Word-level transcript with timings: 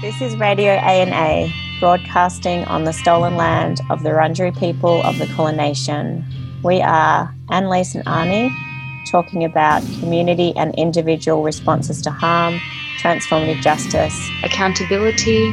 This 0.00 0.22
is 0.22 0.36
Radio 0.36 0.74
ANA, 0.74 1.52
broadcasting 1.80 2.64
on 2.66 2.84
the 2.84 2.92
stolen 2.92 3.34
land 3.34 3.80
of 3.90 4.04
the 4.04 4.10
Wurundjeri 4.10 4.56
people 4.56 5.02
of 5.02 5.18
the 5.18 5.26
Kulin 5.26 5.56
Nation. 5.56 6.24
We 6.62 6.80
are 6.80 7.34
Annalise 7.50 7.96
and 7.96 8.04
Arnie 8.04 8.54
talking 9.10 9.42
about 9.42 9.82
community 9.98 10.54
and 10.56 10.72
individual 10.76 11.42
responses 11.42 12.00
to 12.02 12.12
harm, 12.12 12.60
transformative 13.00 13.60
justice, 13.60 14.16
accountability, 14.44 15.50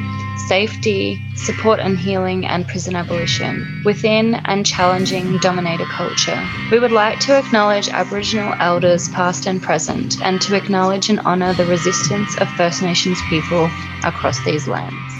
safety, 0.48 1.20
support 1.36 1.80
and 1.80 1.98
healing, 1.98 2.46
and 2.46 2.68
prison 2.68 2.96
abolition 2.96 3.82
within 3.86 4.36
and 4.46 4.66
challenging 4.66 5.38
dominator 5.40 5.86
culture. 5.86 6.42
We 6.72 6.80
would 6.80 6.92
like 6.92 7.20
to 7.22 7.38
acknowledge 7.38 7.90
Aboriginal 7.90 8.54
elders 8.60 9.10
past 9.10 9.48
and 9.48 9.62
present 9.62 10.22
and 10.22 10.42
to 10.42 10.56
acknowledge 10.56 11.10
and 11.10 11.20
honour 11.22 11.54
the 11.54 11.66
resistance 11.66 12.38
of 12.40 12.50
First 12.50 12.82
Nations 12.82 13.20
people 13.30 13.70
across 14.04 14.44
these 14.46 14.68
lands. 14.68 15.15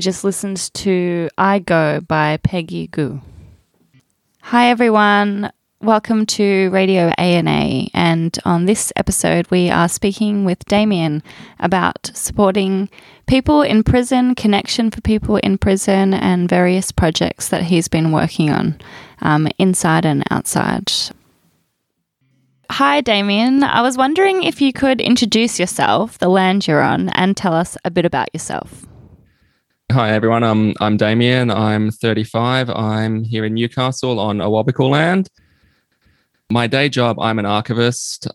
Just 0.00 0.24
listened 0.24 0.72
to 0.74 1.28
I 1.38 1.58
Go 1.58 2.00
by 2.00 2.38
Peggy 2.38 2.88
Gou. 2.88 3.20
Hi, 4.42 4.70
everyone. 4.70 5.52
Welcome 5.80 6.26
to 6.26 6.70
Radio 6.70 7.08
ANA. 7.18 7.88
And 7.94 8.36
on 8.44 8.64
this 8.64 8.92
episode, 8.96 9.48
we 9.50 9.70
are 9.70 9.88
speaking 9.88 10.44
with 10.44 10.64
Damien 10.64 11.22
about 11.60 12.10
supporting 12.14 12.88
people 13.28 13.62
in 13.62 13.84
prison, 13.84 14.34
connection 14.34 14.90
for 14.90 15.00
people 15.02 15.36
in 15.36 15.56
prison, 15.56 16.14
and 16.14 16.48
various 16.48 16.90
projects 16.90 17.48
that 17.50 17.62
he's 17.62 17.86
been 17.86 18.10
working 18.10 18.50
on 18.50 18.80
um, 19.20 19.46
inside 19.58 20.04
and 20.04 20.24
outside. 20.30 20.90
Hi, 22.70 23.00
Damien. 23.00 23.62
I 23.62 23.82
was 23.82 23.96
wondering 23.96 24.42
if 24.42 24.60
you 24.60 24.72
could 24.72 25.00
introduce 25.00 25.60
yourself, 25.60 26.18
the 26.18 26.28
land 26.28 26.66
you're 26.66 26.82
on, 26.82 27.10
and 27.10 27.36
tell 27.36 27.54
us 27.54 27.76
a 27.84 27.90
bit 27.90 28.04
about 28.04 28.28
yourself. 28.34 28.87
Hi 29.90 30.12
everyone, 30.12 30.44
I'm 30.44 30.74
I'm 30.80 30.98
Damien. 30.98 31.50
I'm 31.50 31.90
35. 31.90 32.68
I'm 32.68 33.24
here 33.24 33.46
in 33.46 33.54
Newcastle 33.54 34.20
on 34.20 34.36
Awabakal 34.36 34.90
land. 34.90 35.30
My 36.50 36.66
day 36.66 36.90
job, 36.90 37.18
I'm 37.18 37.38
an 37.38 37.46
archivist, 37.46 38.28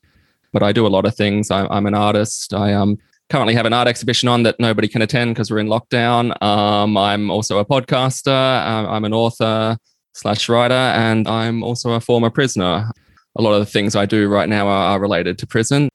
but 0.52 0.64
I 0.64 0.72
do 0.72 0.88
a 0.88 0.90
lot 0.90 1.06
of 1.06 1.16
things. 1.16 1.52
I, 1.52 1.68
am 1.78 1.86
an 1.86 1.94
artist. 1.94 2.56
I 2.56 2.74
um, 2.74 2.98
currently 3.30 3.54
have 3.54 3.68
an 3.68 3.74
art 3.74 3.88
exhibition 3.88 4.30
on 4.30 4.42
that 4.44 4.60
nobody 4.60 4.88
can 4.88 5.04
attend 5.04 5.36
because 5.36 5.52
we're 5.52 5.60
in 5.60 5.68
lockdown. 5.68 6.42
Um, 6.42 6.98
I'm 6.98 7.30
also 7.30 7.60
a 7.60 7.66
podcaster. 7.66 8.32
Uh, 8.32 8.90
I'm 8.90 9.06
an 9.06 9.14
author 9.14 9.78
slash 10.14 10.50
writer, 10.50 10.74
and 10.74 11.28
I'm 11.28 11.62
also 11.62 11.92
a 11.92 12.00
former 12.00 12.32
prisoner. 12.32 12.90
A 13.36 13.42
lot 13.44 13.54
of 13.54 13.60
the 13.60 13.72
things 13.72 13.96
I 13.96 14.08
do 14.08 14.28
right 14.28 14.50
now 14.50 14.68
are, 14.68 14.94
are 14.94 15.00
related 15.00 15.38
to 15.38 15.46
prison. 15.46 15.90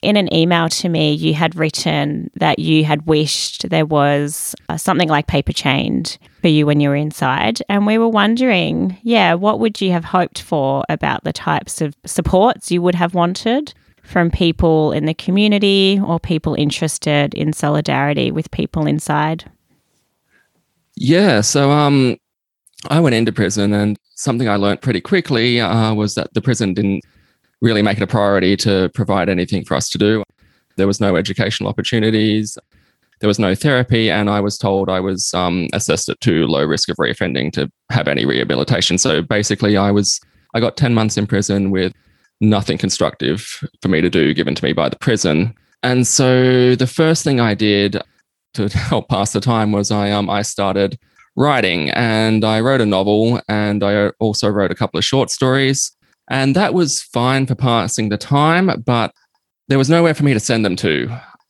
In 0.00 0.16
an 0.16 0.32
email 0.32 0.68
to 0.68 0.88
me, 0.88 1.12
you 1.12 1.34
had 1.34 1.56
written 1.56 2.30
that 2.36 2.60
you 2.60 2.84
had 2.84 3.06
wished 3.06 3.68
there 3.68 3.86
was 3.86 4.54
uh, 4.68 4.76
something 4.76 5.08
like 5.08 5.26
paper 5.26 5.52
chained 5.52 6.18
for 6.40 6.46
you 6.46 6.66
when 6.66 6.78
you 6.78 6.88
were 6.88 6.94
inside. 6.94 7.60
And 7.68 7.84
we 7.84 7.98
were 7.98 8.08
wondering, 8.08 8.96
yeah, 9.02 9.34
what 9.34 9.58
would 9.58 9.80
you 9.80 9.90
have 9.90 10.04
hoped 10.04 10.40
for 10.40 10.84
about 10.88 11.24
the 11.24 11.32
types 11.32 11.80
of 11.80 11.96
supports 12.06 12.70
you 12.70 12.80
would 12.80 12.94
have 12.94 13.14
wanted 13.14 13.74
from 14.04 14.30
people 14.30 14.92
in 14.92 15.04
the 15.04 15.14
community 15.14 16.00
or 16.02 16.20
people 16.20 16.54
interested 16.54 17.34
in 17.34 17.52
solidarity 17.52 18.30
with 18.30 18.50
people 18.52 18.86
inside? 18.86 19.50
Yeah, 20.96 21.42
so 21.42 21.70
um, 21.70 22.16
I 22.88 23.00
went 23.00 23.14
into 23.14 23.32
prison, 23.32 23.72
and 23.72 23.98
something 24.14 24.48
I 24.48 24.56
learned 24.56 24.80
pretty 24.80 25.00
quickly 25.00 25.60
uh, 25.60 25.94
was 25.94 26.14
that 26.14 26.34
the 26.34 26.40
prison 26.40 26.74
didn't 26.74 27.04
really 27.60 27.82
make 27.82 27.98
it 27.98 28.02
a 28.02 28.06
priority 28.06 28.56
to 28.56 28.88
provide 28.94 29.28
anything 29.28 29.64
for 29.64 29.74
us 29.74 29.88
to 29.90 29.98
do. 29.98 30.22
There 30.76 30.86
was 30.86 31.00
no 31.00 31.16
educational 31.16 31.68
opportunities. 31.68 32.56
There 33.20 33.28
was 33.28 33.38
no 33.38 33.54
therapy, 33.54 34.10
and 34.10 34.30
I 34.30 34.40
was 34.40 34.56
told 34.56 34.88
I 34.88 35.00
was 35.00 35.34
um, 35.34 35.68
assessed 35.72 36.08
at 36.08 36.20
too 36.20 36.46
low 36.46 36.64
risk 36.64 36.88
of 36.88 36.96
reoffending 36.96 37.52
to 37.52 37.70
have 37.90 38.06
any 38.06 38.24
rehabilitation. 38.24 38.96
So 38.96 39.22
basically, 39.22 39.76
I 39.76 39.90
was 39.90 40.20
I 40.54 40.60
got 40.60 40.76
ten 40.76 40.94
months 40.94 41.16
in 41.16 41.26
prison 41.26 41.72
with 41.72 41.92
nothing 42.40 42.78
constructive 42.78 43.60
for 43.82 43.88
me 43.88 44.00
to 44.00 44.08
do 44.08 44.32
given 44.34 44.54
to 44.54 44.64
me 44.64 44.72
by 44.72 44.88
the 44.88 44.96
prison. 44.96 45.52
And 45.82 46.06
so 46.06 46.76
the 46.76 46.86
first 46.86 47.24
thing 47.24 47.40
I 47.40 47.54
did 47.54 48.00
to 48.54 48.68
help 48.72 49.08
pass 49.08 49.32
the 49.32 49.40
time 49.40 49.72
was 49.72 49.90
I 49.90 50.10
um 50.10 50.30
I 50.30 50.42
started 50.42 50.98
writing 51.36 51.90
and 51.90 52.44
I 52.44 52.60
wrote 52.60 52.80
a 52.80 52.86
novel 52.86 53.40
and 53.48 53.84
I 53.84 54.08
also 54.18 54.48
wrote 54.48 54.72
a 54.72 54.74
couple 54.74 54.98
of 54.98 55.04
short 55.04 55.30
stories. 55.30 55.92
And 56.30 56.54
that 56.56 56.74
was 56.74 57.02
fine 57.02 57.46
for 57.46 57.54
passing 57.54 58.08
the 58.08 58.18
time, 58.18 58.70
but 58.84 59.12
there 59.68 59.78
was 59.78 59.90
nowhere 59.90 60.14
for 60.14 60.24
me 60.24 60.34
to 60.34 60.40
send 60.40 60.64
them 60.64 60.76
to. 60.76 61.08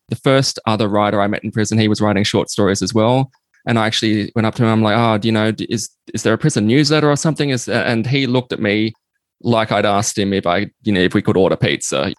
The 0.09 0.17
first 0.17 0.59
other 0.67 0.89
writer 0.89 1.21
I 1.21 1.27
met 1.27 1.45
in 1.45 1.51
prison, 1.51 1.79
he 1.79 1.89
was 1.89 2.01
writing 2.01 2.25
short 2.25 2.51
stories 2.51 2.83
as 2.83 2.95
well. 2.95 3.31
And 3.67 3.79
I 3.79 3.87
actually 3.87 4.33
went 4.35 4.47
up 4.47 4.55
to 4.55 4.63
him. 4.63 4.71
I'm 4.71 4.83
like, 4.83 4.97
"Oh, 4.97 5.19
do 5.19 5.29
you 5.29 5.33
know? 5.33 5.53
Is 5.69 5.91
is 6.15 6.23
there 6.23 6.33
a 6.33 6.39
prison 6.39 6.67
newsletter 6.67 7.11
or 7.11 7.17
something?" 7.17 7.51
Is 7.51 7.69
uh, 7.69 7.85
and 7.87 8.07
he 8.07 8.27
looked 8.27 8.53
at 8.53 8.61
me 8.61 8.95
like 9.43 9.71
I'd 9.73 9.85
asked 9.85 10.17
him 10.17 10.33
if 10.33 10.47
I, 10.47 10.71
you 10.85 10.93
know, 10.93 11.01
if 11.01 11.13
we 11.13 11.21
could 11.21 11.37
order 11.37 11.57
pizza. 11.57 12.15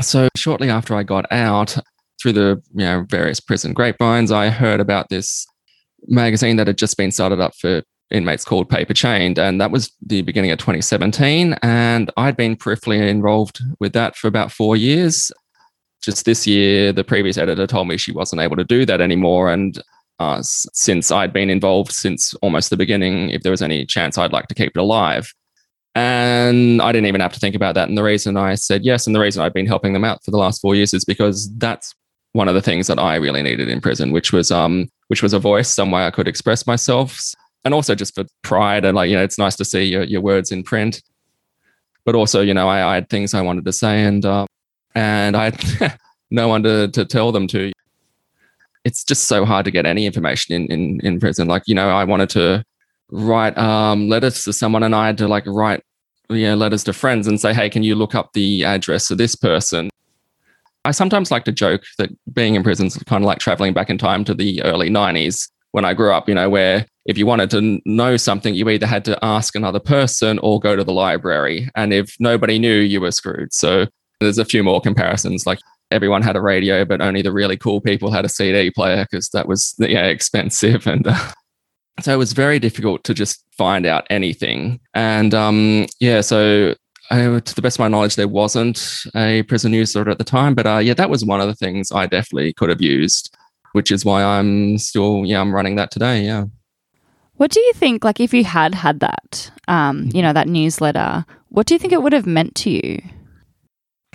So 0.00 0.28
shortly 0.34 0.70
after 0.70 0.94
I 0.94 1.02
got 1.02 1.30
out, 1.30 1.76
through 2.20 2.32
the 2.32 2.62
you 2.72 2.84
know 2.84 3.04
various 3.08 3.40
prison 3.40 3.74
grapevines, 3.74 4.32
I 4.32 4.48
heard 4.48 4.80
about 4.80 5.08
this 5.10 5.46
magazine 6.06 6.56
that 6.56 6.66
had 6.66 6.78
just 6.78 6.96
been 6.96 7.10
started 7.10 7.40
up 7.40 7.54
for 7.54 7.82
inmates 8.10 8.44
called 8.44 8.68
Paper 8.68 8.94
Chained. 8.94 9.38
And 9.38 9.60
that 9.60 9.70
was 9.70 9.92
the 10.04 10.22
beginning 10.22 10.50
of 10.50 10.58
2017. 10.58 11.54
And 11.62 12.10
I'd 12.16 12.36
been 12.36 12.56
peripherally 12.56 13.08
involved 13.08 13.60
with 13.80 13.92
that 13.94 14.16
for 14.16 14.28
about 14.28 14.52
four 14.52 14.76
years. 14.76 15.32
Just 16.02 16.24
this 16.24 16.46
year, 16.46 16.92
the 16.92 17.04
previous 17.04 17.38
editor 17.38 17.66
told 17.66 17.88
me 17.88 17.96
she 17.96 18.12
wasn't 18.12 18.42
able 18.42 18.56
to 18.56 18.64
do 18.64 18.84
that 18.86 19.00
anymore. 19.00 19.50
And 19.50 19.80
uh, 20.18 20.40
since 20.42 21.10
I'd 21.10 21.32
been 21.32 21.50
involved 21.50 21.92
since 21.92 22.34
almost 22.34 22.70
the 22.70 22.76
beginning, 22.76 23.30
if 23.30 23.42
there 23.42 23.50
was 23.50 23.62
any 23.62 23.86
chance, 23.86 24.18
I'd 24.18 24.32
like 24.32 24.48
to 24.48 24.54
keep 24.54 24.72
it 24.76 24.80
alive. 24.80 25.32
And 25.96 26.82
I 26.82 26.92
didn't 26.92 27.06
even 27.06 27.20
have 27.20 27.32
to 27.32 27.40
think 27.40 27.54
about 27.54 27.74
that. 27.76 27.88
And 27.88 27.96
the 27.96 28.02
reason 28.02 28.36
I 28.36 28.56
said 28.56 28.84
yes, 28.84 29.06
and 29.06 29.14
the 29.14 29.20
reason 29.20 29.42
I've 29.42 29.54
been 29.54 29.66
helping 29.66 29.92
them 29.92 30.04
out 30.04 30.24
for 30.24 30.30
the 30.30 30.38
last 30.38 30.60
four 30.60 30.74
years 30.74 30.92
is 30.92 31.04
because 31.04 31.52
that's 31.56 31.94
one 32.32 32.48
of 32.48 32.54
the 32.54 32.62
things 32.62 32.88
that 32.88 32.98
I 32.98 33.14
really 33.14 33.42
needed 33.42 33.68
in 33.68 33.80
prison, 33.80 34.10
which 34.10 34.32
was 34.32 34.50
um, 34.50 34.88
which 35.06 35.22
was 35.22 35.32
a 35.32 35.38
voice, 35.38 35.68
some 35.68 35.92
way 35.92 36.04
I 36.04 36.10
could 36.10 36.26
express 36.26 36.66
myself, 36.66 37.16
and 37.64 37.72
also 37.72 37.94
just 37.94 38.14
for 38.14 38.24
pride 38.42 38.84
and 38.84 38.94
like 38.94 39.10
you 39.10 39.16
know, 39.16 39.22
it's 39.22 39.38
nice 39.38 39.56
to 39.56 39.64
see 39.64 39.84
your 39.84 40.04
your 40.04 40.20
words 40.20 40.52
in 40.52 40.62
print. 40.62 41.02
But 42.04 42.14
also, 42.14 42.42
you 42.42 42.52
know, 42.52 42.68
I, 42.68 42.92
I 42.92 42.94
had 42.94 43.08
things 43.08 43.32
I 43.32 43.40
wanted 43.40 43.64
to 43.64 43.72
say, 43.72 44.04
and 44.04 44.24
uh, 44.24 44.46
and 44.94 45.36
I 45.36 45.44
had 45.44 45.98
no 46.30 46.48
one 46.48 46.62
to 46.64 46.88
to 46.88 47.04
tell 47.04 47.32
them 47.32 47.46
to. 47.48 47.72
It's 48.84 49.02
just 49.02 49.24
so 49.24 49.46
hard 49.46 49.64
to 49.64 49.70
get 49.70 49.86
any 49.86 50.04
information 50.04 50.54
in 50.54 50.70
in 50.70 51.00
in 51.00 51.20
prison. 51.20 51.48
Like 51.48 51.62
you 51.66 51.74
know, 51.74 51.88
I 51.88 52.04
wanted 52.04 52.28
to 52.30 52.64
write 53.10 53.56
um, 53.56 54.08
letters 54.08 54.44
to 54.44 54.52
someone, 54.52 54.82
and 54.82 54.94
I 54.94 55.06
had 55.06 55.18
to 55.18 55.28
like 55.28 55.44
write 55.46 55.82
yeah 56.28 56.54
letters 56.54 56.84
to 56.84 56.92
friends 56.92 57.26
and 57.26 57.40
say, 57.40 57.54
hey, 57.54 57.70
can 57.70 57.82
you 57.82 57.94
look 57.94 58.14
up 58.14 58.32
the 58.34 58.64
address 58.64 59.10
of 59.10 59.18
this 59.18 59.34
person? 59.34 59.88
I 60.86 60.90
sometimes 60.90 61.30
like 61.30 61.44
to 61.44 61.52
joke 61.52 61.84
that 61.96 62.10
being 62.34 62.56
in 62.56 62.62
prison 62.62 62.88
is 62.88 62.96
kind 63.06 63.24
of 63.24 63.26
like 63.26 63.38
traveling 63.38 63.72
back 63.72 63.88
in 63.88 63.96
time 63.96 64.22
to 64.24 64.34
the 64.34 64.62
early 64.64 64.90
90s 64.90 65.48
when 65.74 65.84
I 65.84 65.92
grew 65.92 66.12
up, 66.12 66.28
you 66.28 66.36
know, 66.36 66.48
where 66.48 66.86
if 67.04 67.18
you 67.18 67.26
wanted 67.26 67.50
to 67.50 67.80
know 67.84 68.16
something, 68.16 68.54
you 68.54 68.68
either 68.68 68.86
had 68.86 69.04
to 69.06 69.18
ask 69.24 69.56
another 69.56 69.80
person 69.80 70.38
or 70.38 70.60
go 70.60 70.76
to 70.76 70.84
the 70.84 70.92
library. 70.92 71.68
And 71.74 71.92
if 71.92 72.14
nobody 72.20 72.60
knew, 72.60 72.78
you 72.78 73.00
were 73.00 73.10
screwed. 73.10 73.52
So 73.52 73.88
there's 74.20 74.38
a 74.38 74.44
few 74.44 74.62
more 74.62 74.80
comparisons. 74.80 75.48
Like 75.48 75.58
everyone 75.90 76.22
had 76.22 76.36
a 76.36 76.40
radio, 76.40 76.84
but 76.84 77.00
only 77.00 77.22
the 77.22 77.32
really 77.32 77.56
cool 77.56 77.80
people 77.80 78.12
had 78.12 78.24
a 78.24 78.28
CD 78.28 78.70
player 78.70 79.04
because 79.10 79.30
that 79.30 79.48
was 79.48 79.74
yeah 79.80 80.06
expensive. 80.06 80.86
And 80.86 81.08
uh, 81.08 81.32
so 82.02 82.14
it 82.14 82.18
was 82.18 82.34
very 82.34 82.60
difficult 82.60 83.02
to 83.04 83.12
just 83.12 83.44
find 83.58 83.84
out 83.84 84.06
anything. 84.10 84.78
And 84.94 85.34
um, 85.34 85.86
yeah, 85.98 86.20
so 86.20 86.76
I, 87.10 87.40
to 87.40 87.54
the 87.54 87.62
best 87.62 87.78
of 87.78 87.80
my 87.80 87.88
knowledge, 87.88 88.14
there 88.14 88.28
wasn't 88.28 89.06
a 89.16 89.42
prison 89.42 89.72
newsletter 89.72 90.10
at 90.10 90.18
the 90.18 90.24
time, 90.24 90.54
but 90.54 90.68
uh, 90.68 90.78
yeah, 90.78 90.94
that 90.94 91.10
was 91.10 91.24
one 91.24 91.40
of 91.40 91.48
the 91.48 91.56
things 91.56 91.90
I 91.90 92.06
definitely 92.06 92.52
could 92.52 92.68
have 92.68 92.80
used, 92.80 93.36
which 93.74 93.90
is 93.90 94.04
why 94.04 94.22
I'm 94.22 94.78
still, 94.78 95.24
yeah, 95.26 95.40
I'm 95.40 95.54
running 95.54 95.76
that 95.76 95.90
today. 95.90 96.22
Yeah. 96.22 96.44
What 97.34 97.50
do 97.50 97.60
you 97.60 97.72
think, 97.72 98.04
like, 98.04 98.20
if 98.20 98.32
you 98.32 98.44
had 98.44 98.74
had 98.74 99.00
that, 99.00 99.50
um, 99.66 100.08
you 100.14 100.22
know, 100.22 100.32
that 100.32 100.46
newsletter, 100.46 101.24
what 101.48 101.66
do 101.66 101.74
you 101.74 101.78
think 101.78 101.92
it 101.92 102.02
would 102.02 102.12
have 102.12 102.26
meant 102.26 102.54
to 102.56 102.70
you? 102.70 103.02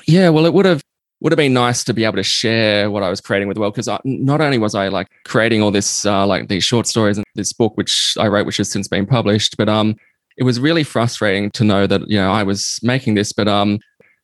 Yeah, 0.07 0.29
well, 0.29 0.45
it 0.45 0.53
would 0.53 0.65
have 0.65 0.81
would 1.21 1.33
have 1.33 1.38
been 1.38 1.53
nice 1.53 1.83
to 1.83 1.94
be 1.94 2.06
able 2.06 2.15
to 2.15 2.23
share 2.23 2.89
what 2.89 3.03
I 3.03 3.09
was 3.09 3.19
creating 3.19 3.50
with 3.50 3.56
the 3.56 3.61
world 3.61 3.73
because 3.73 3.89
not 4.06 4.39
only 4.39 4.57
was 4.57 4.73
I 4.73 4.88
like 4.88 5.07
creating 5.25 5.61
all 5.61 5.71
this 5.71 6.06
uh, 6.06 6.25
like 6.25 6.47
these 6.47 6.63
short 6.63 6.88
stories 6.88 7.17
and 7.17 7.25
this 7.35 7.51
book 7.51 7.75
which 7.75 8.15
I 8.17 8.27
wrote 8.27 8.45
which 8.45 8.57
has 8.57 8.71
since 8.71 8.88
been 8.88 9.06
published, 9.06 9.57
but 9.57 9.67
um 9.67 9.95
it 10.38 10.44
was 10.44 10.59
really 10.59 10.83
frustrating 10.83 11.51
to 11.51 11.65
know 11.65 11.88
that 11.88 12.01
you 12.07 12.17
know 12.17 12.31
I 12.31 12.44
was 12.44 12.79
making 12.83 13.15
this, 13.15 13.33
but 13.33 13.47
um 13.47 13.79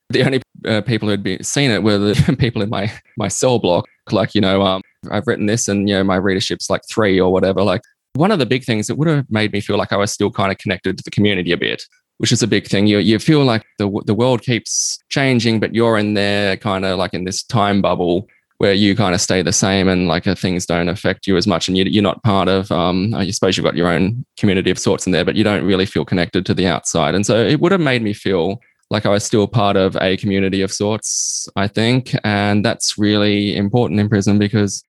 the 0.10 0.24
only 0.24 0.42
uh, 0.66 0.82
people 0.82 1.10
who'd 1.10 1.24
be, 1.24 1.42
seen 1.42 1.72
it 1.72 1.84
were 1.84 1.98
the 1.98 2.36
people 2.40 2.62
in 2.62 2.70
my 2.70 2.92
my 3.18 3.28
cell 3.28 3.60
block. 3.60 3.86
Like 4.12 4.34
you 4.34 4.42
know 4.42 4.62
um 4.62 4.82
I've 5.12 5.28
written 5.28 5.46
this 5.46 5.68
and 5.68 5.88
you 5.88 5.96
know 5.96 6.04
my 6.04 6.20
readership's 6.20 6.70
like 6.70 6.82
three 6.90 7.20
or 7.20 7.32
whatever. 7.32 7.64
Like 7.64 7.82
one 8.14 8.32
of 8.32 8.40
the 8.40 8.46
big 8.46 8.64
things 8.64 8.88
that 8.88 8.96
would 8.96 9.08
have 9.08 9.26
made 9.30 9.52
me 9.52 9.62
feel 9.62 9.78
like 9.78 9.92
I 9.92 9.98
was 9.98 10.12
still 10.12 10.32
kind 10.32 10.52
of 10.52 10.58
connected 10.58 10.98
to 10.98 11.04
the 11.04 11.12
community 11.12 11.52
a 11.52 11.58
bit 11.58 11.84
which 12.18 12.32
is 12.32 12.42
a 12.42 12.48
big 12.48 12.68
thing. 12.68 12.88
You 12.88 13.00
you 13.00 13.20
feel 13.20 13.44
like 13.44 13.66
the 13.78 13.90
the 14.06 14.14
world 14.14 14.42
keeps 14.42 14.98
changing, 15.10 15.60
but 15.60 15.76
you're 15.76 15.98
in 15.98 16.14
there 16.14 16.58
kind 16.58 16.86
of 16.86 16.98
like 16.98 17.14
in 17.14 17.26
this 17.26 17.44
time 17.44 17.82
bubble 17.82 18.28
where 18.58 18.74
you 18.74 18.96
kind 18.96 19.14
of 19.14 19.20
stay 19.20 19.42
the 19.42 19.52
same 19.52 19.90
and 19.90 20.08
like 20.08 20.26
uh, 20.26 20.34
things 20.34 20.66
don't 20.66 20.88
affect 20.88 21.28
you 21.28 21.36
as 21.36 21.46
much, 21.46 21.68
and 21.68 21.78
you, 21.78 21.84
you're 21.86 22.04
not 22.04 22.24
part 22.24 22.48
of. 22.48 22.72
Um, 22.72 23.14
I 23.14 23.30
suppose 23.32 23.58
you've 23.58 23.66
got 23.66 23.76
your 23.76 23.90
own 23.90 24.26
community 24.38 24.70
of 24.70 24.80
sorts 24.80 25.06
in 25.06 25.12
there, 25.12 25.26
but 25.26 25.36
you 25.36 25.44
don't 25.44 25.66
really 25.66 25.86
feel 25.86 26.06
connected 26.06 26.46
to 26.46 26.54
the 26.54 26.68
outside, 26.68 27.16
and 27.16 27.26
so 27.26 27.38
it 27.38 27.60
would 27.60 27.72
have 27.72 27.82
made 27.82 28.02
me 28.02 28.14
feel 28.14 28.62
like 28.92 29.06
I 29.06 29.10
was 29.10 29.24
still 29.24 29.48
part 29.48 29.76
of 29.76 29.98
a 30.00 30.16
community 30.18 30.62
of 30.62 30.72
sorts. 30.72 31.50
I 31.56 31.68
think, 31.68 32.16
and 32.24 32.64
that's 32.64 32.98
really 32.98 33.56
important 33.56 34.00
in 34.00 34.08
prison 34.08 34.40
because 34.40 34.84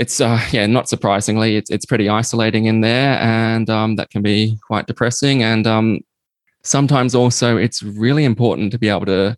it's 0.00 0.18
uh, 0.20 0.40
yeah, 0.50 0.66
not 0.66 0.88
surprisingly, 0.88 1.56
it's 1.56 1.70
it's 1.70 1.84
pretty 1.84 2.08
isolating 2.08 2.64
in 2.64 2.80
there, 2.80 3.18
and 3.20 3.70
um, 3.70 3.96
that 3.96 4.10
can 4.10 4.22
be 4.22 4.58
quite 4.66 4.86
depressing. 4.86 5.42
And 5.42 5.66
um, 5.66 6.00
sometimes 6.62 7.14
also 7.14 7.56
it's 7.56 7.82
really 7.82 8.24
important 8.24 8.72
to 8.72 8.78
be 8.78 8.88
able 8.88 9.06
to 9.06 9.36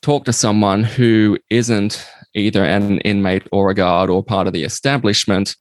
talk 0.00 0.24
to 0.24 0.32
someone 0.32 0.82
who 0.82 1.38
isn't 1.50 2.04
either 2.34 2.64
an 2.64 2.98
inmate 3.00 3.46
or 3.52 3.70
a 3.70 3.74
guard 3.74 4.10
or 4.10 4.24
part 4.24 4.46
of 4.46 4.52
the 4.52 4.64
establishment. 4.64 5.54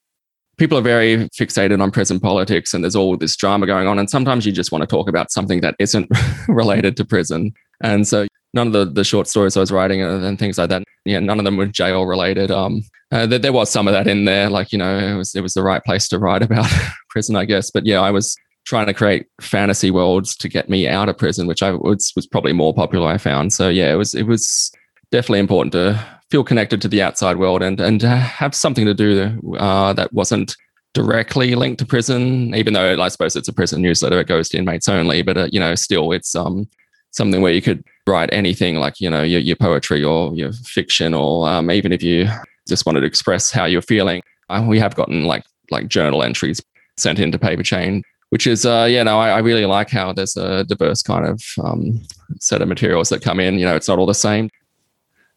People 0.58 0.78
are 0.78 0.82
very 0.82 1.30
fixated 1.30 1.82
on 1.82 1.92
prison 1.92 2.20
politics 2.20 2.74
and 2.74 2.84
there's 2.84 2.96
all 2.96 3.18
this 3.18 3.36
drama 3.36 3.66
going 3.66 3.88
on. 3.88 4.00
And 4.00 4.10
sometimes 4.10 4.46
you 4.46 4.52
just 4.52 4.72
want 4.72 4.82
to 4.82 4.88
talk 4.88 5.08
about 5.08 5.32
something 5.32 5.62
that 5.62 5.76
isn't 5.80 6.10
related 6.48 6.98
to 6.98 7.06
prison. 7.06 7.52
And 7.84 8.08
so 8.08 8.28
none 8.54 8.68
of 8.68 8.74
the, 8.74 8.86
the 8.86 9.04
short 9.04 9.28
stories 9.28 9.56
I 9.56 9.62
was 9.62 9.72
writing 9.72 10.02
and 10.02 10.38
things 10.38 10.58
like 10.58 10.70
that, 10.70 10.84
yeah, 11.06 11.20
none 11.20 11.40
of 11.40 11.46
them 11.46 11.58
were 11.58 11.66
jail 11.66 12.06
related. 12.06 12.52
Um, 12.52 12.84
uh, 13.12 13.26
there, 13.26 13.40
there 13.40 13.54
was 13.54 13.70
some 13.70 13.88
of 13.88 13.94
that 13.94 14.08
in 14.08 14.26
there, 14.26 14.50
like, 14.50 14.72
you 14.72 14.78
know, 14.78 14.98
it 14.98 15.16
was, 15.16 15.36
it 15.36 15.42
was 15.42 15.54
the 15.54 15.64
right 15.64 15.84
place 15.84 16.08
to 16.10 16.20
write 16.20 16.42
about 16.42 16.70
prison, 17.10 17.36
I 17.36 17.46
guess. 17.46 17.72
But 17.72 17.86
yeah, 17.86 18.02
I 18.02 18.12
was 18.12 18.36
trying 18.66 18.88
to 18.88 18.94
create 18.94 19.28
fantasy 19.40 19.92
worlds 19.92 20.36
to 20.38 20.50
get 20.50 20.70
me 20.70 20.88
out 20.88 21.10
of 21.10 21.18
prison, 21.18 21.48
which 21.48 21.64
I 21.64 21.72
was 21.72 22.12
was 22.16 22.28
probably 22.28 22.54
more 22.54 22.74
popular. 22.74 23.08
I 23.08 23.18
found 23.18 23.54
so 23.54 23.70
yeah, 23.70 23.92
it 23.92 23.96
was 23.96 24.14
it 24.14 24.24
was 24.28 24.72
definitely 25.12 25.40
important 25.40 25.74
to 25.74 26.00
feel 26.30 26.44
connected 26.44 26.82
to 26.82 26.88
the 26.88 27.02
outside 27.02 27.38
world 27.38 27.62
and 27.62 27.80
and 27.80 28.02
have 28.02 28.56
something 28.56 28.86
to 28.86 28.94
do 28.94 29.40
uh, 29.58 29.94
that 29.94 30.14
wasn't 30.14 30.56
directly 30.94 31.56
linked 31.56 31.80
to 31.80 31.86
prison. 31.86 32.54
Even 32.56 32.74
though 32.74 33.02
I 33.02 33.08
suppose 33.08 33.36
it's 33.36 33.48
a 33.48 33.54
prison 33.54 33.82
newsletter, 33.82 34.20
it 34.20 34.28
goes 34.28 34.50
to 34.50 34.58
inmates 34.58 34.90
only, 34.90 35.22
but 35.22 35.38
uh, 35.38 35.48
you 35.52 35.60
know, 35.60 35.76
still 35.76 36.12
it's 36.12 36.36
um 36.36 36.68
something 37.12 37.42
where 37.42 37.54
you 37.54 37.62
could 37.62 37.84
write 38.08 38.30
anything 38.34 38.78
like 38.78 39.00
you 39.00 39.10
know 39.10 39.24
your, 39.24 39.40
your 39.40 39.56
poetry 39.56 40.04
or 40.04 40.34
your 40.36 40.52
fiction 40.54 41.14
or 41.14 41.48
um, 41.48 41.70
even 41.70 41.92
if 41.92 42.02
you 42.02 42.28
just 42.68 42.86
wanted 42.86 43.02
to 43.02 43.08
express 43.08 43.52
how 43.52 43.66
you're 43.66 43.82
feeling. 43.82 44.22
Uh, 44.50 44.66
we 44.68 44.80
have 44.80 44.96
gotten 44.96 45.26
like 45.26 45.44
like 45.70 45.88
journal 45.88 46.24
entries 46.24 46.62
sent 46.98 47.20
into 47.20 47.40
paper 47.40 47.64
chain, 47.64 48.04
which 48.30 48.48
is 48.48 48.66
uh, 48.66 48.88
yeah, 48.90 49.04
no, 49.04 49.20
I, 49.20 49.30
I 49.30 49.40
really 49.40 49.66
like 49.66 49.90
how 49.90 50.14
there's 50.14 50.36
a 50.38 50.64
diverse 50.64 51.02
kind 51.02 51.26
of 51.26 51.44
um, 51.64 52.02
set 52.40 52.62
of 52.62 52.68
materials 52.68 53.10
that 53.10 53.22
come 53.22 53.40
in. 53.40 53.60
You 53.60 53.66
know, 53.66 53.76
it's 53.76 53.88
not 53.88 54.00
all 54.00 54.06
the 54.06 54.14
same. 54.14 54.50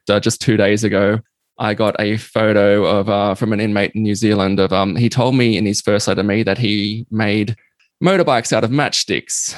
Uh, 0.09 0.21
just 0.21 0.41
two 0.41 0.57
days 0.57 0.85
ago, 0.85 1.19
I 1.59 1.75
got 1.75 1.97
a 1.99 2.17
photo 2.17 2.85
of 2.85 3.09
uh, 3.09 3.35
from 3.35 3.53
an 3.53 3.61
inmate 3.61 3.93
in 3.95 4.03
New 4.03 4.15
Zealand. 4.15 4.61
Of 4.61 4.73
um, 4.73 4.97
he 4.97 5.09
told 5.09 5.35
me 5.35 5.57
in 5.57 5.67
his 5.67 5.81
first 5.81 6.09
letter 6.09 6.23
to 6.23 6.27
me 6.27 6.43
that 6.43 6.59
he 6.59 7.07
made 7.11 7.57
motorbikes 8.03 8.53
out 8.53 8.65
of 8.65 8.71
matchsticks, 8.71 9.57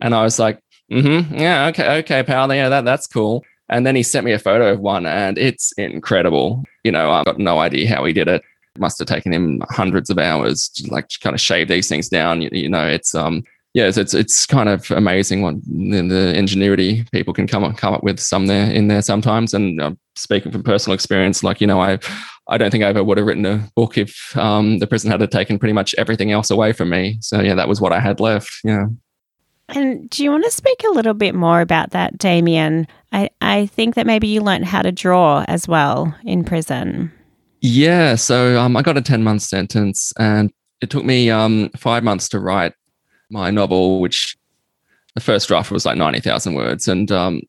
and 0.00 0.14
I 0.14 0.22
was 0.22 0.38
like, 0.38 0.60
mm-hmm, 0.90 1.34
yeah, 1.34 1.66
okay, 1.68 1.98
okay, 1.98 2.22
pal, 2.22 2.52
yeah, 2.54 2.68
that 2.68 2.84
that's 2.84 3.06
cool. 3.06 3.44
And 3.68 3.86
then 3.86 3.94
he 3.94 4.02
sent 4.02 4.24
me 4.24 4.32
a 4.32 4.38
photo 4.38 4.72
of 4.72 4.80
one, 4.80 5.06
and 5.06 5.38
it's 5.38 5.72
incredible. 5.72 6.64
You 6.84 6.92
know, 6.92 7.10
I've 7.10 7.24
got 7.24 7.38
no 7.38 7.60
idea 7.60 7.88
how 7.88 8.04
he 8.04 8.12
did 8.12 8.28
it. 8.28 8.42
must 8.78 8.98
have 8.98 9.06
taken 9.06 9.32
him 9.32 9.62
hundreds 9.70 10.10
of 10.10 10.18
hours 10.18 10.68
to 10.70 10.90
like 10.90 11.08
kind 11.22 11.34
of 11.34 11.40
shave 11.40 11.68
these 11.68 11.88
things 11.88 12.08
down. 12.08 12.42
You, 12.42 12.50
you 12.52 12.68
know, 12.68 12.86
it's 12.86 13.14
um, 13.14 13.44
yeah, 13.74 13.86
it's, 13.86 13.96
it's 13.96 14.14
it's 14.14 14.46
kind 14.46 14.68
of 14.68 14.90
amazing 14.90 15.42
what 15.42 15.54
the, 15.64 16.02
the 16.02 16.36
ingenuity 16.36 17.04
people 17.12 17.32
can 17.32 17.46
come 17.46 17.62
up, 17.62 17.76
come 17.76 17.94
up 17.94 18.02
with 18.02 18.18
some 18.18 18.46
there 18.48 18.70
in 18.72 18.88
there 18.88 19.02
sometimes. 19.02 19.54
And 19.54 19.80
uh, 19.80 19.92
speaking 20.16 20.50
from 20.50 20.64
personal 20.64 20.94
experience, 20.94 21.44
like 21.44 21.60
you 21.60 21.68
know, 21.68 21.80
I 21.80 22.00
I 22.48 22.58
don't 22.58 22.72
think 22.72 22.82
I 22.82 22.88
ever 22.88 23.04
would 23.04 23.18
have 23.18 23.26
written 23.26 23.46
a 23.46 23.68
book 23.76 23.96
if 23.96 24.36
um, 24.36 24.80
the 24.80 24.88
prison 24.88 25.12
had 25.12 25.30
taken 25.30 25.60
pretty 25.60 25.72
much 25.72 25.94
everything 25.96 26.32
else 26.32 26.50
away 26.50 26.72
from 26.72 26.90
me. 26.90 27.18
So 27.20 27.40
yeah, 27.40 27.54
that 27.54 27.68
was 27.68 27.80
what 27.80 27.92
I 27.92 28.00
had 28.00 28.18
left. 28.18 28.50
Yeah. 28.64 28.86
And 29.74 30.10
do 30.10 30.24
you 30.24 30.30
want 30.30 30.44
to 30.44 30.50
speak 30.50 30.82
a 30.84 30.92
little 30.92 31.14
bit 31.14 31.34
more 31.34 31.60
about 31.60 31.90
that, 31.90 32.18
Damien? 32.18 32.86
I, 33.12 33.30
I 33.40 33.66
think 33.66 33.94
that 33.94 34.06
maybe 34.06 34.28
you 34.28 34.40
learned 34.40 34.64
how 34.64 34.82
to 34.82 34.92
draw 34.92 35.44
as 35.48 35.68
well 35.68 36.14
in 36.24 36.44
prison. 36.44 37.12
Yeah. 37.60 38.14
So 38.14 38.58
um, 38.58 38.76
I 38.76 38.82
got 38.82 38.96
a 38.96 39.02
10 39.02 39.22
month 39.22 39.42
sentence 39.42 40.12
and 40.18 40.50
it 40.80 40.90
took 40.90 41.04
me 41.04 41.30
um, 41.30 41.70
five 41.76 42.02
months 42.02 42.28
to 42.30 42.40
write 42.40 42.72
my 43.30 43.50
novel, 43.50 44.00
which 44.00 44.36
the 45.14 45.20
first 45.20 45.48
draft 45.48 45.70
was 45.70 45.84
like 45.84 45.96
90,000 45.96 46.54
words. 46.54 46.88
And 46.88 47.10
um, 47.12 47.42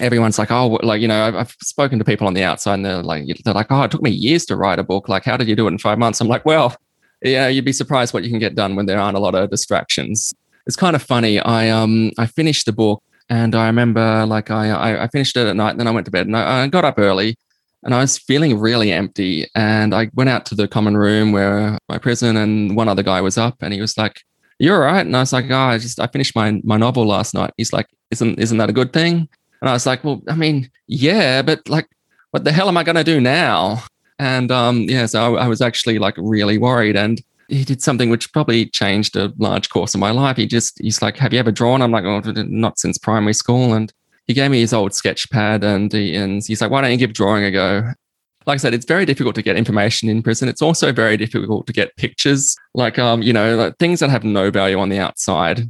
everyone's 0.00 0.38
like, 0.38 0.50
oh, 0.50 0.78
like, 0.82 1.00
you 1.00 1.08
know, 1.08 1.24
I've, 1.24 1.34
I've, 1.34 1.56
spoken 1.62 1.98
to 1.98 2.04
people 2.04 2.26
on 2.26 2.34
the 2.34 2.44
outside 2.44 2.74
and 2.74 2.84
they're 2.84 3.02
like, 3.02 3.24
they're 3.44 3.54
like, 3.54 3.70
oh, 3.70 3.82
it 3.82 3.90
took 3.90 4.02
me 4.02 4.10
years 4.10 4.44
to 4.46 4.56
write 4.56 4.78
a 4.78 4.84
book. 4.84 5.08
Like, 5.08 5.24
how 5.24 5.36
did 5.36 5.48
you 5.48 5.56
do 5.56 5.66
it 5.66 5.70
in 5.70 5.78
five 5.78 5.98
months? 5.98 6.20
I'm 6.20 6.28
like, 6.28 6.44
well, 6.44 6.76
yeah, 7.22 7.48
you'd 7.48 7.64
be 7.64 7.72
surprised 7.72 8.14
what 8.14 8.22
you 8.22 8.30
can 8.30 8.38
get 8.38 8.54
done 8.54 8.76
when 8.76 8.86
there 8.86 8.98
aren't 8.98 9.16
a 9.16 9.20
lot 9.20 9.34
of 9.34 9.50
distractions 9.50 10.34
it's 10.68 10.76
kind 10.76 10.94
of 10.94 11.02
funny. 11.02 11.40
I 11.40 11.70
um 11.70 12.12
I 12.18 12.26
finished 12.26 12.66
the 12.66 12.72
book 12.72 13.02
and 13.30 13.54
I 13.54 13.66
remember 13.66 14.26
like 14.26 14.50
I 14.50 15.02
I, 15.02 15.08
finished 15.08 15.36
it 15.36 15.46
at 15.46 15.56
night 15.56 15.70
and 15.70 15.80
then 15.80 15.88
I 15.88 15.90
went 15.90 16.04
to 16.04 16.10
bed 16.10 16.26
and 16.26 16.36
I, 16.36 16.62
I 16.62 16.66
got 16.68 16.84
up 16.84 16.98
early 16.98 17.36
and 17.82 17.94
I 17.94 18.00
was 18.00 18.18
feeling 18.18 18.58
really 18.58 18.92
empty 18.92 19.46
and 19.54 19.94
I 19.94 20.10
went 20.14 20.30
out 20.30 20.44
to 20.46 20.54
the 20.54 20.68
common 20.68 20.96
room 20.96 21.32
where 21.32 21.78
my 21.88 21.98
prison 21.98 22.36
and 22.36 22.76
one 22.76 22.88
other 22.88 23.02
guy 23.02 23.20
was 23.22 23.38
up 23.38 23.56
and 23.62 23.72
he 23.72 23.80
was 23.80 23.96
like, 23.96 24.22
"You're 24.58 24.76
all 24.76 24.92
right," 24.92 25.06
and 25.06 25.16
I 25.16 25.20
was 25.20 25.32
like, 25.32 25.50
"Oh, 25.50 25.56
I 25.56 25.78
just 25.78 25.98
I 26.00 26.06
finished 26.06 26.36
my 26.36 26.60
my 26.62 26.76
novel 26.76 27.06
last 27.06 27.32
night." 27.34 27.52
He's 27.56 27.72
like, 27.72 27.86
"Isn't 28.10 28.38
isn't 28.38 28.58
that 28.58 28.70
a 28.70 28.78
good 28.80 28.92
thing?" 28.92 29.28
And 29.60 29.70
I 29.70 29.72
was 29.72 29.86
like, 29.86 30.04
"Well, 30.04 30.20
I 30.28 30.34
mean, 30.36 30.70
yeah, 30.86 31.42
but 31.42 31.66
like, 31.68 31.88
what 32.32 32.44
the 32.44 32.52
hell 32.52 32.68
am 32.68 32.76
I 32.76 32.84
going 32.84 32.96
to 32.96 33.04
do 33.04 33.20
now?" 33.20 33.84
And 34.18 34.50
um, 34.50 34.82
yeah, 34.82 35.06
so 35.06 35.36
I, 35.36 35.44
I 35.44 35.48
was 35.48 35.62
actually 35.62 35.98
like 35.98 36.14
really 36.18 36.58
worried 36.58 36.96
and 36.96 37.22
he 37.48 37.64
did 37.64 37.82
something 37.82 38.10
which 38.10 38.32
probably 38.32 38.66
changed 38.66 39.16
a 39.16 39.32
large 39.38 39.70
course 39.70 39.94
of 39.94 40.00
my 40.00 40.10
life. 40.10 40.36
He 40.36 40.46
just, 40.46 40.78
he's 40.80 41.02
like, 41.02 41.16
Have 41.16 41.32
you 41.32 41.38
ever 41.38 41.50
drawn? 41.50 41.82
I'm 41.82 41.90
like, 41.90 42.04
Oh, 42.04 42.20
not 42.20 42.78
since 42.78 42.98
primary 42.98 43.32
school. 43.32 43.72
And 43.72 43.92
he 44.26 44.34
gave 44.34 44.50
me 44.50 44.60
his 44.60 44.74
old 44.74 44.94
sketch 44.94 45.28
pad 45.30 45.64
and, 45.64 45.92
he, 45.92 46.14
and 46.14 46.42
he's 46.44 46.60
like, 46.60 46.70
Why 46.70 46.82
don't 46.82 46.92
you 46.92 46.98
give 46.98 47.14
drawing 47.14 47.44
a 47.44 47.50
go? 47.50 47.92
Like 48.46 48.56
I 48.56 48.58
said, 48.58 48.74
it's 48.74 48.86
very 48.86 49.04
difficult 49.04 49.34
to 49.34 49.42
get 49.42 49.56
information 49.56 50.08
in 50.08 50.22
prison. 50.22 50.48
It's 50.48 50.62
also 50.62 50.92
very 50.92 51.16
difficult 51.16 51.66
to 51.66 51.72
get 51.72 51.96
pictures, 51.96 52.56
like, 52.74 52.98
um, 52.98 53.22
you 53.22 53.32
know, 53.32 53.56
like 53.56 53.76
things 53.78 54.00
that 54.00 54.08
have 54.08 54.24
no 54.24 54.50
value 54.50 54.78
on 54.78 54.88
the 54.88 54.98
outside 54.98 55.68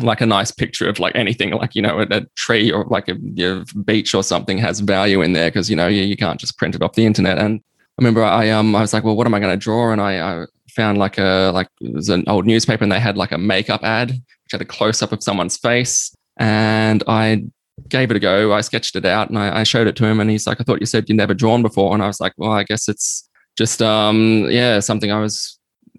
like 0.00 0.20
a 0.20 0.26
nice 0.26 0.50
picture 0.50 0.88
of 0.88 0.98
like 0.98 1.14
anything 1.14 1.52
like 1.52 1.76
you 1.76 1.80
know 1.82 2.00
a, 2.00 2.06
a 2.10 2.22
tree 2.34 2.72
or 2.72 2.84
like 2.86 3.08
a, 3.08 3.14
a, 3.38 3.64
beach 3.84 4.12
or 4.12 4.24
something 4.24 4.58
has 4.58 4.80
value 4.80 5.22
in 5.22 5.34
there 5.34 5.48
because 5.48 5.70
you 5.70 5.76
know 5.76 5.86
you, 5.86 6.02
you 6.02 6.16
can't 6.16 6.40
just 6.40 6.58
print 6.58 6.74
it 6.74 6.82
off 6.82 6.94
the 6.94 7.06
internet 7.06 7.38
and 7.38 7.60
remember 7.98 8.22
I 8.22 8.50
um 8.50 8.74
I 8.74 8.80
was 8.80 8.92
like, 8.92 9.04
well, 9.04 9.16
what 9.16 9.26
am 9.26 9.34
I 9.34 9.40
going 9.40 9.52
to 9.52 9.62
draw? 9.62 9.92
And 9.92 10.00
I, 10.00 10.42
I 10.42 10.46
found 10.70 10.98
like 10.98 11.18
a 11.18 11.50
like 11.54 11.68
it 11.80 11.94
was 11.94 12.08
an 12.08 12.24
old 12.26 12.46
newspaper 12.46 12.82
and 12.82 12.92
they 12.92 13.00
had 13.00 13.16
like 13.16 13.32
a 13.32 13.38
makeup 13.38 13.82
ad 13.84 14.10
which 14.10 14.52
had 14.52 14.60
a 14.60 14.64
close 14.64 15.02
up 15.02 15.12
of 15.12 15.22
someone's 15.22 15.56
face 15.56 16.14
and 16.38 17.02
I 17.06 17.44
gave 17.88 18.10
it 18.10 18.16
a 18.16 18.20
go. 18.20 18.52
I 18.52 18.60
sketched 18.60 18.96
it 18.96 19.04
out 19.04 19.28
and 19.28 19.38
I, 19.38 19.60
I, 19.60 19.62
showed 19.64 19.86
it 19.86 19.96
to 19.96 20.04
him 20.04 20.20
and 20.20 20.30
he's 20.30 20.46
like, 20.46 20.60
I 20.60 20.64
thought 20.64 20.80
you 20.80 20.86
said 20.86 21.08
you'd 21.08 21.16
never 21.16 21.34
drawn 21.34 21.60
before. 21.60 21.92
And 21.92 22.02
I 22.02 22.06
was 22.06 22.20
like, 22.20 22.32
well, 22.36 22.52
I 22.52 22.62
guess 22.62 22.88
it's 22.88 23.28
just 23.56 23.82
um 23.82 24.46
yeah, 24.50 24.80
something 24.80 25.12
I 25.12 25.20
was 25.20 25.58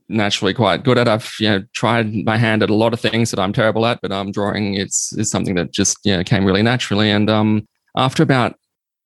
naturally 0.09 0.53
quite 0.53 0.83
good 0.83 0.97
at. 0.97 1.07
I've 1.07 1.33
you 1.39 1.49
know 1.49 1.63
tried 1.73 2.13
my 2.25 2.37
hand 2.37 2.63
at 2.63 2.69
a 2.69 2.75
lot 2.75 2.93
of 2.93 2.99
things 2.99 3.31
that 3.31 3.39
I'm 3.39 3.53
terrible 3.53 3.85
at, 3.85 3.99
but 4.01 4.11
um 4.11 4.31
drawing 4.31 4.75
it's 4.75 5.13
is 5.13 5.29
something 5.29 5.55
that 5.55 5.71
just 5.71 5.97
yeah 6.03 6.21
came 6.23 6.45
really 6.45 6.63
naturally. 6.63 7.09
And 7.09 7.29
um 7.29 7.67
after 7.97 8.23
about 8.23 8.57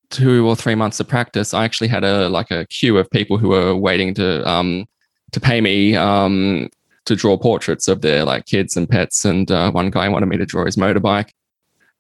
two 0.10 0.48
or 0.48 0.56
three 0.56 0.75
months 0.75 1.00
of 1.00 1.08
practice, 1.08 1.54
I 1.54 1.63
actually 1.66 1.88
had 1.88 2.04
a 2.04 2.30
like 2.30 2.51
a 2.51 2.66
queue 2.68 2.98
of 2.98 3.10
people 3.10 3.38
who 3.38 3.50
were 3.50 3.75
waiting 3.75 4.13
to 4.16 4.48
um 4.48 4.88
to 5.32 5.39
pay 5.39 5.62
me 5.62 5.96
um, 5.96 6.70
to 7.06 7.16
draw 7.16 7.38
portraits 7.38 7.88
of 7.88 8.01
their 8.01 8.24
like 8.24 8.46
kids 8.46 8.75
and 8.75 8.89
pets. 8.89 9.25
And 9.25 9.51
uh, 9.51 9.72
one 9.72 9.89
guy 9.89 10.10
wanted 10.10 10.28
me 10.28 10.38
to 10.38 10.46
draw 10.46 10.66
his 10.66 10.75
motorbike. 10.75 11.30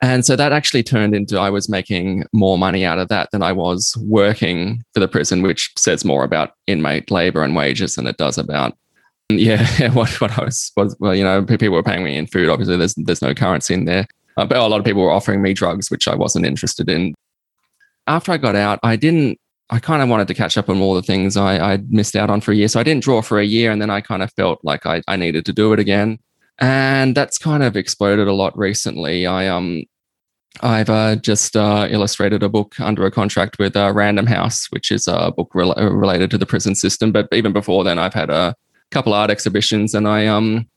And 0.01 0.25
so 0.25 0.35
that 0.37 0.53
actually 0.53 0.83
turned 0.83 1.13
into 1.13 1.37
I 1.37 1.49
was 1.49 1.67
making 1.67 2.25
more 2.31 2.57
money 2.57 2.85
out 2.85 2.99
of 2.99 3.09
that 3.09 3.31
than 3.31 3.43
I 3.43 3.51
was 3.51 3.97
working 4.01 4.83
for 4.93 5.01
the 5.01 5.09
prison, 5.09 5.41
which 5.41 5.71
says 5.77 6.05
more 6.05 6.23
about 6.23 6.53
inmate 6.67 7.11
labor 7.11 7.43
and 7.43 7.55
wages 7.55 7.95
than 7.95 8.07
it 8.07 8.17
does 8.17 8.37
about 8.37 8.77
yeah 9.29 9.89
what 9.93 10.09
what 10.21 10.37
I 10.39 10.45
was, 10.45 10.71
was 10.75 10.95
well 10.99 11.13
you 11.13 11.23
know 11.23 11.43
people 11.43 11.71
were 11.71 11.83
paying 11.83 12.03
me 12.03 12.17
in 12.17 12.27
food. 12.27 12.49
Obviously, 12.49 12.77
there's 12.77 12.95
there's 12.95 13.21
no 13.21 13.33
currency 13.33 13.73
in 13.73 13.85
there, 13.85 14.07
uh, 14.37 14.45
but 14.45 14.57
a 14.57 14.65
lot 14.65 14.79
of 14.79 14.85
people 14.85 15.03
were 15.03 15.11
offering 15.11 15.41
me 15.41 15.53
drugs, 15.53 15.91
which 15.91 16.07
I 16.07 16.15
wasn't 16.15 16.45
interested 16.45 16.89
in. 16.89 17.13
After 18.09 18.33
I 18.33 18.37
got 18.37 18.55
out, 18.55 18.79
I 18.83 18.97
didn't 18.97 19.39
I 19.69 19.79
kind 19.79 20.01
of 20.01 20.09
wanted 20.09 20.27
to 20.29 20.33
catch 20.33 20.57
up 20.57 20.67
on 20.67 20.81
all 20.81 20.95
the 20.95 21.03
things 21.03 21.37
I, 21.37 21.73
I 21.73 21.77
missed 21.89 22.15
out 22.15 22.29
on 22.29 22.41
for 22.41 22.51
a 22.51 22.55
year. 22.55 22.67
So 22.67 22.79
I 22.79 22.83
didn't 22.83 23.03
draw 23.03 23.21
for 23.21 23.39
a 23.39 23.45
year. 23.45 23.71
And 23.71 23.81
then 23.81 23.91
I 23.91 24.01
kind 24.01 24.23
of 24.23 24.33
felt 24.33 24.59
like 24.63 24.85
I, 24.85 25.03
I 25.07 25.15
needed 25.15 25.45
to 25.45 25.53
do 25.53 25.73
it 25.73 25.79
again. 25.79 26.17
And 26.57 27.15
that's 27.15 27.37
kind 27.37 27.61
of 27.61 27.77
exploded 27.77 28.27
a 28.27 28.33
lot 28.33 28.57
recently. 28.57 29.27
I, 29.27 29.47
um, 29.47 29.83
I've 30.61 30.89
uh, 30.89 31.17
just 31.17 31.55
uh, 31.55 31.87
illustrated 31.89 32.41
a 32.41 32.49
book 32.49 32.79
under 32.79 33.05
a 33.05 33.11
contract 33.11 33.59
with 33.59 33.77
uh, 33.77 33.93
Random 33.93 34.25
House, 34.25 34.65
which 34.71 34.91
is 34.91 35.07
a 35.07 35.31
book 35.31 35.51
re- 35.53 35.71
related 35.77 36.31
to 36.31 36.39
the 36.39 36.47
prison 36.47 36.73
system. 36.73 37.11
But 37.11 37.27
even 37.31 37.53
before 37.53 37.83
then, 37.83 37.99
I've 37.99 38.15
had 38.15 38.31
a 38.31 38.55
couple 38.89 39.13
art 39.13 39.29
exhibitions, 39.29 39.93
and 39.93 40.07
I 40.07 40.25
um 40.25 40.67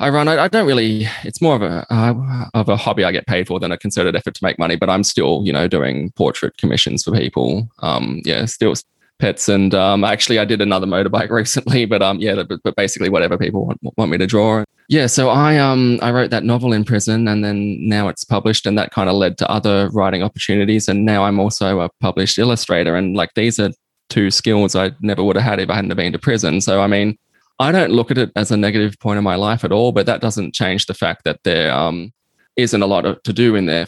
I 0.00 0.08
run. 0.08 0.28
I, 0.28 0.44
I 0.44 0.48
don't 0.48 0.66
really. 0.66 1.06
It's 1.24 1.42
more 1.42 1.54
of 1.54 1.62
a 1.62 1.86
uh, 1.90 2.46
of 2.54 2.70
a 2.70 2.76
hobby 2.76 3.04
I 3.04 3.12
get 3.12 3.26
paid 3.26 3.46
for 3.46 3.60
than 3.60 3.70
a 3.70 3.76
concerted 3.76 4.16
effort 4.16 4.34
to 4.34 4.42
make 4.42 4.58
money. 4.58 4.74
But 4.74 4.88
I'm 4.88 5.04
still, 5.04 5.42
you 5.44 5.52
know, 5.52 5.68
doing 5.68 6.10
portrait 6.12 6.56
commissions 6.56 7.04
for 7.04 7.12
people. 7.12 7.68
Um, 7.80 8.22
yeah, 8.24 8.46
still 8.46 8.74
pets, 9.18 9.46
and 9.50 9.74
um, 9.74 10.02
actually, 10.02 10.38
I 10.38 10.46
did 10.46 10.62
another 10.62 10.86
motorbike 10.86 11.28
recently. 11.42 11.84
But 11.84 12.00
um, 12.00 12.18
yeah, 12.18 12.42
but, 12.42 12.60
but 12.64 12.76
basically, 12.76 13.10
whatever 13.10 13.36
people 13.36 13.66
want, 13.66 13.78
want 13.98 14.10
me 14.10 14.16
to 14.16 14.26
draw. 14.26 14.64
Yeah, 14.88 15.06
so 15.06 15.28
I 15.28 15.58
um 15.58 15.98
I 16.00 16.10
wrote 16.12 16.30
that 16.30 16.44
novel 16.44 16.72
in 16.72 16.82
prison, 16.82 17.28
and 17.28 17.44
then 17.44 17.86
now 17.86 18.08
it's 18.08 18.24
published, 18.24 18.64
and 18.64 18.78
that 18.78 18.92
kind 18.92 19.10
of 19.10 19.16
led 19.16 19.36
to 19.38 19.50
other 19.50 19.90
writing 19.92 20.22
opportunities. 20.22 20.88
And 20.88 21.04
now 21.04 21.24
I'm 21.24 21.38
also 21.38 21.80
a 21.80 21.90
published 22.00 22.38
illustrator, 22.38 22.96
and 22.96 23.14
like 23.14 23.34
these 23.34 23.60
are 23.60 23.70
two 24.08 24.30
skills 24.30 24.74
I 24.74 24.92
never 25.02 25.22
would 25.22 25.36
have 25.36 25.44
had 25.44 25.60
if 25.60 25.68
I 25.68 25.74
hadn't 25.74 25.94
been 25.94 26.12
to 26.12 26.18
prison. 26.18 26.62
So 26.62 26.80
I 26.80 26.86
mean 26.86 27.18
I 27.60 27.70
don't 27.70 27.92
look 27.92 28.10
at 28.10 28.18
it 28.18 28.32
as 28.34 28.50
a 28.50 28.56
negative 28.56 28.98
point 28.98 29.18
in 29.18 29.24
my 29.24 29.36
life 29.36 29.64
at 29.64 29.70
all, 29.70 29.92
but 29.92 30.06
that 30.06 30.20
doesn't 30.20 30.54
change 30.54 30.86
the 30.86 30.94
fact 30.94 31.24
that 31.24 31.38
there 31.44 31.72
um, 31.72 32.12
not 32.56 32.80
a 32.80 32.86
lot 32.86 33.06
of, 33.06 33.22
to 33.22 33.32
do 33.32 33.54
in 33.54 33.66
there. 33.66 33.86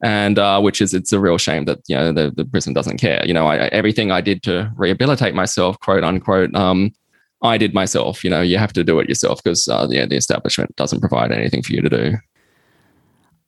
And 0.00 0.38
uh, 0.38 0.60
which 0.60 0.80
is, 0.80 0.94
it's 0.94 1.12
a 1.12 1.18
real 1.18 1.38
shame 1.38 1.64
that, 1.64 1.80
you 1.88 1.96
know, 1.96 2.12
the, 2.12 2.30
the 2.30 2.44
prison 2.44 2.72
doesn't 2.72 2.98
care. 2.98 3.20
You 3.26 3.34
know, 3.34 3.48
I, 3.48 3.66
everything 3.66 4.12
I 4.12 4.20
did 4.20 4.44
to 4.44 4.72
rehabilitate 4.76 5.34
myself, 5.34 5.78
quote 5.80 6.04
unquote, 6.04 6.54
um, 6.54 6.92
I 7.42 7.58
did 7.58 7.74
myself. 7.74 8.22
You 8.22 8.30
know, 8.30 8.40
you 8.40 8.58
have 8.58 8.72
to 8.74 8.84
do 8.84 9.00
it 9.00 9.08
yourself 9.08 9.42
because 9.42 9.66
uh, 9.66 9.88
yeah, 9.90 10.06
the 10.06 10.16
establishment 10.16 10.74
doesn't 10.76 11.00
provide 11.00 11.32
anything 11.32 11.62
for 11.62 11.72
you 11.72 11.82
to 11.82 11.88
do. 11.88 12.16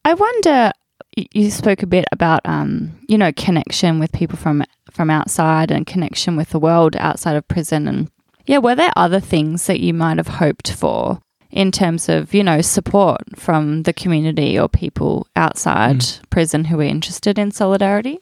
I 0.05 0.15
wonder. 0.15 0.73
You 1.17 1.51
spoke 1.51 1.83
a 1.83 1.89
bit 1.89 2.05
about, 2.13 2.41
um, 2.45 2.99
you 3.09 3.19
know, 3.19 3.33
connection 3.33 3.99
with 3.99 4.13
people 4.13 4.37
from 4.37 4.65
from 4.93 5.11
outside 5.11 5.71
and 5.71 5.87
connection 5.87 6.37
with 6.37 6.51
the 6.51 6.59
world 6.59 6.95
outside 6.97 7.37
of 7.37 7.47
prison, 7.49 7.89
and 7.89 8.11
yeah, 8.51 8.59
were 8.59 8.75
there 8.75 8.93
other 8.97 9.21
things 9.21 9.69
that 9.69 9.79
you 9.79 9.95
might 9.95 10.17
have 10.17 10.27
hoped 10.27 10.73
for 10.73 11.21
in 11.53 11.71
terms 11.71 12.09
of, 12.09 12.35
you 12.35 12.43
know, 12.43 12.61
support 12.61 13.21
from 13.37 13.85
the 13.85 13.93
community 13.93 14.59
or 14.59 14.69
people 14.69 15.29
outside 15.37 16.01
mm. 16.01 16.31
prison 16.31 16.65
who 16.65 16.79
were 16.79 16.83
interested 16.83 17.39
in 17.39 17.53
solidarity? 17.53 18.19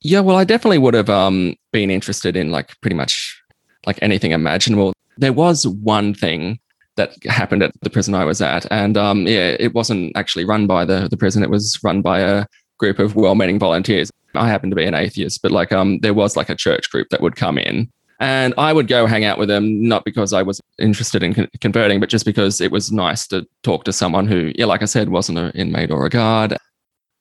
Yeah, 0.00 0.20
well, 0.20 0.38
I 0.38 0.44
definitely 0.44 0.78
would 0.78 0.94
have 0.94 1.10
um, 1.10 1.54
been 1.72 1.90
interested 1.90 2.36
in 2.36 2.50
like 2.50 2.70
pretty 2.80 2.96
much 2.96 3.38
like 3.84 3.98
anything 4.00 4.30
imaginable. 4.30 4.94
There 5.18 5.34
was 5.34 5.66
one 5.66 6.14
thing 6.14 6.58
that 6.96 7.12
happened 7.26 7.62
at 7.62 7.72
the 7.82 7.90
prison 7.90 8.14
I 8.14 8.24
was 8.24 8.40
at, 8.40 8.66
and 8.70 8.96
um, 8.96 9.26
yeah, 9.26 9.56
it 9.60 9.74
wasn't 9.74 10.16
actually 10.16 10.46
run 10.46 10.66
by 10.66 10.86
the 10.86 11.06
the 11.10 11.18
prison. 11.18 11.42
It 11.42 11.50
was 11.50 11.78
run 11.84 12.00
by 12.00 12.20
a 12.20 12.46
group 12.78 12.98
of 12.98 13.14
well-meaning 13.14 13.58
volunteers. 13.58 14.10
I 14.34 14.48
happen 14.48 14.70
to 14.70 14.76
be 14.76 14.86
an 14.86 14.94
atheist, 14.94 15.42
but 15.42 15.50
like 15.50 15.70
um, 15.70 15.98
there 16.00 16.14
was 16.14 16.34
like 16.34 16.48
a 16.48 16.54
church 16.54 16.90
group 16.90 17.08
that 17.10 17.20
would 17.20 17.36
come 17.36 17.58
in, 17.58 17.90
and 18.20 18.52
I 18.58 18.72
would 18.72 18.88
go 18.88 19.06
hang 19.06 19.24
out 19.24 19.38
with 19.38 19.48
them, 19.48 19.82
not 19.86 20.04
because 20.04 20.32
I 20.32 20.42
was 20.42 20.60
interested 20.78 21.22
in 21.22 21.34
con- 21.34 21.48
converting, 21.60 22.00
but 22.00 22.08
just 22.08 22.24
because 22.24 22.60
it 22.60 22.72
was 22.72 22.90
nice 22.90 23.26
to 23.28 23.46
talk 23.62 23.84
to 23.84 23.92
someone 23.92 24.26
who, 24.26 24.52
yeah, 24.56 24.64
like 24.64 24.82
I 24.82 24.86
said, 24.86 25.08
wasn't 25.08 25.38
an 25.38 25.52
inmate 25.52 25.90
or 25.90 26.04
a 26.04 26.10
guard. 26.10 26.56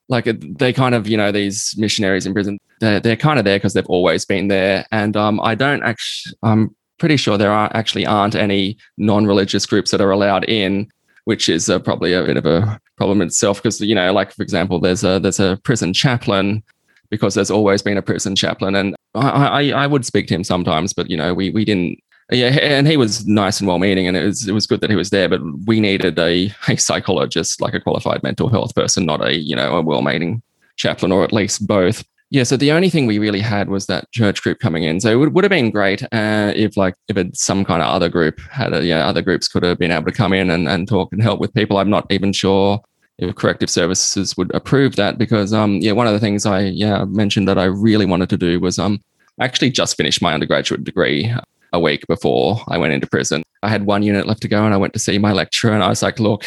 Like 0.10 0.25
they 0.25 0.74
kind 0.74 0.96
of, 0.96 1.08
you 1.08 1.18
know, 1.18 1.32
these 1.32 1.75
missionaries 1.77 2.25
in 2.25 2.34
prison, 2.34 2.58
they're, 2.80 3.00
they're 3.00 3.16
kind 3.16 3.38
of 3.38 3.46
there 3.46 3.58
because 3.58 3.74
they've 3.74 3.86
always 3.88 4.25
been 4.25 4.48
there. 4.48 4.86
And 4.92 5.16
um, 5.16 5.39
I 5.42 5.54
don't 5.54 5.84
actually, 5.84 6.36
I'm 6.42 6.75
pretty 6.98 7.18
sure 7.18 7.38
there 7.38 7.51
are 7.51 7.70
actually 7.75 8.06
aren't 8.06 8.34
any 8.34 8.77
non-religious 8.98 9.66
groups 9.68 9.92
that 9.92 10.01
are 10.01 10.12
allowed 10.12 10.46
in, 10.46 10.89
which 11.25 11.48
is 11.50 11.70
uh, 11.70 11.77
probably 11.77 12.13
a 12.13 12.24
bit 12.24 12.38
of 12.38 12.46
a 12.46 12.80
problem 12.96 13.22
itself. 13.22 13.62
Because 13.62 13.82
you 13.82 13.94
know, 13.94 14.12
like 14.13 14.32
for 14.32 14.42
example, 14.42 14.80
there's 14.80 15.04
a 15.04 15.20
there's 15.20 15.39
a 15.39 15.60
prison 15.63 15.94
chaplain 15.94 16.63
because 17.10 17.36
there's 17.36 17.52
always 17.52 17.82
been 17.82 17.98
a 17.98 18.02
prison 18.02 18.36
chaplain, 18.36 18.76
and 18.76 18.96
I, 19.16 19.30
I, 19.30 19.84
I 19.84 19.88
would 19.88 20.06
speak 20.06 20.28
to 20.28 20.36
him 20.36 20.44
sometimes, 20.44 20.94
but 20.94 21.10
you 21.10 21.18
know, 21.18 21.34
we 21.34 21.50
we 21.52 21.66
didn't. 21.66 22.00
Yeah, 22.30 22.50
and 22.62 22.88
he 22.88 22.98
was 22.98 23.26
nice 23.26 23.62
and 23.62 23.68
well-meaning, 23.70 24.06
and 24.06 24.18
it 24.18 24.26
was 24.26 24.48
it 24.48 24.52
was 24.52 24.68
good 24.68 24.82
that 24.82 24.90
he 24.90 24.98
was 24.98 25.12
there. 25.12 25.30
But 25.30 25.42
we 25.66 25.80
needed 25.80 26.20
a 26.20 26.54
a 26.68 26.76
psychologist, 26.76 27.62
like 27.62 27.74
a 27.74 27.80
qualified 27.80 28.22
mental 28.22 28.50
health 28.50 28.76
person, 28.76 29.06
not 29.06 29.24
a 29.24 29.38
you 29.38 29.56
know 29.56 29.78
a 29.78 29.82
well-meaning 29.82 30.42
chaplain, 30.76 31.12
or 31.12 31.24
at 31.24 31.32
least 31.32 31.66
both. 31.66 32.04
Yeah, 32.30 32.44
so 32.44 32.58
the 32.58 32.74
only 32.74 32.90
thing 32.90 33.06
we 33.08 33.20
really 33.20 33.40
had 33.40 33.70
was 33.70 33.86
that 33.86 34.12
church 34.12 34.44
group 34.44 34.60
coming 34.60 34.84
in. 34.84 35.00
So 35.00 35.10
it 35.10 35.16
would, 35.16 35.34
would 35.34 35.46
have 35.46 35.50
been 35.50 35.72
great 35.72 36.04
uh, 36.12 36.52
if, 36.54 36.76
like, 36.76 36.94
if 37.08 37.16
it, 37.16 37.38
some 37.38 37.64
kind 37.64 37.82
of 37.82 37.88
other 37.88 38.10
group 38.10 38.42
had, 38.52 38.74
a, 38.74 38.84
yeah, 38.84 39.08
other 39.08 39.22
groups 39.22 39.48
could 39.48 39.64
have 39.64 39.80
been 39.80 39.92
able 39.92 40.08
to 40.08 40.12
come 40.12 40.34
in 40.34 40.50
and, 40.50 40.68
and 40.68 40.90
talk 40.90 41.14
and 41.14 41.24
help 41.24 41.40
with 41.40 41.54
people. 41.54 41.78
I'm 41.78 41.90
not 41.90 42.06
even 42.12 42.34
sure 42.34 42.82
if 43.17 43.36
corrective 43.36 43.69
services 43.69 44.38
would 44.38 44.53
approve 44.53 44.95
that 44.95 45.17
because 45.17 45.53
um 45.53 45.75
yeah 45.77 45.91
one 45.91 46.07
of 46.07 46.13
the 46.13 46.19
things 46.19 46.45
I 46.45 46.62
yeah 46.62 47.03
mentioned 47.05 47.47
that 47.47 47.57
I 47.57 47.65
really 47.65 48.05
wanted 48.05 48.29
to 48.29 48.38
do 48.38 48.59
was 48.59 48.77
um 48.77 49.01
I 49.39 49.45
actually 49.45 49.71
just 49.71 49.97
finished 49.97 50.21
my 50.21 50.33
undergraduate 50.33 50.83
degree 50.83 51.33
a 51.74 51.79
week 51.79 52.05
before 52.07 52.62
I 52.67 52.77
went 52.77 52.93
into 52.93 53.07
prison. 53.07 53.43
I 53.62 53.69
had 53.69 53.86
one 53.86 54.03
unit 54.03 54.25
left 54.25 54.41
to 54.43 54.47
go 54.47 54.63
and 54.65 54.74
I 54.74 54.77
went 54.77 54.93
to 54.93 55.00
see 55.00 55.17
my 55.17 55.31
lecturer 55.31 55.74
and 55.74 55.83
I 55.83 55.89
was 55.89 56.01
like, 56.01 56.19
look, 56.19 56.45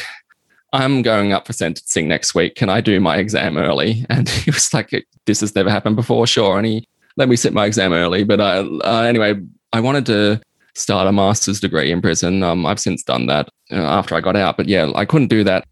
I'm 0.73 1.03
going 1.03 1.33
up 1.33 1.47
for 1.47 1.53
sentencing 1.53 2.09
next 2.09 2.35
week. 2.35 2.55
Can 2.55 2.69
I 2.69 2.81
do 2.81 3.01
my 3.01 3.17
exam 3.17 3.57
early? 3.57 4.07
And 4.11 4.29
he 4.29 4.51
was 4.51 4.73
like, 4.73 4.91
this 5.27 5.41
has 5.41 5.55
never 5.55 5.71
happened 5.71 5.97
before. 5.97 6.27
Sure. 6.27 6.57
And 6.57 6.67
he 6.67 6.89
let 7.17 7.29
me 7.29 7.37
sit 7.37 7.53
my 7.53 7.67
exam 7.67 7.93
early. 7.93 8.25
But 8.25 8.41
uh, 8.41 8.69
uh, 8.85 9.03
anyway, 9.03 9.35
I 9.73 9.81
wanted 9.81 10.07
to 10.07 10.41
start 10.75 11.09
a 11.09 11.13
master's 11.13 11.61
degree 11.61 11.91
in 11.91 12.01
prison. 12.01 12.43
Um, 12.43 12.65
I've 12.65 12.81
since 12.81 13.03
done 13.03 13.27
that 13.27 13.49
uh, 13.71 13.77
after 13.77 14.15
I 14.15 14.21
got 14.21 14.37
out. 14.37 14.57
But 14.57 14.69
yeah, 14.69 14.91
I 14.95 15.05
couldn't 15.05 15.29
do 15.29 15.45
that 15.45 15.67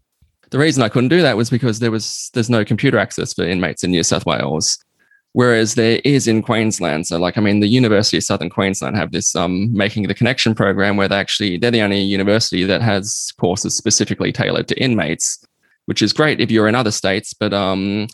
the 0.51 0.59
reason 0.59 0.83
I 0.83 0.89
couldn't 0.89 1.09
do 1.09 1.21
that 1.21 1.37
was 1.37 1.49
because 1.49 1.79
there 1.79 1.91
was 1.91 2.29
there's 2.33 2.49
no 2.49 2.65
computer 2.65 2.97
access 2.97 3.33
for 3.33 3.43
inmates 3.43 3.83
in 3.83 3.91
New 3.91 4.03
South 4.03 4.25
Wales, 4.25 4.77
whereas 5.33 5.75
there 5.75 6.01
is 6.03 6.27
in 6.27 6.41
Queensland. 6.41 7.07
So, 7.07 7.19
like, 7.19 7.37
I 7.37 7.41
mean, 7.41 7.59
the 7.59 7.67
University 7.67 8.17
of 8.17 8.23
Southern 8.23 8.49
Queensland 8.49 8.97
have 8.97 9.11
this 9.11 9.35
um, 9.35 9.71
making 9.73 10.07
the 10.07 10.13
connection 10.13 10.55
program 10.55 10.97
where 10.97 11.07
they 11.07 11.17
actually 11.17 11.57
they're 11.57 11.71
the 11.71 11.81
only 11.81 12.01
university 12.01 12.63
that 12.63 12.81
has 12.81 13.31
courses 13.39 13.75
specifically 13.75 14.31
tailored 14.31 14.67
to 14.69 14.81
inmates, 14.81 15.43
which 15.85 16.01
is 16.01 16.13
great 16.13 16.41
if 16.41 16.51
you're 16.51 16.67
in 16.67 16.75
other 16.75 16.91
states. 16.91 17.33
But 17.33 17.53
um, 17.53 18.07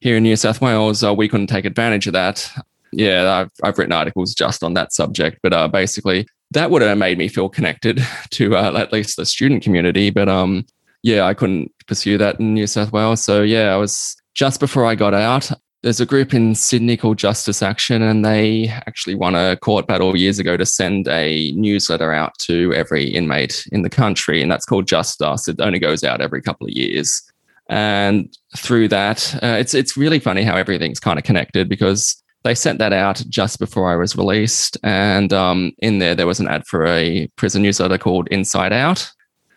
here 0.00 0.16
in 0.16 0.22
New 0.22 0.36
South 0.36 0.60
Wales, 0.60 1.02
uh, 1.02 1.14
we 1.14 1.28
couldn't 1.28 1.48
take 1.48 1.64
advantage 1.64 2.06
of 2.06 2.12
that. 2.12 2.50
Yeah, 2.92 3.30
I've, 3.32 3.50
I've 3.62 3.78
written 3.78 3.92
articles 3.92 4.34
just 4.34 4.64
on 4.64 4.74
that 4.74 4.92
subject, 4.92 5.38
but 5.42 5.52
uh, 5.52 5.68
basically 5.68 6.26
that 6.52 6.70
would 6.70 6.82
have 6.82 6.98
made 6.98 7.18
me 7.18 7.28
feel 7.28 7.48
connected 7.48 8.04
to 8.30 8.56
uh, 8.56 8.76
at 8.76 8.92
least 8.92 9.16
the 9.16 9.26
student 9.26 9.62
community. 9.62 10.10
But 10.10 10.28
um, 10.28 10.66
yeah, 11.02 11.24
I 11.24 11.34
couldn't 11.34 11.72
pursue 11.86 12.18
that 12.18 12.40
in 12.40 12.54
New 12.54 12.66
South 12.66 12.92
Wales. 12.92 13.22
So 13.22 13.42
yeah, 13.42 13.72
I 13.72 13.76
was 13.76 14.16
just 14.34 14.60
before 14.60 14.84
I 14.84 14.94
got 14.94 15.14
out. 15.14 15.50
There's 15.82 16.00
a 16.00 16.06
group 16.06 16.34
in 16.34 16.54
Sydney 16.54 16.98
called 16.98 17.16
Justice 17.16 17.62
Action, 17.62 18.02
and 18.02 18.22
they 18.22 18.68
actually 18.68 19.14
won 19.14 19.34
a 19.34 19.56
court 19.56 19.86
battle 19.86 20.14
years 20.14 20.38
ago 20.38 20.58
to 20.58 20.66
send 20.66 21.08
a 21.08 21.52
newsletter 21.52 22.12
out 22.12 22.36
to 22.40 22.74
every 22.74 23.08
inmate 23.08 23.66
in 23.72 23.80
the 23.80 23.88
country, 23.88 24.42
and 24.42 24.50
that's 24.50 24.66
called 24.66 24.86
Just 24.86 25.22
Us. 25.22 25.48
It 25.48 25.58
only 25.58 25.78
goes 25.78 26.04
out 26.04 26.20
every 26.20 26.42
couple 26.42 26.66
of 26.66 26.74
years, 26.74 27.22
and 27.70 28.28
through 28.58 28.88
that, 28.88 29.34
uh, 29.42 29.56
it's 29.58 29.72
it's 29.72 29.96
really 29.96 30.18
funny 30.18 30.42
how 30.42 30.54
everything's 30.54 31.00
kind 31.00 31.18
of 31.18 31.24
connected 31.24 31.66
because 31.66 32.22
they 32.44 32.54
sent 32.54 32.78
that 32.78 32.92
out 32.92 33.22
just 33.30 33.58
before 33.58 33.90
I 33.90 33.96
was 33.96 34.14
released, 34.16 34.76
and 34.82 35.32
um, 35.32 35.72
in 35.78 35.98
there 35.98 36.14
there 36.14 36.26
was 36.26 36.40
an 36.40 36.48
ad 36.48 36.66
for 36.66 36.86
a 36.86 37.26
prison 37.36 37.62
newsletter 37.62 37.96
called 37.96 38.28
Inside 38.28 38.74
Out, 38.74 39.10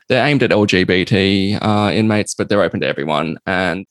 they're 0.10 0.26
aimed 0.26 0.44
at 0.44 0.52
LGBT 0.52 1.60
uh, 1.62 1.92
inmates, 1.94 2.36
but 2.36 2.50
they're 2.50 2.62
open 2.62 2.82
to 2.82 2.88
everyone. 2.88 3.38
And 3.46 3.86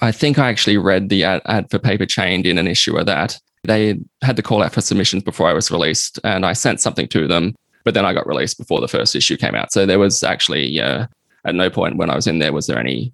I 0.00 0.12
think 0.12 0.38
I 0.38 0.48
actually 0.48 0.78
read 0.78 1.08
the 1.08 1.24
ad, 1.24 1.42
ad 1.46 1.70
for 1.70 1.78
Paper 1.78 2.06
Chained 2.06 2.46
in 2.46 2.58
an 2.58 2.68
issue 2.68 2.96
of 2.96 3.06
that. 3.06 3.38
They 3.64 3.98
had 4.22 4.36
to 4.36 4.42
call 4.42 4.62
out 4.62 4.72
for 4.72 4.80
submissions 4.80 5.22
before 5.22 5.48
I 5.48 5.52
was 5.52 5.70
released, 5.70 6.18
and 6.24 6.46
I 6.46 6.52
sent 6.52 6.80
something 6.80 7.08
to 7.08 7.26
them, 7.26 7.54
but 7.84 7.94
then 7.94 8.06
I 8.06 8.14
got 8.14 8.26
released 8.26 8.58
before 8.58 8.80
the 8.80 8.88
first 8.88 9.14
issue 9.14 9.36
came 9.36 9.54
out. 9.54 9.72
So 9.72 9.84
there 9.84 9.98
was 9.98 10.22
actually, 10.22 10.80
uh, 10.80 11.06
at 11.44 11.54
no 11.54 11.68
point 11.68 11.96
when 11.96 12.10
I 12.10 12.16
was 12.16 12.26
in 12.26 12.38
there 12.38 12.52
was 12.52 12.66
there 12.66 12.78
any 12.78 13.12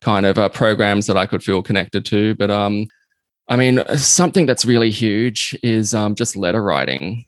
kind 0.00 0.26
of 0.26 0.38
uh, 0.38 0.48
programs 0.48 1.06
that 1.06 1.16
I 1.16 1.26
could 1.26 1.42
feel 1.42 1.62
connected 1.62 2.04
to. 2.06 2.34
But 2.34 2.50
um, 2.50 2.86
I 3.48 3.56
mean, 3.56 3.82
something 3.96 4.46
that's 4.46 4.64
really 4.64 4.90
huge 4.90 5.58
is 5.62 5.94
um, 5.94 6.14
just 6.14 6.36
letter 6.36 6.62
writing 6.62 7.24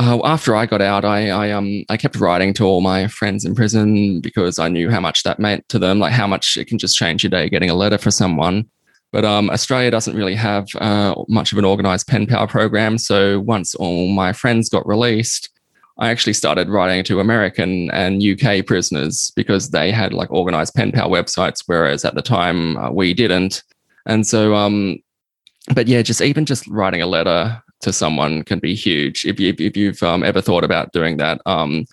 uh, 0.00 0.18
after 0.24 0.56
I 0.56 0.64
got 0.64 0.80
out, 0.80 1.04
I, 1.04 1.28
I 1.28 1.50
um 1.50 1.84
I 1.90 1.98
kept 1.98 2.16
writing 2.16 2.54
to 2.54 2.64
all 2.64 2.80
my 2.80 3.06
friends 3.06 3.44
in 3.44 3.54
prison 3.54 4.20
because 4.20 4.58
I 4.58 4.68
knew 4.68 4.88
how 4.88 5.00
much 5.00 5.24
that 5.24 5.38
meant 5.38 5.68
to 5.68 5.78
them, 5.78 5.98
like 5.98 6.12
how 6.12 6.26
much 6.26 6.56
it 6.56 6.66
can 6.66 6.78
just 6.78 6.96
change 6.96 7.22
your 7.22 7.30
day 7.30 7.50
getting 7.50 7.68
a 7.68 7.74
letter 7.74 7.98
for 7.98 8.10
someone. 8.10 8.68
But 9.12 9.26
um, 9.26 9.50
Australia 9.50 9.90
doesn't 9.90 10.16
really 10.16 10.36
have 10.36 10.68
uh, 10.76 11.14
much 11.28 11.52
of 11.52 11.58
an 11.58 11.66
organized 11.66 12.06
pen 12.06 12.26
pal 12.26 12.46
program. 12.46 12.96
So 12.96 13.40
once 13.40 13.74
all 13.74 14.08
my 14.08 14.32
friends 14.32 14.70
got 14.70 14.86
released, 14.86 15.50
I 15.98 16.08
actually 16.08 16.32
started 16.32 16.70
writing 16.70 17.04
to 17.04 17.20
American 17.20 17.90
and 17.90 18.22
UK 18.22 18.64
prisoners 18.64 19.32
because 19.36 19.70
they 19.70 19.92
had 19.92 20.14
like 20.14 20.30
organized 20.30 20.74
pen 20.74 20.92
pal 20.92 21.10
websites, 21.10 21.64
whereas 21.66 22.06
at 22.06 22.14
the 22.14 22.22
time 22.22 22.78
uh, 22.78 22.90
we 22.90 23.12
didn't. 23.12 23.62
And 24.06 24.26
so, 24.26 24.54
um, 24.54 24.96
but 25.74 25.88
yeah, 25.88 26.00
just 26.00 26.22
even 26.22 26.46
just 26.46 26.66
writing 26.68 27.02
a 27.02 27.06
letter 27.06 27.62
to 27.80 27.92
someone 27.92 28.42
can 28.44 28.58
be 28.58 28.74
huge. 28.74 29.24
If, 29.24 29.40
you, 29.40 29.54
if 29.58 29.76
you've 29.76 30.02
um, 30.02 30.22
ever 30.22 30.40
thought 30.40 30.64
about 30.64 30.92
doing 30.92 31.16
that, 31.18 31.40
um, 31.46 31.86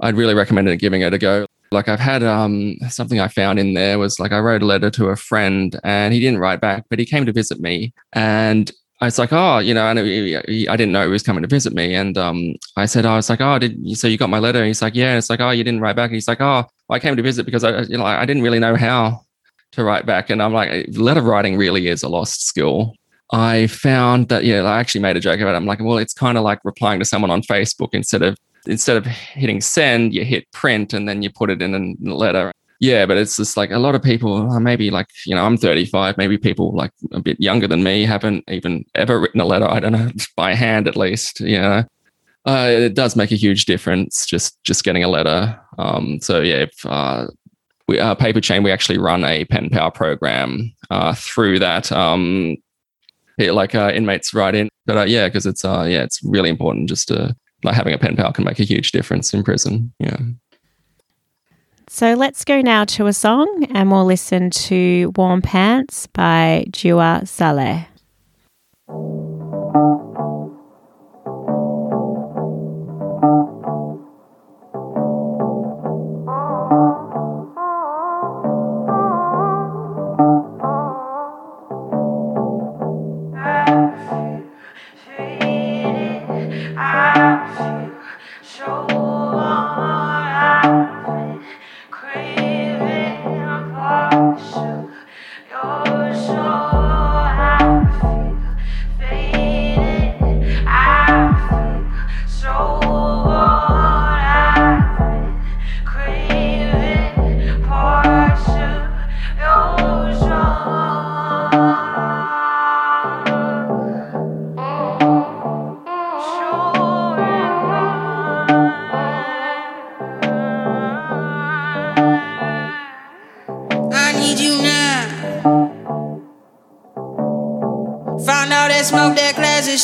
I'd 0.00 0.16
really 0.16 0.34
recommend 0.34 0.68
it, 0.68 0.76
giving 0.78 1.02
it 1.02 1.14
a 1.14 1.18
go. 1.18 1.46
Like 1.72 1.88
I've 1.88 2.00
had 2.00 2.22
um, 2.22 2.76
something 2.88 3.20
I 3.20 3.28
found 3.28 3.58
in 3.58 3.74
there 3.74 3.98
was 3.98 4.20
like 4.20 4.32
I 4.32 4.38
wrote 4.38 4.62
a 4.62 4.66
letter 4.66 4.90
to 4.90 5.08
a 5.08 5.16
friend 5.16 5.78
and 5.82 6.14
he 6.14 6.20
didn't 6.20 6.38
write 6.38 6.60
back, 6.60 6.84
but 6.88 6.98
he 6.98 7.06
came 7.06 7.26
to 7.26 7.32
visit 7.32 7.60
me 7.60 7.92
and 8.12 8.70
I 9.00 9.06
was 9.06 9.18
like, 9.18 9.32
oh, 9.32 9.58
you 9.58 9.74
know, 9.74 9.86
and 9.86 9.98
he, 9.98 10.38
he, 10.46 10.68
I 10.68 10.76
didn't 10.76 10.92
know 10.92 11.02
he 11.02 11.10
was 11.10 11.22
coming 11.22 11.42
to 11.42 11.48
visit 11.48 11.74
me. 11.74 11.94
And 11.94 12.16
um, 12.16 12.54
I 12.76 12.86
said, 12.86 13.04
I 13.04 13.16
was 13.16 13.28
like, 13.28 13.40
oh, 13.40 13.58
did 13.58 13.76
you, 13.80 13.96
so 13.96 14.06
you 14.06 14.16
got 14.16 14.30
my 14.30 14.38
letter? 14.38 14.60
And 14.60 14.68
he's 14.68 14.80
like, 14.80 14.94
yeah. 14.94 15.10
And 15.10 15.18
it's 15.18 15.28
like, 15.28 15.40
oh, 15.40 15.50
you 15.50 15.64
didn't 15.64 15.80
write 15.80 15.96
back. 15.96 16.10
And 16.10 16.14
he's 16.14 16.28
like, 16.28 16.40
oh, 16.40 16.64
I 16.88 16.98
came 17.00 17.16
to 17.16 17.22
visit 17.22 17.44
because 17.44 17.64
I, 17.64 17.82
you 17.82 17.98
know, 17.98 18.04
I 18.04 18.24
didn't 18.24 18.42
really 18.42 18.60
know 18.60 18.76
how 18.76 19.24
to 19.72 19.84
write 19.84 20.06
back. 20.06 20.30
And 20.30 20.40
I'm 20.40 20.52
like, 20.52 20.86
letter 20.92 21.22
writing 21.22 21.56
really 21.56 21.88
is 21.88 22.02
a 22.02 22.08
lost 22.08 22.46
skill. 22.46 22.94
I 23.32 23.66
found 23.68 24.28
that 24.28 24.44
yeah, 24.44 24.62
I 24.62 24.78
actually 24.78 25.00
made 25.00 25.16
a 25.16 25.20
joke 25.20 25.40
about 25.40 25.54
it. 25.54 25.56
I'm 25.56 25.66
like, 25.66 25.80
well, 25.80 25.98
it's 25.98 26.14
kind 26.14 26.36
of 26.38 26.44
like 26.44 26.60
replying 26.64 26.98
to 27.00 27.04
someone 27.04 27.30
on 27.30 27.42
Facebook 27.42 27.90
instead 27.92 28.22
of 28.22 28.36
instead 28.66 28.96
of 28.96 29.04
hitting 29.06 29.60
send, 29.60 30.14
you 30.14 30.24
hit 30.24 30.50
print 30.52 30.92
and 30.92 31.08
then 31.08 31.22
you 31.22 31.30
put 31.30 31.50
it 31.50 31.62
in 31.62 31.96
a 32.06 32.14
letter. 32.14 32.52
Yeah, 32.80 33.06
but 33.06 33.16
it's 33.16 33.36
just 33.36 33.56
like 33.56 33.70
a 33.70 33.78
lot 33.78 33.94
of 33.94 34.02
people, 34.02 34.50
uh, 34.50 34.60
maybe 34.60 34.90
like, 34.90 35.06
you 35.26 35.34
know, 35.34 35.44
I'm 35.44 35.56
35, 35.56 36.18
maybe 36.18 36.36
people 36.36 36.74
like 36.74 36.90
a 37.12 37.20
bit 37.20 37.40
younger 37.40 37.68
than 37.68 37.82
me 37.82 38.04
haven't 38.04 38.44
even 38.48 38.84
ever 38.94 39.20
written 39.20 39.40
a 39.40 39.46
letter. 39.46 39.66
I 39.66 39.80
don't 39.80 39.92
know, 39.92 40.10
by 40.36 40.54
hand 40.54 40.88
at 40.88 40.96
least, 40.96 41.40
you 41.40 41.60
know. 41.60 41.84
Uh, 42.46 42.68
it 42.70 42.94
does 42.94 43.16
make 43.16 43.32
a 43.32 43.36
huge 43.36 43.64
difference 43.64 44.26
just 44.26 44.62
just 44.64 44.84
getting 44.84 45.02
a 45.02 45.08
letter. 45.08 45.58
Um, 45.78 46.20
so 46.20 46.42
yeah, 46.42 46.56
if 46.56 46.84
uh, 46.84 47.28
we 47.88 47.98
uh, 47.98 48.14
paper 48.14 48.40
chain, 48.42 48.62
we 48.62 48.70
actually 48.70 48.98
run 48.98 49.24
a 49.24 49.46
pen 49.46 49.70
pal 49.70 49.90
program 49.90 50.70
uh, 50.90 51.14
through 51.14 51.60
that. 51.60 51.90
Um, 51.90 52.56
like 53.38 53.74
uh, 53.74 53.90
inmates 53.94 54.32
write 54.34 54.54
in. 54.54 54.68
But 54.86 54.96
uh, 54.96 55.04
yeah, 55.04 55.28
because 55.28 55.46
it's 55.46 55.64
uh, 55.64 55.86
yeah, 55.88 56.02
it's 56.02 56.20
really 56.22 56.50
important 56.50 56.88
just 56.88 57.08
to 57.08 57.34
like 57.62 57.74
having 57.74 57.94
a 57.94 57.98
pen 57.98 58.16
pal 58.16 58.32
can 58.32 58.44
make 58.44 58.60
a 58.60 58.64
huge 58.64 58.92
difference 58.92 59.32
in 59.32 59.42
prison. 59.42 59.92
Yeah. 59.98 60.18
So 61.88 62.14
let's 62.14 62.44
go 62.44 62.60
now 62.60 62.84
to 62.86 63.06
a 63.06 63.12
song 63.12 63.66
and 63.70 63.90
we'll 63.90 64.04
listen 64.04 64.50
to 64.50 65.12
Warm 65.16 65.42
Pants 65.42 66.06
by 66.08 66.66
Dua 66.70 67.22
Saleh. 67.24 67.86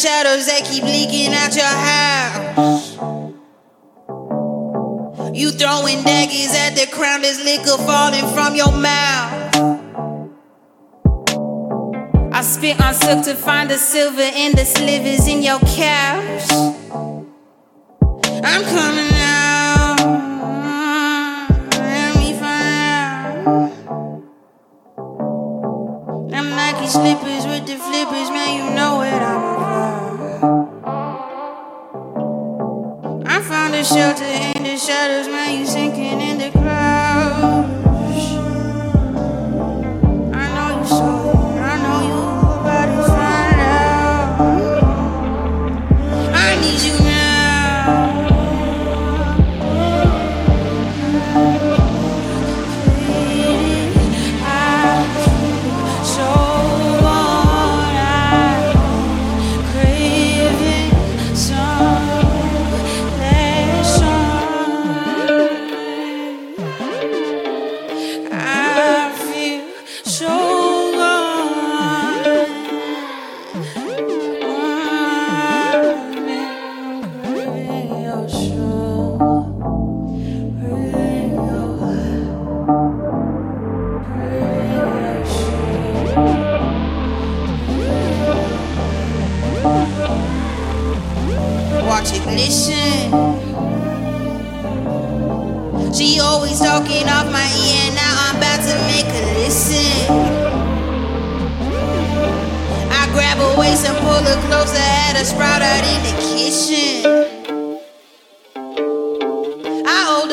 Shadows 0.01 0.47
that 0.47 0.65
keep 0.65 0.85
leaking 0.85 1.35
out 1.35 1.55
your 1.55 1.65
house. 1.67 2.97
You 5.37 5.51
throwing 5.51 6.03
daggers 6.05 6.55
at 6.55 6.71
the 6.71 6.87
crown, 6.91 7.23
there's 7.23 7.43
liquor 7.45 7.77
falling 7.85 8.27
from 8.35 8.55
your 8.55 8.73
mouth. 8.73 9.57
I 12.33 12.43
spit 12.43 12.81
on 12.81 12.95
silk 12.95 13.25
to 13.25 13.35
find 13.35 13.69
the 13.69 13.77
silver 13.77 14.23
in 14.23 14.53
the 14.53 14.65
slivers 14.65 15.29
in 15.29 15.43
your 15.43 15.61
couch. 15.61 16.51
I'm 18.43 18.65
coming 18.65 19.10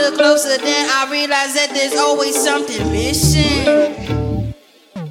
I 0.07 0.15
closer, 0.15 0.57
then 0.57 0.89
I 0.89 1.11
realize 1.11 1.53
that 1.55 1.71
there's 1.73 1.95
always 1.95 2.35
something 2.35 2.91
missing. 2.91 4.53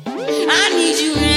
I 0.07 0.71
need 0.75 0.99
you 0.99 1.15
now. 1.17 1.36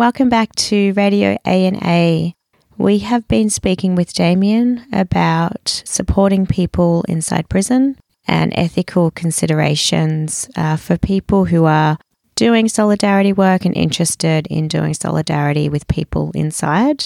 Welcome 0.00 0.30
back 0.30 0.54
to 0.56 0.94
Radio 0.94 1.36
A&A. 1.46 2.34
We 2.78 2.98
have 3.00 3.28
been 3.28 3.50
speaking 3.50 3.96
with 3.96 4.14
Damien 4.14 4.86
about 4.94 5.82
supporting 5.84 6.46
people 6.46 7.04
inside 7.06 7.50
prison 7.50 7.98
and 8.26 8.50
ethical 8.56 9.10
considerations 9.10 10.48
uh, 10.56 10.76
for 10.76 10.96
people 10.96 11.44
who 11.44 11.66
are 11.66 11.98
doing 12.34 12.66
solidarity 12.66 13.34
work 13.34 13.66
and 13.66 13.76
interested 13.76 14.46
in 14.46 14.68
doing 14.68 14.94
solidarity 14.94 15.68
with 15.68 15.86
people 15.86 16.30
inside. 16.34 17.04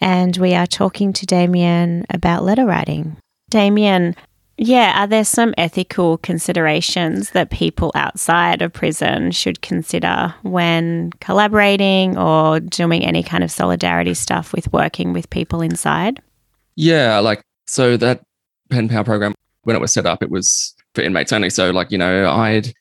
And 0.00 0.36
we 0.36 0.52
are 0.52 0.66
talking 0.66 1.12
to 1.12 1.26
Damien 1.26 2.06
about 2.10 2.42
letter 2.42 2.66
writing. 2.66 3.18
Damien, 3.50 4.16
yeah, 4.58 5.02
are 5.02 5.06
there 5.06 5.24
some 5.24 5.52
ethical 5.58 6.18
considerations 6.18 7.30
that 7.30 7.50
people 7.50 7.92
outside 7.94 8.62
of 8.62 8.72
prison 8.72 9.30
should 9.30 9.60
consider 9.60 10.34
when 10.42 11.10
collaborating 11.20 12.16
or 12.16 12.60
doing 12.60 13.04
any 13.04 13.22
kind 13.22 13.44
of 13.44 13.50
solidarity 13.50 14.14
stuff 14.14 14.52
with 14.52 14.72
working 14.72 15.12
with 15.12 15.28
people 15.28 15.60
inside? 15.60 16.22
Yeah, 16.74 17.18
like 17.18 17.42
so 17.66 17.96
that 17.98 18.22
pen 18.70 18.88
pal 18.88 19.04
program 19.04 19.34
when 19.64 19.76
it 19.76 19.80
was 19.80 19.92
set 19.92 20.06
up, 20.06 20.22
it 20.22 20.30
was 20.30 20.74
for 20.94 21.02
inmates 21.02 21.32
only. 21.32 21.50
So 21.50 21.70
like 21.70 21.90
you 21.90 21.98
know, 21.98 22.30
I'd 22.30 22.72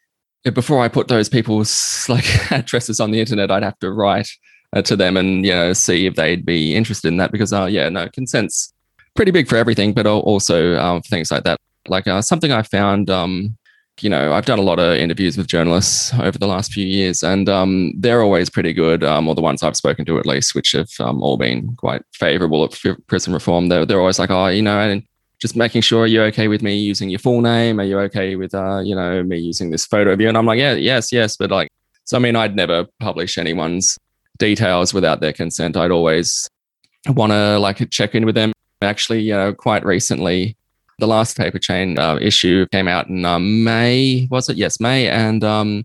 before 0.54 0.82
I 0.82 0.88
put 0.88 1.10
those 1.10 1.28
people's 1.28 2.06
like 2.10 2.52
addresses 2.52 3.02
on 3.02 3.12
the 3.12 3.20
internet, 3.20 3.52
I'd 3.52 3.64
have 3.64 3.80
to 3.80 3.92
write 3.92 4.30
uh, 4.76 4.82
to 4.84 4.96
them 4.96 5.18
and 5.18 5.46
you 5.46 5.52
know 5.52 5.74
see 5.74 6.06
if 6.06 6.16
they'd 6.16 6.46
be 6.46 6.76
interested 6.76 7.08
in 7.08 7.18
that 7.18 7.32
because 7.32 7.54
uh 7.54 7.66
yeah 7.66 7.88
no 7.90 8.10
consent's 8.10 8.74
pretty 9.15 9.32
big 9.32 9.47
for 9.47 9.56
everything 9.56 9.93
but 9.93 10.06
also 10.06 10.78
um, 10.78 11.01
things 11.01 11.32
like 11.32 11.43
that 11.43 11.58
like 11.88 12.08
uh, 12.08 12.21
something 12.21 12.51
I 12.51 12.62
found 12.62 13.10
um 13.10 13.58
you 14.01 14.10
know, 14.10 14.34
I've 14.34 14.45
done 14.45 14.60
a 14.60 14.63
lot 14.63 14.80
of 14.80 14.97
interviews 14.97 15.38
with 15.38 15.47
journalists 15.47 16.13
over 16.15 16.38
the 16.38 16.47
last 16.47 16.73
few 16.73 16.86
years, 16.86 17.23
and 17.23 17.47
um, 17.47 17.93
they're 17.97 18.21
always 18.21 18.49
pretty 18.49 18.73
good, 18.73 19.04
um, 19.04 19.28
or 19.28 19.36
the 19.36 19.41
ones 19.41 19.63
I've 19.63 19.78
spoken 19.78 20.04
to 20.06 20.19
at 20.19 20.25
least, 20.25 20.54
which 20.54 20.73
have 20.73 20.89
um, 20.99 21.23
all 21.23 21.38
been 21.38 21.75
quite 21.78 22.01
favourable 22.13 22.63
of 22.63 22.78
prison 23.08 23.34
reform. 23.34 23.69
They're, 23.69 23.86
they're 23.86 23.99
always 23.99 24.19
like, 24.19 24.32
oh, 24.32 24.47
you 24.47 24.62
know, 24.62 24.80
and 24.80 25.04
just 25.39 25.56
making 25.56 25.82
sure 25.82 26.08
you're 26.08 26.25
okay 26.25 26.47
with 26.47 26.62
me 26.62 26.75
using 26.75 27.10
your 27.10 27.19
full 27.19 27.41
name. 27.41 27.80
Are 27.80 27.84
you 27.84 27.99
okay 27.99 28.36
with, 28.36 28.54
uh, 28.54 28.80
you 28.80 28.95
know, 28.95 29.23
me 29.23 29.38
using 29.38 29.69
this 29.69 29.86
photo 29.86 30.12
of 30.12 30.19
you? 30.19 30.28
And 30.28 30.38
I'm 30.38 30.45
like, 30.45 30.60
yeah, 30.60 30.73
yes, 30.73 31.12
yes. 31.12 31.38
But 31.38 31.51
like, 31.51 31.69
so 32.04 32.17
I 32.17 32.19
mean, 32.19 32.36
I'd 32.36 32.56
never 32.56 32.86
publish 32.99 33.38
anyone's 33.38 33.97
details 34.38 34.93
without 34.93 35.21
their 35.21 35.34
consent. 35.34 35.78
I'd 35.78 35.91
always 35.91 36.49
want 37.08 37.32
to 37.32 37.60
like 37.60 37.89
check 37.91 38.13
in 38.13 38.25
with 38.25 38.36
them. 38.36 38.51
Actually, 38.82 39.30
know, 39.30 39.54
quite 39.54 39.86
recently, 39.86 40.58
the 41.00 41.08
last 41.08 41.38
paper 41.38 41.60
chain 41.60 41.98
uh, 42.00 42.18
issue 42.22 42.66
came 42.72 42.88
out 42.88 43.08
in 43.08 43.26
um, 43.26 43.64
May, 43.64 44.28
was 44.32 44.50
it? 44.50 44.58
Yes, 44.58 44.80
May. 44.80 45.08
And 45.10 45.44
um, 45.44 45.84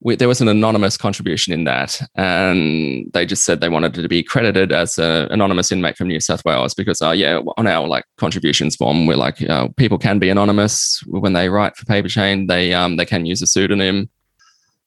we, 0.00 0.16
there 0.16 0.28
was 0.28 0.40
an 0.40 0.48
anonymous 0.48 0.96
contribution 0.96 1.52
in 1.52 1.64
that. 1.64 2.00
And 2.14 3.10
they 3.12 3.24
just 3.24 3.44
said 3.44 3.60
they 3.60 3.68
wanted 3.68 3.94
to 3.94 4.08
be 4.08 4.22
credited 4.22 4.72
as 4.72 4.98
an 4.98 5.30
anonymous 5.30 5.72
inmate 5.72 5.96
from 5.96 6.08
New 6.08 6.20
South 6.20 6.44
Wales 6.44 6.74
because, 6.74 7.00
uh, 7.00 7.12
yeah, 7.12 7.40
on 7.56 7.66
our 7.66 7.86
like 7.86 8.04
contributions 8.16 8.76
form, 8.76 9.06
we're 9.06 9.16
like, 9.16 9.42
uh, 9.48 9.68
people 9.76 9.98
can 9.98 10.18
be 10.18 10.28
anonymous 10.28 11.02
when 11.06 11.32
they 11.32 11.48
write 11.48 11.76
for 11.76 11.86
paper 11.86 12.08
chain. 12.08 12.46
They, 12.46 12.74
um, 12.74 12.96
they 12.96 13.06
can 13.06 13.26
use 13.26 13.42
a 13.42 13.46
pseudonym. 13.46 14.10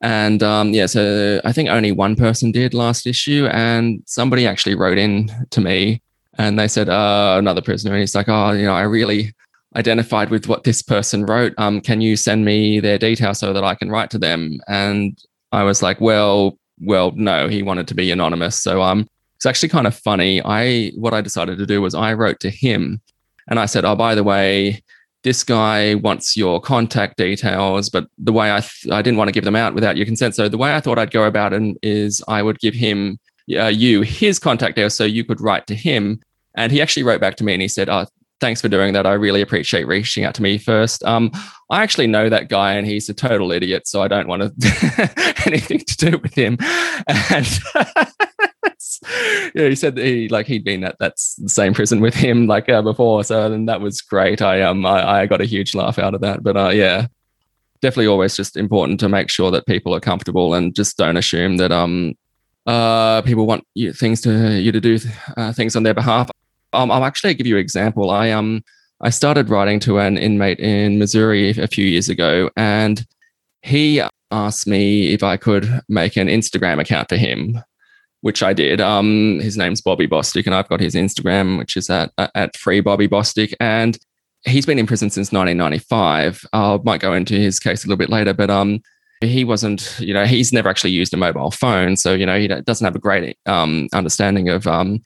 And 0.02 0.44
um, 0.44 0.74
yeah, 0.74 0.86
so 0.86 1.39
I 1.46 1.54
think 1.54 1.70
only 1.70 1.94
one 1.94 2.18
person 2.18 2.52
did 2.52 2.74
last 2.74 3.08
issue, 3.08 3.48
and 3.50 4.04
somebody 4.06 4.46
actually 4.46 4.76
wrote 4.76 4.98
in 4.98 5.32
to 5.52 5.62
me, 5.62 6.02
and 6.38 6.58
they 6.58 6.67
said, 6.67 6.89
uh, 6.89 7.36
another 7.38 7.62
prisoner, 7.62 7.93
and 7.93 8.02
he's 8.02 8.15
like, 8.15 8.30
oh, 8.30 8.52
you 8.52 8.65
know, 8.65 8.74
I 8.74 8.82
really, 8.84 9.34
identified 9.76 10.30
with 10.30 10.48
what 10.48 10.63
this 10.63 10.82
person 10.82 11.26
wrote. 11.26 11.54
Um, 11.58 11.82
can 11.82 12.02
you 12.02 12.15
send 12.15 12.46
me 12.46 12.80
their 12.80 12.98
details 12.98 13.39
so 13.39 13.54
that 13.54 13.63
I 13.63 13.76
can 13.76 13.89
write 13.89 14.10
to 14.12 14.19
them? 14.19 14.60
And 14.67 15.17
I 15.52 15.63
was 15.63 15.82
like, 15.82 16.00
well, 16.00 16.58
well, 16.80 17.12
no, 17.15 17.48
he 17.48 17.63
wanted 17.63 17.88
to 17.88 17.96
be 17.96 18.12
anonymous. 18.12 18.62
So 18.62 18.82
um, 18.82 19.08
it's 19.36 19.46
actually 19.46 19.69
kind 19.69 19.88
of 19.88 19.96
funny. 19.96 20.41
I 20.43 20.91
what 20.96 21.13
I 21.13 21.22
decided 21.22 21.58
to 21.58 21.65
do 21.65 21.82
was 21.82 21.96
I 21.96 22.13
wrote 22.13 22.39
to 22.41 22.50
him, 22.50 23.02
and 23.48 23.60
I 23.60 23.65
said, 23.65 23.86
oh, 23.86 23.96
by 23.96 24.15
the 24.15 24.24
way, 24.24 24.84
this 25.24 25.43
guy 25.43 25.96
wants 25.96 26.36
your 26.36 26.60
contact 26.60 27.17
details, 27.17 27.89
but 27.89 28.08
the 28.17 28.34
way 28.34 28.52
I 28.52 28.60
th- 28.60 28.91
I 28.91 29.02
didn't 29.02 29.17
want 29.17 29.30
to 29.30 29.34
give 29.34 29.46
them 29.46 29.56
out 29.56 29.74
without 29.74 29.98
your 29.98 30.06
consent. 30.06 30.36
So 30.36 30.50
the 30.50 30.58
way 30.58 30.74
I 30.74 30.82
thought 30.82 31.00
I'd 31.00 31.12
go 31.12 31.24
about 31.24 31.54
it 31.54 31.78
is 31.82 32.24
I 32.28 32.41
would 32.41 32.60
give 32.60 32.74
him 32.74 33.19
uh, 33.51 33.67
you 33.67 34.01
his 34.01 34.39
contact 34.39 34.75
details 34.75 34.95
so 34.95 35.03
you 35.03 35.23
could 35.23 35.41
write 35.41 35.67
to 35.67 35.75
him. 35.75 36.21
And 36.56 36.71
he 36.71 36.82
actually 36.82 37.03
wrote 37.03 37.21
back 37.21 37.36
to 37.38 37.43
me 37.43 37.53
and 37.53 37.62
he 37.62 37.67
said, 37.67 37.89
oh, 37.89 38.06
thanks 38.39 38.62
for 38.62 38.67
doing 38.67 38.93
that. 38.93 39.06
I 39.06 39.13
really 39.13 39.41
appreciate 39.41 39.88
reaching 39.88 40.25
out 40.25 40.36
to 40.36 40.41
me 40.41 40.58
first. 40.58 41.03
Um, 41.06 41.32
I 41.69 41.82
actually 41.82 42.08
know 42.08 42.29
that 42.29 42.49
guy 42.49 42.73
and 42.73 42.86
he's 42.86 43.08
a 43.08 43.13
total 43.13 43.51
idiot, 43.51 43.88
so 43.88 44.01
I 44.01 44.10
don't 44.10 44.27
want 44.27 44.41
to 44.41 45.34
anything 45.45 45.79
to 45.79 46.12
do 46.12 46.17
with 46.17 46.34
him. 46.34 46.58
And 47.08 47.47
yeah, 49.56 49.69
he 49.69 49.75
said 49.75 49.95
that 49.95 50.06
he 50.06 50.27
like 50.27 50.45
he'd 50.47 50.65
been 50.65 50.84
at 50.84 50.99
that 50.99 51.17
same 51.19 51.73
prison 51.73 52.01
with 52.01 52.13
him 52.13 52.47
like 52.47 52.69
uh, 52.69 52.82
before, 52.82 53.23
so 53.23 53.49
then 53.49 53.65
that 53.67 53.82
was 53.82 54.01
great. 54.01 54.41
I 54.41 54.62
um 54.62 54.86
I, 54.86 55.21
I, 55.21 55.25
got 55.25 55.41
a 55.41 55.45
huge 55.45 55.73
laugh 55.73 55.97
out 55.97 56.13
of 56.13 56.21
that. 56.21 56.43
But 56.43 56.58
uh, 56.58 56.69
yeah, 56.69 57.08
definitely 57.82 58.08
always 58.08 58.36
just 58.36 58.58
important 58.58 58.99
to 58.99 59.10
make 59.10 59.29
sure 59.29 59.51
that 59.51 59.65
people 59.67 59.95
are 59.95 59.99
comfortable 59.99 60.53
and 60.53 60.75
just 60.75 60.97
don't 60.97 61.17
assume 61.17 61.58
that 61.58 61.71
um 61.71 62.13
uh 62.65 63.21
people 63.23 63.45
want 63.45 63.65
you, 63.76 63.91
things 63.93 64.21
to 64.21 64.60
you 64.60 64.71
to 64.71 64.80
do 64.80 64.97
uh, 65.38 65.52
things 65.52 65.76
on 65.76 65.84
their 65.84 65.93
behalf 65.93 66.30
um, 66.73 66.91
I'll 66.91 67.06
actually 67.06 67.36
give 67.36 67.47
you 67.47 67.56
an 67.56 67.62
example. 67.62 68.10
I 68.10 68.32
um 68.32 68.63
I 69.02 69.10
started 69.10 69.49
writing 69.49 69.80
to 69.82 69.99
an 69.99 70.17
inmate 70.17 70.60
in 70.60 70.99
Missouri 70.99 71.52
a 71.52 71.67
few 71.67 71.86
years 71.86 72.10
ago, 72.10 72.49
and 72.58 73.06
he 73.62 74.02
asked 74.32 74.67
me 74.67 75.13
if 75.13 75.23
I 75.23 75.38
could 75.38 75.82
make 75.88 76.17
an 76.17 76.28
Instagram 76.28 76.80
account 76.80 77.10
for 77.10 77.15
him, 77.15 77.60
which 78.21 78.41
I 78.41 78.54
did. 78.54 78.82
Um, 78.82 79.39
his 79.39 79.58
name's 79.58 79.82
Bobby 79.82 80.08
Bostic, 80.08 80.45
and 80.45 80.56
I've 80.56 80.69
got 80.69 80.80
his 80.80 80.95
Instagram, 80.95 81.58
which 81.58 81.78
is 81.78 81.89
at 81.89 82.12
at 82.17 82.58
Free 82.58 82.82
Bobby 82.82 83.08
Bostic, 83.08 83.54
and 83.60 83.97
he's 84.45 84.65
been 84.65 84.80
in 84.80 84.88
prison 84.88 85.10
since 85.10 85.32
1995. 85.32 86.45
I 86.54 86.80
might 86.84 87.02
go 87.02 87.13
into 87.13 87.36
his 87.36 87.60
case 87.60 87.84
a 87.84 87.88
little 87.88 87.97
bit 87.97 88.10
later, 88.10 88.34
but 88.34 88.49
um, 88.49 88.82
he 89.28 89.44
wasn't, 89.44 90.00
you 90.00 90.14
know, 90.14 90.26
he's 90.26 90.54
never 90.54 90.70
actually 90.70 90.92
used 90.92 91.14
a 91.14 91.18
mobile 91.18 91.52
phone, 91.52 91.96
so 91.96 92.14
you 92.14 92.26
know 92.26 92.40
he 92.40 92.48
doesn't 92.48 92.86
have 92.86 92.96
a 92.96 93.00
great 93.00 93.38
um 93.46 93.88
understanding 93.94 94.50
of 94.50 94.68
um 94.68 95.02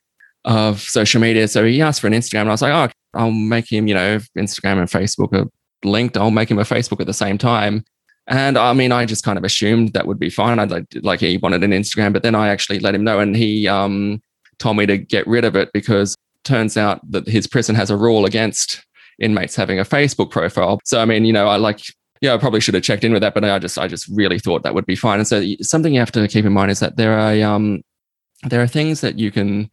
of 0.45 0.79
social 0.81 1.19
media. 1.21 1.47
So 1.47 1.65
he 1.65 1.81
asked 1.81 2.01
for 2.01 2.07
an 2.07 2.13
Instagram, 2.13 2.41
and 2.41 2.49
I 2.49 2.53
was 2.53 2.61
like, 2.61 2.73
oh, 2.73 2.93
I'll 3.19 3.31
make 3.31 3.71
him, 3.71 3.87
you 3.87 3.93
know, 3.93 4.19
Instagram 4.37 4.79
and 4.79 4.89
Facebook 4.89 5.33
are 5.33 5.49
linked. 5.83 6.17
I'll 6.17 6.31
make 6.31 6.49
him 6.49 6.59
a 6.59 6.63
Facebook 6.63 7.01
at 7.01 7.07
the 7.07 7.13
same 7.13 7.37
time. 7.37 7.83
And 8.27 8.57
I 8.57 8.73
mean, 8.73 8.91
I 8.91 9.05
just 9.05 9.23
kind 9.23 9.37
of 9.37 9.43
assumed 9.43 9.93
that 9.93 10.05
would 10.05 10.19
be 10.19 10.29
fine. 10.29 10.59
I'd 10.59 10.71
like, 10.71 10.85
like 11.01 11.21
he 11.21 11.37
wanted 11.37 11.63
an 11.63 11.71
Instagram, 11.71 12.11
but 12.11 12.23
then 12.23 12.35
I 12.35 12.49
actually 12.49 12.79
let 12.79 12.95
him 12.95 13.03
know, 13.03 13.19
and 13.19 13.35
he 13.35 13.67
um, 13.67 14.21
told 14.59 14.77
me 14.77 14.85
to 14.85 14.97
get 14.97 15.27
rid 15.27 15.45
of 15.45 15.55
it 15.55 15.69
because 15.73 16.15
turns 16.43 16.77
out 16.77 16.99
that 17.11 17.27
his 17.27 17.45
prison 17.45 17.75
has 17.75 17.89
a 17.89 17.97
rule 17.97 18.25
against 18.25 18.85
inmates 19.19 19.55
having 19.55 19.79
a 19.79 19.83
Facebook 19.83 20.31
profile. 20.31 20.79
So 20.85 21.01
I 21.01 21.05
mean, 21.05 21.25
you 21.25 21.33
know, 21.33 21.47
I 21.47 21.57
like 21.57 21.81
yeah, 22.21 22.33
I 22.33 22.37
probably 22.37 22.59
should 22.59 22.73
have 22.73 22.83
checked 22.83 23.03
in 23.03 23.13
with 23.13 23.21
that, 23.21 23.33
but 23.33 23.43
I 23.43 23.59
just 23.59 23.77
I 23.77 23.87
just 23.87 24.07
really 24.09 24.39
thought 24.39 24.63
that 24.63 24.73
would 24.73 24.85
be 24.85 24.95
fine. 24.95 25.19
And 25.19 25.27
so 25.27 25.43
something 25.61 25.93
you 25.93 25.99
have 25.99 26.11
to 26.13 26.27
keep 26.27 26.45
in 26.45 26.53
mind 26.53 26.71
is 26.71 26.79
that 26.79 26.97
there 26.97 27.17
are 27.17 27.41
um 27.43 27.81
there 28.43 28.61
are 28.61 28.67
things 28.67 29.01
that 29.01 29.17
you 29.17 29.31
can 29.31 29.69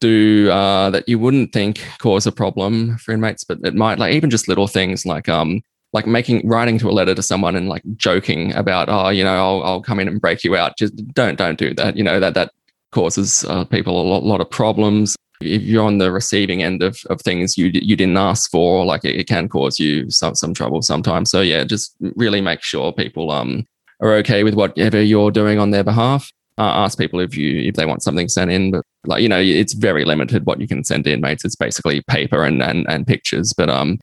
do 0.00 0.50
uh, 0.50 0.90
that 0.90 1.08
you 1.08 1.18
wouldn't 1.18 1.52
think 1.52 1.84
cause 1.98 2.26
a 2.26 2.32
problem 2.32 2.96
for 2.98 3.12
inmates, 3.12 3.44
but 3.44 3.58
it 3.64 3.74
might 3.74 3.98
like 3.98 4.14
even 4.14 4.30
just 4.30 4.48
little 4.48 4.68
things 4.68 5.04
like 5.04 5.28
um 5.28 5.60
like 5.92 6.06
making 6.06 6.46
writing 6.46 6.78
to 6.78 6.88
a 6.88 6.92
letter 6.92 7.14
to 7.14 7.22
someone 7.22 7.56
and 7.56 7.68
like 7.68 7.82
joking 7.96 8.54
about 8.54 8.88
oh 8.90 9.08
you 9.08 9.24
know 9.24 9.36
I'll 9.36 9.62
I'll 9.62 9.82
come 9.82 10.00
in 10.00 10.08
and 10.08 10.20
break 10.20 10.44
you 10.44 10.56
out. 10.56 10.76
Just 10.78 10.96
don't 11.14 11.36
don't 11.36 11.58
do 11.58 11.74
that. 11.74 11.96
You 11.96 12.04
know 12.04 12.20
that 12.20 12.34
that 12.34 12.52
causes 12.92 13.44
uh, 13.44 13.64
people 13.64 14.00
a 14.00 14.06
lot, 14.06 14.22
lot 14.22 14.40
of 14.40 14.50
problems. 14.50 15.16
If 15.40 15.62
you're 15.62 15.84
on 15.84 15.98
the 15.98 16.10
receiving 16.10 16.62
end 16.62 16.82
of, 16.82 16.98
of 17.10 17.20
things 17.20 17.56
you 17.56 17.66
you 17.72 17.96
didn't 17.96 18.16
ask 18.16 18.50
for, 18.50 18.84
like 18.84 19.04
it, 19.04 19.16
it 19.16 19.28
can 19.28 19.48
cause 19.48 19.78
you 19.78 20.10
some 20.10 20.34
some 20.34 20.54
trouble 20.54 20.82
sometimes. 20.82 21.30
So 21.30 21.40
yeah, 21.40 21.64
just 21.64 21.94
really 22.00 22.40
make 22.40 22.62
sure 22.62 22.92
people 22.92 23.30
um 23.30 23.66
are 24.00 24.14
okay 24.14 24.44
with 24.44 24.54
whatever 24.54 25.02
you're 25.02 25.30
doing 25.30 25.58
on 25.58 25.70
their 25.70 25.84
behalf 25.84 26.30
uh, 26.58 26.82
ask 26.84 26.98
people 26.98 27.20
if 27.20 27.36
you 27.36 27.60
if 27.60 27.76
they 27.76 27.86
want 27.86 28.02
something 28.02 28.28
sent 28.28 28.50
in, 28.50 28.72
but 28.72 28.84
like 29.06 29.22
you 29.22 29.28
know, 29.28 29.40
it's 29.40 29.74
very 29.74 30.04
limited 30.04 30.44
what 30.44 30.60
you 30.60 30.66
can 30.66 30.82
send 30.82 31.06
in, 31.06 31.20
mates. 31.20 31.44
It's 31.44 31.54
basically 31.54 32.02
paper 32.08 32.42
and 32.42 32.60
and, 32.62 32.84
and 32.88 33.06
pictures. 33.06 33.54
But 33.56 33.70
um, 33.70 33.98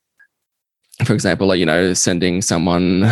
for 1.04 1.14
example, 1.14 1.48
like, 1.48 1.60
you 1.60 1.66
know, 1.66 1.94
sending 1.94 2.42
someone 2.42 3.12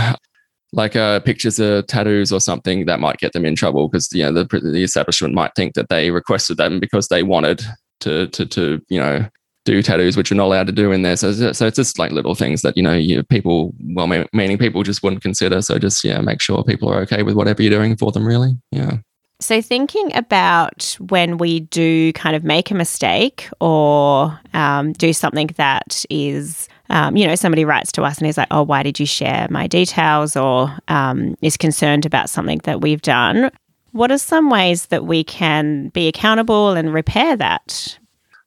like 0.72 0.96
uh, 0.96 1.20
pictures 1.20 1.60
of 1.60 1.86
tattoos 1.88 2.32
or 2.32 2.40
something 2.40 2.86
that 2.86 3.02
might 3.02 3.18
get 3.18 3.34
them 3.34 3.46
in 3.46 3.56
trouble 3.56 3.90
because 3.90 4.08
you 4.14 4.24
know 4.24 4.32
the, 4.32 4.46
the 4.60 4.82
establishment 4.82 5.34
might 5.34 5.52
think 5.56 5.74
that 5.74 5.90
they 5.90 6.10
requested 6.10 6.56
them 6.56 6.80
because 6.80 7.10
they 7.10 7.22
wanted 7.22 7.62
to 8.04 8.28
to 8.28 8.46
to 8.46 8.82
you 8.90 9.00
know 9.00 9.28
do 9.66 9.82
tattoos 9.82 10.18
which 10.18 10.32
are 10.32 10.36
not 10.36 10.46
allowed 10.46 10.68
to 10.68 10.74
do 10.74 10.92
in 10.92 11.04
there 11.04 11.16
so, 11.16 11.32
so 11.54 11.66
it's 11.66 11.78
just 11.78 11.98
like 11.98 12.12
little 12.12 12.36
things 12.36 12.62
that 12.64 12.76
you 12.76 12.84
know 12.84 12.94
you 12.94 13.24
people 13.24 13.74
well 13.96 14.08
meaning 14.34 14.58
people 14.58 14.84
just 14.84 15.02
wouldn't 15.04 15.22
consider 15.22 15.62
so 15.62 15.80
just 15.80 16.04
yeah 16.04 16.20
make 16.20 16.42
sure 16.42 16.64
people 16.64 16.90
are 16.90 17.00
okay 17.00 17.24
with 17.24 17.36
whatever 17.36 17.62
you're 17.62 17.72
doing 17.72 17.96
for 17.96 18.12
them 18.12 18.28
really 18.28 18.54
yeah 18.72 18.98
so, 19.44 19.62
thinking 19.62 20.16
about 20.16 20.96
when 21.02 21.38
we 21.38 21.62
do 21.62 22.14
kind 22.14 22.34
of 22.34 22.46
make 22.46 22.72
a 22.72 22.76
mistake 22.76 23.50
or 23.60 24.40
um, 24.54 24.94
do 24.94 25.12
something 25.12 25.48
that 25.58 26.06
is, 26.10 26.70
um, 26.90 27.18
you 27.18 27.28
know, 27.28 27.36
somebody 27.36 27.66
writes 27.66 27.92
to 27.94 28.04
us 28.04 28.20
and 28.20 28.28
is 28.28 28.38
like, 28.38 28.48
oh, 28.52 28.64
why 28.64 28.84
did 28.84 29.02
you 29.02 29.06
share 29.06 29.48
my 29.50 29.68
details? 29.68 30.38
Or 30.38 30.74
um, 30.88 31.36
is 31.42 31.58
concerned 31.58 32.06
about 32.06 32.30
something 32.30 32.62
that 32.64 32.80
we've 32.80 33.02
done. 33.02 33.52
What 33.94 34.12
are 34.12 34.18
some 34.18 34.50
ways 34.50 34.88
that 34.88 35.06
we 35.06 35.24
can 35.24 35.90
be 35.90 36.08
accountable 36.08 36.72
and 36.72 36.94
repair 36.94 37.36
that? 37.38 37.98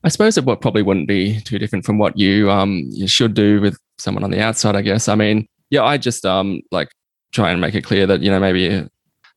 I 0.05 0.09
suppose 0.09 0.37
it 0.37 0.45
probably 0.45 0.83
wouldn't 0.83 1.09
be 1.09 1.41
too 1.41 1.59
different 1.59 1.85
from 1.85 1.99
what 1.99 2.19
you 2.19 2.51
um 2.51 2.83
you 2.91 3.09
should 3.09 3.35
do 3.35 3.61
with 3.61 3.79
someone 3.99 4.23
on 4.23 4.31
the 4.31 4.41
outside. 4.43 4.77
I 4.77 4.83
guess. 4.83 5.09
I 5.09 5.15
mean, 5.15 5.49
yeah, 5.71 5.83
I 5.85 5.97
just 5.97 6.27
um 6.27 6.61
like 6.71 6.89
try 7.33 7.51
and 7.51 7.61
make 7.61 7.75
it 7.75 7.83
clear 7.83 8.07
that 8.07 8.23
you 8.23 8.31
know 8.31 8.41
maybe 8.41 8.89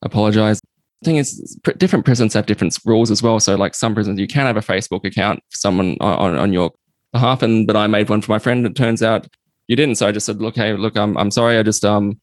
apologize 0.01 0.61
thing 1.03 1.17
is 1.17 1.57
different 1.77 2.05
prisons 2.05 2.33
have 2.33 2.45
different 2.45 2.77
rules 2.85 3.09
as 3.09 3.23
well 3.23 3.39
so 3.39 3.55
like 3.55 3.73
some 3.73 3.93
prisons 3.93 4.19
you 4.19 4.27
can 4.27 4.45
have 4.45 4.57
a 4.57 4.61
facebook 4.61 5.05
account 5.05 5.39
for 5.49 5.57
someone 5.57 5.95
on, 6.01 6.37
on 6.37 6.51
your 6.51 6.71
behalf 7.13 7.41
and 7.41 7.65
but 7.65 7.75
i 7.75 7.87
made 7.87 8.09
one 8.09 8.21
for 8.21 8.31
my 8.31 8.39
friend 8.39 8.65
it 8.65 8.75
turns 8.75 9.01
out 9.01 9.25
you 9.67 9.75
didn't 9.75 9.95
so 9.95 10.07
i 10.07 10.11
just 10.11 10.25
said 10.25 10.41
look 10.41 10.55
hey 10.55 10.73
look 10.73 10.97
i'm, 10.97 11.17
I'm 11.17 11.31
sorry 11.31 11.57
i 11.57 11.63
just 11.63 11.85
um 11.85 12.19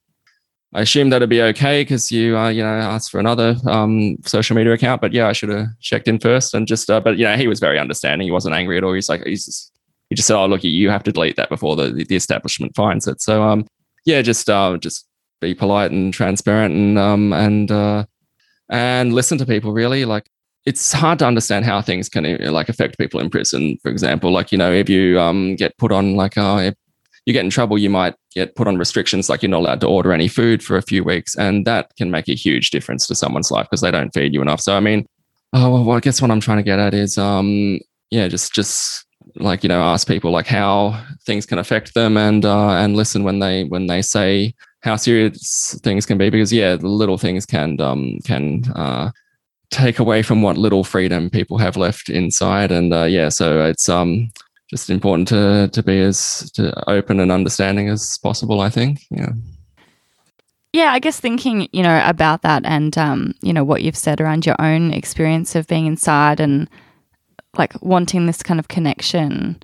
i 0.74 0.80
assumed 0.82 1.12
that'd 1.12 1.28
be 1.28 1.42
okay 1.42 1.82
because 1.82 2.10
you 2.10 2.36
uh, 2.36 2.48
you 2.48 2.62
know 2.62 2.68
asked 2.68 3.10
for 3.10 3.20
another 3.20 3.56
um 3.66 4.16
social 4.24 4.56
media 4.56 4.72
account 4.72 5.00
but 5.00 5.12
yeah 5.12 5.28
i 5.28 5.32
should 5.32 5.48
have 5.48 5.66
checked 5.80 6.08
in 6.08 6.18
first 6.18 6.54
and 6.54 6.66
just 6.66 6.90
uh, 6.90 7.00
but 7.00 7.16
you 7.16 7.24
know 7.24 7.36
he 7.36 7.48
was 7.48 7.60
very 7.60 7.78
understanding. 7.78 8.26
He 8.26 8.32
wasn't 8.32 8.54
angry 8.54 8.76
at 8.76 8.84
all. 8.84 8.92
He's 8.92 9.08
like 9.08 9.24
he's 9.24 9.46
just 9.46 9.72
he 10.10 10.16
just 10.16 10.28
said 10.28 10.36
oh 10.36 10.46
look 10.46 10.62
you 10.64 10.90
have 10.90 11.02
to 11.04 11.12
delete 11.12 11.36
that 11.36 11.48
before 11.48 11.76
the 11.76 12.04
the 12.08 12.16
establishment 12.16 12.74
finds 12.74 13.06
it. 13.06 13.20
So 13.20 13.42
um 13.42 13.66
yeah 14.04 14.22
just 14.22 14.48
uh 14.48 14.76
just 14.78 15.06
be 15.40 15.54
polite 15.54 15.90
and 15.90 16.12
transparent 16.12 16.74
and 16.74 16.98
um 16.98 17.32
and 17.32 17.70
uh 17.70 18.04
and 18.68 19.12
listen 19.12 19.38
to 19.38 19.46
people 19.46 19.72
really. 19.72 20.04
Like 20.04 20.28
it's 20.64 20.92
hard 20.92 21.18
to 21.20 21.26
understand 21.26 21.64
how 21.64 21.80
things 21.80 22.08
can 22.08 22.24
like 22.52 22.68
affect 22.68 22.98
people 22.98 23.20
in 23.20 23.30
prison. 23.30 23.78
For 23.82 23.90
example, 23.90 24.32
like 24.32 24.52
you 24.52 24.58
know, 24.58 24.72
if 24.72 24.88
you 24.88 25.20
um, 25.20 25.56
get 25.56 25.76
put 25.78 25.92
on 25.92 26.16
like 26.16 26.36
uh, 26.36 26.58
if 26.62 26.74
you 27.26 27.32
get 27.32 27.44
in 27.44 27.50
trouble, 27.50 27.76
you 27.76 27.90
might 27.90 28.14
get 28.34 28.54
put 28.54 28.68
on 28.68 28.78
restrictions, 28.78 29.28
like 29.28 29.42
you're 29.42 29.50
not 29.50 29.58
allowed 29.58 29.80
to 29.80 29.88
order 29.88 30.12
any 30.12 30.28
food 30.28 30.62
for 30.62 30.76
a 30.76 30.82
few 30.82 31.04
weeks, 31.04 31.36
and 31.36 31.66
that 31.66 31.90
can 31.96 32.10
make 32.10 32.28
a 32.28 32.34
huge 32.34 32.70
difference 32.70 33.06
to 33.08 33.14
someone's 33.14 33.50
life 33.50 33.66
because 33.68 33.80
they 33.80 33.90
don't 33.90 34.14
feed 34.14 34.32
you 34.32 34.40
enough. 34.40 34.60
So 34.60 34.76
I 34.76 34.80
mean, 34.80 35.06
oh 35.52 35.82
well, 35.82 35.96
I 35.96 36.00
guess 36.00 36.22
what 36.22 36.30
I'm 36.30 36.40
trying 36.40 36.58
to 36.58 36.62
get 36.62 36.78
at 36.78 36.94
is 36.94 37.18
um, 37.18 37.78
yeah, 38.10 38.28
just 38.28 38.54
just 38.54 39.04
like 39.34 39.62
you 39.62 39.68
know, 39.68 39.82
ask 39.82 40.06
people 40.06 40.30
like 40.30 40.46
how 40.46 41.04
things 41.26 41.44
can 41.44 41.58
affect 41.58 41.94
them, 41.94 42.16
and 42.16 42.44
uh, 42.44 42.70
and 42.70 42.96
listen 42.96 43.24
when 43.24 43.40
they 43.40 43.64
when 43.64 43.88
they 43.88 44.02
say 44.02 44.54
how 44.82 44.94
serious 44.94 45.78
things 45.82 46.06
can 46.06 46.16
be, 46.16 46.30
because 46.30 46.52
yeah, 46.52 46.76
the 46.76 46.88
little 46.88 47.18
things 47.18 47.44
can 47.44 47.80
um 47.80 48.18
can 48.24 48.62
uh 48.76 49.10
take 49.70 49.98
away 49.98 50.22
from 50.22 50.42
what 50.42 50.56
little 50.56 50.84
freedom 50.84 51.30
people 51.30 51.58
have 51.58 51.76
left 51.76 52.08
inside. 52.08 52.70
And 52.70 52.92
uh, 52.92 53.04
yeah, 53.04 53.28
so 53.28 53.64
it's 53.64 53.88
um, 53.88 54.30
just 54.68 54.90
important 54.90 55.28
to 55.28 55.68
to 55.72 55.82
be 55.82 56.00
as 56.00 56.50
to 56.52 56.72
open 56.88 57.20
and 57.20 57.32
understanding 57.32 57.88
as 57.88 58.18
possible. 58.18 58.60
I 58.60 58.70
think. 58.70 59.00
Yeah. 59.10 59.32
Yeah, 60.72 60.92
I 60.92 60.98
guess 60.98 61.18
thinking, 61.18 61.68
you 61.72 61.82
know, 61.82 62.02
about 62.04 62.42
that 62.42 62.66
and 62.66 62.98
um, 62.98 63.34
you 63.40 63.54
know, 63.54 63.64
what 63.64 63.82
you've 63.82 63.96
said 63.96 64.20
around 64.20 64.44
your 64.44 64.56
own 64.58 64.92
experience 64.92 65.54
of 65.54 65.66
being 65.66 65.86
inside 65.86 66.38
and 66.38 66.68
like 67.56 67.80
wanting 67.82 68.26
this 68.26 68.42
kind 68.42 68.60
of 68.60 68.68
connection. 68.68 69.62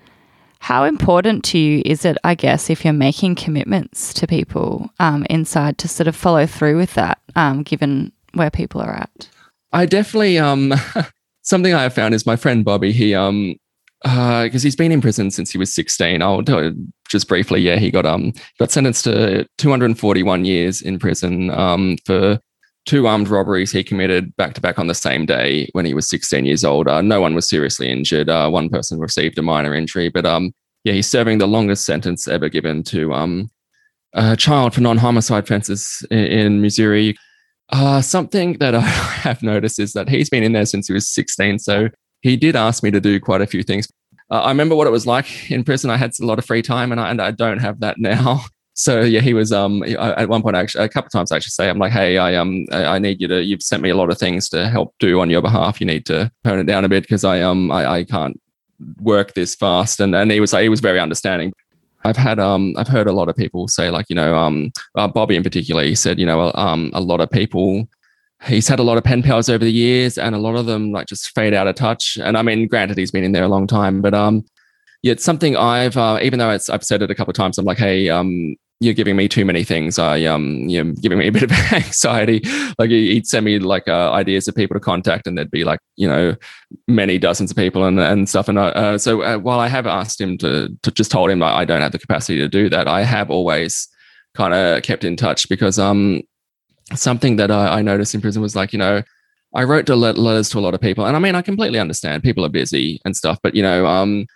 How 0.61 0.85
important 0.85 1.45
to 1.47 1.59
you 1.59 1.83
is 1.85 2.05
it, 2.07 2.17
I 2.25 2.35
guess, 2.35 2.71
if 2.71 2.85
you're 2.85 2.95
making 2.95 3.35
commitments 3.35 4.15
to 4.15 4.27
people 4.27 4.89
um, 5.01 5.27
inside 5.29 5.77
to 5.79 5.89
sort 5.89 6.07
of 6.07 6.17
follow 6.17 6.47
through 6.47 6.79
with 6.79 6.95
that, 6.95 7.19
um, 7.37 7.63
given 7.63 8.13
where 8.33 8.51
people 8.51 8.81
are 8.81 8.95
at? 8.95 9.29
I 9.73 9.87
definitely 9.87 10.39
um 10.39 10.73
something 11.43 11.75
I 11.75 11.83
have 11.83 11.95
found 11.95 12.15
is 12.15 12.27
my 12.27 12.37
friend 12.37 12.65
Bobby. 12.65 12.93
He 12.93 13.15
um 13.15 13.57
because 14.03 14.63
uh, 14.63 14.67
he's 14.67 14.77
been 14.77 14.93
in 14.93 15.01
prison 15.01 15.31
since 15.31 15.51
he 15.51 15.59
was 15.59 15.73
16. 15.73 16.23
I'll 16.23 16.43
tell 16.43 16.73
just 17.09 17.29
briefly. 17.29 17.61
Yeah, 17.61 17.77
he 17.77 17.91
got 17.91 18.07
um 18.07 18.33
got 18.59 18.71
sentenced 18.71 19.05
to 19.05 19.47
241 19.59 20.45
years 20.45 20.83
in 20.83 20.99
prison 20.99 21.51
um 21.51 21.97
for 22.05 22.39
two 22.85 23.07
armed 23.07 23.29
robberies 23.29 23.71
he 23.71 23.85
committed 23.85 24.35
back 24.37 24.55
to 24.55 24.61
back 24.61 24.79
on 24.79 24.89
the 24.89 24.95
same 24.95 25.25
day 25.25 25.69
when 25.73 25.85
he 25.85 25.95
was 25.95 26.09
16 26.09 26.45
years 26.45 26.65
old. 26.65 26.89
Uh, 26.89 27.01
no 27.01 27.21
one 27.21 27.35
was 27.35 27.49
seriously 27.49 27.89
injured. 27.89 28.29
Uh, 28.29 28.51
one 28.51 28.69
person 28.69 28.99
received 28.99 29.39
a 29.39 29.43
minor 29.43 29.75
injury, 29.75 30.09
but 30.09 30.27
um 30.27 30.53
yeah, 30.85 30.95
he's 30.95 31.09
serving 31.09 31.39
the 31.39 31.47
longest 31.47 31.85
sentence 31.85 32.27
ever 32.27 32.49
given 32.49 32.83
to 32.85 33.13
um 33.15 33.51
a 34.15 34.37
child 34.37 34.75
for 34.75 34.81
non-homicide 34.81 35.45
offences 35.45 36.05
in, 36.11 36.19
in 36.19 36.61
Missouri. 36.61 37.17
Uh, 37.71 38.03
something 38.03 38.59
that 38.59 38.75
I 38.75 38.81
have 38.81 39.43
noticed 39.43 39.79
is 39.79 39.93
that 39.93 40.09
he's 40.09 40.29
been 40.29 40.43
in 40.43 40.53
there 40.53 40.67
since 40.67 40.89
he 40.89 40.93
was 40.93 41.09
16. 41.09 41.61
So 41.61 41.89
he 42.23 42.37
did 42.37 42.57
ask 42.57 42.83
me 42.83 42.91
to 42.91 43.01
do 43.01 43.21
quite 43.21 43.43
a 43.43 43.47
few 43.47 43.63
things. 43.63 43.89
Uh, 44.31 44.41
I 44.41 44.49
remember 44.49 44.75
what 44.75 44.87
it 44.87 44.91
was 44.91 45.07
like 45.07 45.51
in 45.51 45.63
prison. 45.63 45.91
I 45.91 45.99
had 45.99 46.13
a 46.19 46.25
lot 46.25 46.39
of 46.39 46.47
free 46.47 46.63
time 46.63 46.91
and 46.91 47.01
I, 47.01 47.11
and 47.11 47.21
I 47.21 47.33
don't 47.33 47.59
have 47.59 47.81
that 47.81 47.99
now. 47.99 48.45
So 48.75 49.03
yeah, 49.03 49.21
he 49.21 49.35
was 49.35 49.53
um 49.53 49.83
at 49.83 50.31
one 50.31 50.41
point 50.41 50.57
actually 50.57 50.87
a 50.87 50.89
couple 50.89 51.09
of 51.09 51.13
times 51.13 51.31
I 51.31 51.37
actually 51.37 51.51
say 51.51 51.69
I'm 51.69 51.79
like, 51.79 51.93
hey, 51.93 52.17
I 52.17 52.37
um 52.37 52.65
I 52.73 52.99
need 52.99 53.21
you 53.21 53.29
to 53.29 53.45
you've 53.45 53.63
sent 53.63 53.83
me 53.83 53.91
a 53.91 53.95
lot 53.95 54.11
of 54.11 54.17
things 54.17 54.49
to 54.49 54.67
help 54.67 54.95
do 54.99 55.21
on 55.21 55.29
your 55.29 55.43
behalf. 55.43 55.79
You 55.79 55.87
need 55.87 56.07
to 56.07 56.33
tone 56.43 56.59
it 56.59 56.65
down 56.65 56.83
a 56.83 56.89
bit 56.89 57.03
because 57.03 57.23
I 57.23 57.43
um 57.43 57.71
I, 57.71 57.87
I 57.87 58.05
can't 58.05 58.41
work 59.03 59.35
this 59.35 59.55
fast. 59.55 60.01
And 60.01 60.15
and 60.15 60.33
he 60.33 60.41
was 60.41 60.55
like, 60.55 60.63
he 60.63 60.71
was 60.71 60.81
very 60.81 60.99
understanding. 60.99 61.53
I've 62.05 62.17
had 62.17 62.39
um 62.39 62.75
I've 62.79 62.89
heard 62.89 63.07
a 63.07 63.13
lot 63.13 63.29
of 63.29 63.37
people 63.37 63.69
say 63.69 63.91
like 63.91 64.07
you 64.09 64.17
know 64.17 64.35
um 64.35 64.73
uh, 64.97 65.07
Bobby 65.07 65.37
in 65.37 65.43
particular 65.43 65.83
he 65.83 65.95
said 65.95 66.19
you 66.19 66.25
know 66.25 66.51
um 66.55 66.91
a 66.95 67.01
lot 67.01 67.21
of 67.21 67.31
people 67.31 67.87
he's 68.45 68.69
had 68.69 68.79
a 68.79 68.83
lot 68.83 68.99
of 68.99 69.05
pen 69.05 69.23
pals 69.23 69.49
over 69.49 69.65
the 69.65 69.73
years 69.73 70.19
and 70.19 70.35
a 70.35 70.39
lot 70.39 70.57
of 70.57 70.67
them 70.67 70.93
like 70.93 71.07
just 71.07 71.35
fade 71.35 71.55
out 71.55 71.67
of 71.67 71.75
touch 71.75 72.19
and 72.23 72.37
I 72.37 72.43
mean 72.43 72.67
granted 72.67 72.99
he's 72.99 73.11
been 73.11 73.25
in 73.25 73.33
there 73.33 73.45
a 73.45 73.49
long 73.49 73.67
time 73.67 74.03
but 74.03 74.15
um 74.15 74.45
yeah 75.03 75.13
it's 75.13 75.25
something 75.25 75.57
I've 75.57 75.97
uh, 75.97 76.19
even 76.23 76.39
though 76.39 76.51
it's 76.51 76.69
I've 76.69 76.85
said 76.85 77.03
it 77.03 77.11
a 77.11 77.15
couple 77.15 77.31
of 77.31 77.37
times 77.37 77.59
I'm 77.59 77.65
like 77.65 77.79
hey 77.79 78.09
um 78.09 78.57
you're 78.83 78.95
giving 78.95 79.15
me 79.15 79.29
too 79.29 79.45
many 79.45 79.63
things. 79.63 79.99
I 79.99 80.25
um, 80.25 80.69
you're 80.69 80.85
giving 80.85 81.19
me 81.19 81.29
a 81.29 81.33
bit 81.33 81.45
of 81.45 81.53
anxiety. 81.73 82.43
Like 82.79 82.91
he'd 82.91 83.27
send 83.27 83.47
me 83.47 83.59
like 83.61 83.87
uh, 83.87 84.11
ideas 84.13 84.49
of 84.49 84.57
people 84.57 84.75
to 84.75 84.81
contact, 84.81 85.27
and 85.27 85.39
there'd 85.39 85.51
be 85.51 85.65
like 85.65 85.79
you 85.97 86.09
know 86.09 86.35
many 86.89 87.19
dozens 87.19 87.51
of 87.53 87.57
people 87.57 87.85
and 87.85 88.01
and 88.01 88.29
stuff. 88.29 88.49
And 88.49 88.59
uh, 88.59 88.67
uh 88.67 88.99
so 88.99 89.23
uh, 89.23 89.39
while 89.39 89.61
I 89.61 89.69
have 89.69 89.87
asked 89.87 90.21
him 90.21 90.37
to 90.39 90.69
to 90.83 90.91
just 90.91 91.13
told 91.13 91.31
him 91.31 91.43
I 91.43 91.65
don't 91.65 91.81
have 91.81 91.93
the 91.93 91.99
capacity 91.99 92.39
to 92.39 92.49
do 92.49 92.69
that, 92.71 92.89
I 92.89 93.05
have 93.05 93.31
always 93.31 93.89
kind 94.35 94.53
of 94.53 94.83
kept 94.83 95.05
in 95.05 95.17
touch 95.17 95.49
because 95.49 95.79
um 95.79 96.23
something 96.95 97.37
that 97.37 97.51
I, 97.51 97.79
I 97.79 97.83
noticed 97.83 98.15
in 98.15 98.21
prison 98.21 98.43
was 98.43 98.57
like 98.57 98.73
you 98.73 98.79
know. 98.79 99.03
I 99.55 99.65
wrote 99.65 99.87
letters 99.91 100.49
to 100.49 100.59
a 100.59 100.61
lot 100.61 100.73
of 100.73 100.81
people, 100.81 101.05
and 101.05 101.15
I 101.15 101.19
mean, 101.19 101.35
I 101.35 101.43
completely 101.43 101.79
understand 101.79 102.23
people 102.23 102.43
are 102.43 102.49
busy 102.49 103.03
and 103.05 103.15
stuff, 103.15 103.39
but 103.43 103.55
you 103.55 103.63
know, 103.63 103.85
um, 103.85 104.27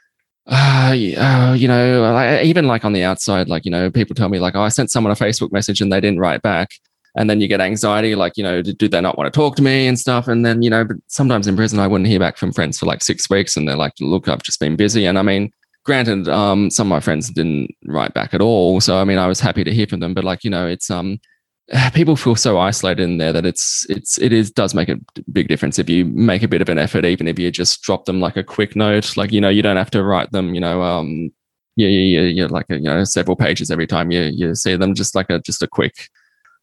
uh, 0.48 0.94
uh, 1.18 1.54
you 1.58 1.66
know, 1.66 2.40
even 2.40 2.68
like 2.68 2.84
on 2.84 2.92
the 2.92 3.02
outside, 3.02 3.48
like, 3.48 3.64
you 3.64 3.70
know, 3.70 3.90
people 3.90 4.14
tell 4.14 4.28
me 4.28 4.38
like, 4.38 4.54
oh, 4.54 4.60
I 4.60 4.68
sent 4.68 4.92
someone 4.92 5.10
a 5.10 5.16
Facebook 5.16 5.50
message 5.50 5.80
and 5.80 5.92
they 5.92 6.00
didn't 6.00 6.20
write 6.20 6.40
back. 6.40 6.70
And 7.16 7.28
then 7.28 7.40
you 7.40 7.48
get 7.48 7.60
anxiety, 7.60 8.14
like, 8.14 8.34
you 8.36 8.44
know, 8.44 8.62
do 8.62 8.88
they 8.88 9.00
not 9.00 9.18
want 9.18 9.32
to 9.32 9.36
talk 9.36 9.56
to 9.56 9.62
me 9.62 9.88
and 9.88 9.98
stuff? 9.98 10.28
And 10.28 10.46
then, 10.46 10.62
you 10.62 10.70
know, 10.70 10.84
but 10.84 10.98
sometimes 11.08 11.48
in 11.48 11.56
prison, 11.56 11.80
I 11.80 11.86
wouldn't 11.88 12.08
hear 12.08 12.20
back 12.20 12.36
from 12.36 12.52
friends 12.52 12.78
for 12.78 12.86
like 12.86 13.02
six 13.02 13.28
weeks 13.28 13.56
and 13.56 13.66
they're 13.66 13.74
like, 13.74 13.94
look, 14.00 14.28
I've 14.28 14.42
just 14.42 14.60
been 14.60 14.76
busy. 14.76 15.06
And 15.06 15.18
I 15.18 15.22
mean, 15.22 15.50
granted, 15.84 16.28
um, 16.28 16.70
some 16.70 16.86
of 16.88 16.90
my 16.90 17.00
friends 17.00 17.30
didn't 17.30 17.74
write 17.86 18.14
back 18.14 18.34
at 18.34 18.42
all. 18.42 18.80
So, 18.80 18.98
I 18.98 19.04
mean, 19.04 19.18
I 19.18 19.26
was 19.26 19.40
happy 19.40 19.64
to 19.64 19.74
hear 19.74 19.86
from 19.86 20.00
them, 20.00 20.14
but 20.14 20.24
like, 20.24 20.44
you 20.44 20.50
know, 20.50 20.68
it's, 20.68 20.90
um, 20.90 21.18
people 21.94 22.16
feel 22.16 22.36
so 22.36 22.58
isolated 22.58 23.02
in 23.02 23.18
there 23.18 23.32
that 23.32 23.46
it's 23.46 23.86
it's 23.88 24.18
it 24.18 24.32
is 24.32 24.50
does 24.50 24.74
make 24.74 24.88
a 24.88 24.98
big 25.32 25.48
difference 25.48 25.78
if 25.78 25.88
you 25.88 26.04
make 26.04 26.42
a 26.42 26.48
bit 26.48 26.62
of 26.62 26.68
an 26.68 26.78
effort 26.78 27.04
even 27.04 27.26
if 27.26 27.38
you 27.38 27.50
just 27.50 27.82
drop 27.82 28.04
them 28.04 28.20
like 28.20 28.36
a 28.36 28.44
quick 28.44 28.76
note 28.76 29.16
like 29.16 29.32
you 29.32 29.40
know 29.40 29.48
you 29.48 29.62
don't 29.62 29.76
have 29.76 29.90
to 29.90 30.02
write 30.02 30.30
them 30.32 30.54
you 30.54 30.60
know 30.60 30.82
um 30.82 31.30
yeah 31.76 31.88
yeah 31.88 32.20
yeah, 32.20 32.44
yeah 32.44 32.46
like 32.46 32.66
you 32.68 32.80
know 32.80 33.04
several 33.04 33.36
pages 33.36 33.70
every 33.70 33.86
time 33.86 34.10
you 34.10 34.22
you 34.22 34.54
see 34.54 34.76
them 34.76 34.94
just 34.94 35.14
like 35.14 35.28
a 35.30 35.40
just 35.40 35.62
a 35.62 35.66
quick 35.66 36.08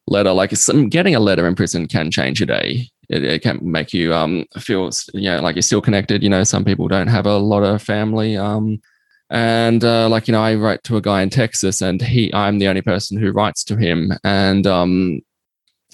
letter 0.08 0.32
like 0.32 0.56
some 0.56 0.90
getting 0.90 1.16
a 1.16 1.20
letter 1.20 1.48
in 1.48 1.56
prison 1.56 1.88
can 1.88 2.12
change 2.12 2.40
your 2.40 2.48
day. 2.48 2.90
It, 3.10 3.24
it 3.24 3.42
can 3.42 3.60
make 3.62 3.94
you 3.94 4.14
um 4.14 4.46
feel 4.58 4.90
you 5.14 5.30
know 5.30 5.42
like 5.42 5.56
you're 5.56 5.62
still 5.62 5.82
connected 5.82 6.24
you 6.24 6.30
know 6.30 6.44
some 6.46 6.64
people 6.64 6.88
don't 6.88 7.08
have 7.08 7.26
a 7.26 7.38
lot 7.38 7.62
of 7.62 7.82
family 7.82 8.38
um 8.38 8.82
and 9.30 9.84
uh, 9.84 10.08
like 10.10 10.28
you 10.28 10.32
know 10.32 10.42
i 10.42 10.54
write 10.54 10.84
to 10.84 10.98
a 10.98 11.02
guy 11.02 11.22
in 11.22 11.30
texas 11.30 11.82
and 11.82 12.02
he 12.02 12.34
i'm 12.34 12.60
the 12.60 12.68
only 12.68 12.82
person 12.82 13.18
who 13.18 13.32
writes 13.32 13.64
to 13.66 13.76
him. 13.76 14.14
And 14.24 14.66
um, 14.68 15.22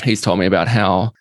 he's 0.04 0.22
told 0.22 0.40
me 0.40 0.46
about 0.46 0.68
how 0.68 1.12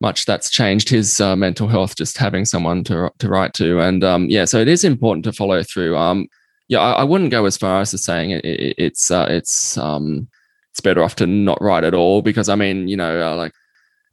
much 0.00 0.24
that's 0.26 0.50
changed 0.50 0.88
his 0.88 1.20
uh, 1.20 1.36
mental 1.36 1.68
health 1.68 1.96
just 1.96 2.18
having 2.18 2.44
someone 2.44 2.84
to 2.84 3.10
to 3.18 3.28
write 3.28 3.54
to. 3.54 3.80
And 3.80 4.04
um, 4.04 4.26
yeah 4.28 4.44
so 4.44 4.58
it 4.58 4.68
is 4.68 4.84
important 4.84 5.24
to 5.24 5.32
follow 5.32 5.62
through. 5.62 5.96
Um, 5.96 6.28
yeah 6.68 6.80
I, 6.80 6.92
I, 6.92 7.04
wouldn't 7.04 7.30
go 7.30 7.44
as 7.44 7.56
far 7.56 7.80
as 7.80 7.90
to 7.90 7.98
saying 7.98 8.30
it, 8.30 8.44
it, 8.44 8.74
it's 8.78 9.10
uh, 9.10 9.26
it's 9.28 9.76
um, 9.78 10.28
it's 10.70 10.80
better 10.80 11.02
off 11.02 11.16
to 11.16 11.26
not 11.26 11.60
write 11.60 11.84
at 11.84 11.92
all 11.94 12.22
because 12.22 12.48
i 12.48 12.54
mean 12.54 12.88
you 12.88 12.96
know 12.96 13.20
uh, 13.20 13.36
like 13.36 13.52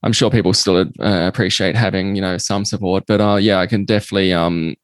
i'm 0.04 0.12
sure 0.12 0.30
people 0.30 0.54
still 0.54 0.78
uh, 0.78 0.86
appreciate 1.00 1.76
having 1.76 2.16
you 2.16 2.22
know 2.22 2.38
some 2.38 2.66
support. 2.66 3.06
But 3.08 3.22
uh, 3.22 3.36
yeah 3.36 3.60
i 3.60 3.68
can 3.68 3.86
definitely 3.86 4.34
um, 4.34 4.76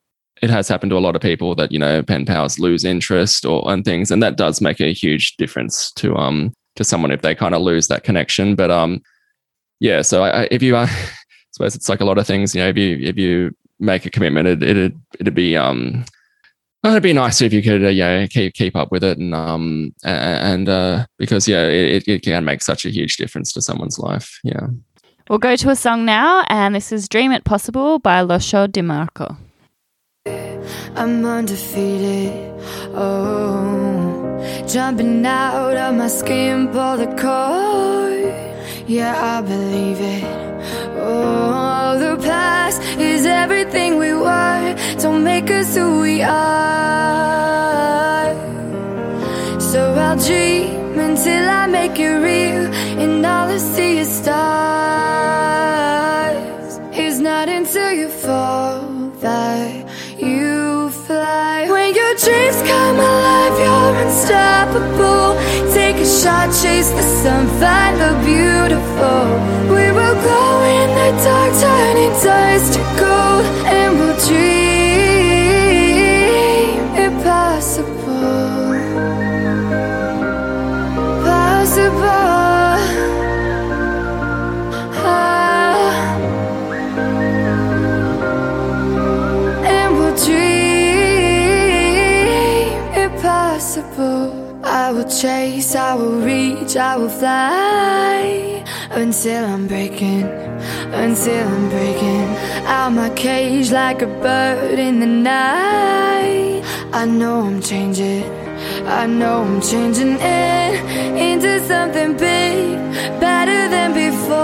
it 0.42 0.50
has 0.50 0.68
happened 0.68 0.90
to 0.90 0.98
a 0.98 1.00
lot 1.00 1.16
of 1.16 1.22
people 1.22 1.56
that 1.56 1.72
you 1.72 1.80
know 1.80 2.04
pen 2.04 2.26
pals 2.26 2.60
lose 2.60 2.84
interest 2.84 3.46
or 3.46 3.70
and 3.72 3.86
things 3.86 4.12
and 4.12 4.22
that 4.22 4.38
does 4.38 4.62
make 4.62 4.80
a 4.80 4.94
huge 4.94 5.36
difference 5.38 5.92
to 5.94 6.16
um 6.16 6.54
to 6.76 6.84
someone 6.84 7.12
if 7.12 7.22
they 7.22 7.34
kind 7.34 7.56
of 7.56 7.62
lose 7.62 7.88
that 7.88 8.04
connection 8.04 8.56
but 8.56 8.70
um 8.70 9.02
yeah 9.80 10.02
so 10.02 10.24
I, 10.24 10.48
if 10.52 10.62
you 10.62 10.76
are, 10.76 10.86
I 10.88 11.18
suppose 11.52 11.76
it's 11.76 11.90
like 11.90 12.02
a 12.02 12.06
lot 12.06 12.18
of 12.18 12.28
things 12.28 12.54
you 12.54 12.62
know 12.62 12.70
if 12.70 12.78
you 12.78 12.98
if 13.02 13.18
you 13.18 13.56
make 13.80 14.06
a 14.06 14.10
commitment 14.10 14.48
it, 14.48 14.64
it'd 14.64 15.00
it'd 15.20 15.36
be 15.36 15.56
um 15.56 16.06
it'd 16.84 17.02
be 17.02 17.14
nice 17.14 17.42
if 17.42 17.52
you 17.52 17.64
could 17.64 17.84
uh, 17.84 17.90
yeah 17.90 18.28
keep 18.28 18.54
keep 18.54 18.76
up 18.76 18.92
with 18.92 19.04
it 19.04 19.18
and 19.18 19.34
um 19.34 19.94
and 20.04 20.70
uh 20.70 21.06
because 21.18 21.48
yeah 21.48 21.64
it, 21.64 22.08
it 22.08 22.22
can 22.22 22.46
make 22.46 22.62
such 22.62 22.86
a 22.86 22.90
huge 22.90 23.18
difference 23.18 23.52
to 23.54 23.62
someone's 23.62 24.00
life 24.00 24.40
yeah. 24.44 24.68
We'll 25.28 25.40
go 25.40 25.56
to 25.56 25.72
a 25.72 25.76
song 25.76 26.06
now 26.06 26.46
and 26.50 26.76
this 26.76 26.92
is 26.92 27.10
dream 27.10 27.32
it 27.32 27.46
possible 27.46 27.98
by 27.98 28.22
Losho 28.22 28.68
DiMarco 28.68 29.36
I'm 30.98 31.26
undefeated. 31.26 32.32
Oh, 32.96 34.66
jumping 34.66 35.26
out 35.26 35.76
of 35.76 35.96
my 35.96 36.08
skin, 36.08 36.70
pull 36.70 36.96
the 36.96 37.08
cord. 37.22 38.34
Yeah, 38.88 39.14
I 39.36 39.42
believe 39.42 40.00
it. 40.00 40.24
Oh, 40.98 41.98
the 42.00 42.16
past 42.24 42.82
is 42.98 43.26
everything 43.26 43.98
we 43.98 44.14
were. 44.14 44.76
Don't 45.02 45.24
make 45.26 45.52
us 45.52 45.76
who 45.76 46.00
we 46.00 46.22
are. 46.24 46.36
So 49.60 49.94
I'll 49.94 50.18
dream 50.18 50.98
until 50.98 51.50
I 51.50 51.68
make 51.68 52.00
it 52.00 52.16
real, 52.30 52.74
and 53.04 53.26
all 53.26 53.50
I 53.50 53.58
see 53.58 53.98
is 53.98 54.08
stars. 54.08 54.40
It's 56.94 57.20
not 57.20 57.50
until 57.50 57.92
you 57.92 58.08
fall 58.08 59.12
that 59.20 59.85
dreams 62.18 62.58
come 62.66 62.98
alive, 62.98 63.56
you're 63.62 63.96
unstoppable. 64.06 65.38
Take 65.72 65.98
a 65.98 66.06
a 66.06 66.06
shot, 66.06 66.48
chase 66.62 66.90
the 66.90 67.04
sun, 67.04 67.48
find 67.60 67.96
the 68.02 68.14
beautiful. 68.26 69.22
We 69.70 69.92
will 69.92 70.18
glow 70.26 70.56
in 70.82 70.90
the 70.98 71.10
dark, 71.24 71.52
turning 71.62 72.14
dust 72.24 72.74
to 72.74 72.82
gold, 72.98 73.46
chase, 95.22 95.76
I 95.76 95.94
will 95.94 96.20
reach, 96.20 96.76
I 96.76 96.98
will 96.98 97.10
fly 97.10 98.64
until 98.92 99.46
I'm 99.46 99.68
breaking, 99.68 100.24
until 100.24 101.48
I'm 101.48 101.70
breaking 101.70 102.28
out 102.68 102.90
my 102.92 103.10
cage 103.12 103.72
like 103.72 104.02
a 104.02 104.08
bird 104.08 104.78
in 104.78 105.00
the 105.00 105.06
night. 105.06 106.64
I 106.92 107.06
know 107.06 107.42
I'm 107.44 107.62
changing, 107.62 108.26
I 108.86 109.06
know 109.06 109.44
I'm 109.44 109.62
changing 109.62 110.18
it 110.20 110.76
into 111.30 111.66
something 111.66 112.18
big, 112.18 112.78
better 113.20 113.70
than 113.70 113.94
before. 113.94 114.36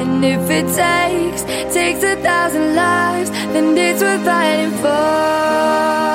And 0.00 0.24
if 0.24 0.48
it 0.50 0.66
takes, 0.74 1.42
takes 1.74 2.02
a 2.02 2.16
thousand 2.22 2.74
lives, 2.74 3.30
then 3.52 3.76
it's 3.76 4.00
worth 4.00 4.24
fighting 4.24 4.70
for. 4.82 6.07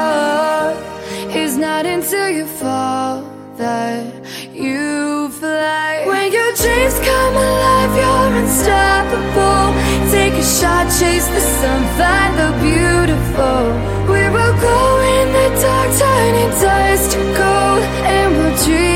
Fall 2.63 3.21
that 3.57 4.07
you 4.53 5.29
fly. 5.41 5.91
When 6.11 6.27
your 6.37 6.51
dreams 6.61 6.95
come 7.09 7.35
alive, 7.47 7.91
you're 7.99 8.31
unstoppable. 8.41 9.67
Take 10.15 10.35
a 10.43 10.47
shot, 10.57 10.85
chase 10.99 11.27
the 11.35 11.43
sun, 11.59 11.81
find 11.99 12.33
the 12.41 12.49
beautiful. 12.67 13.61
We 14.13 14.23
will 14.35 14.55
go 14.69 14.79
in 15.17 15.27
the 15.37 15.47
dark, 15.63 15.89
turning 15.99 16.51
dust 16.63 17.11
to 17.13 17.19
gold, 17.39 17.83
and 18.15 18.27
we'll 18.37 18.57
dream 18.65 18.92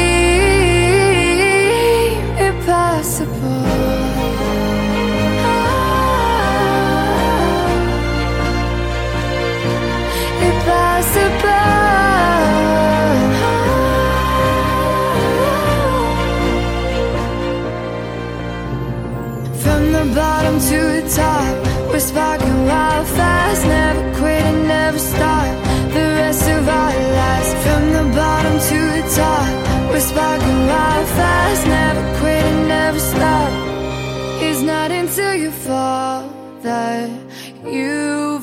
until 35.07 35.35
you 35.35 35.51
fall 35.51 36.27
that 36.61 37.09
you 37.63 38.41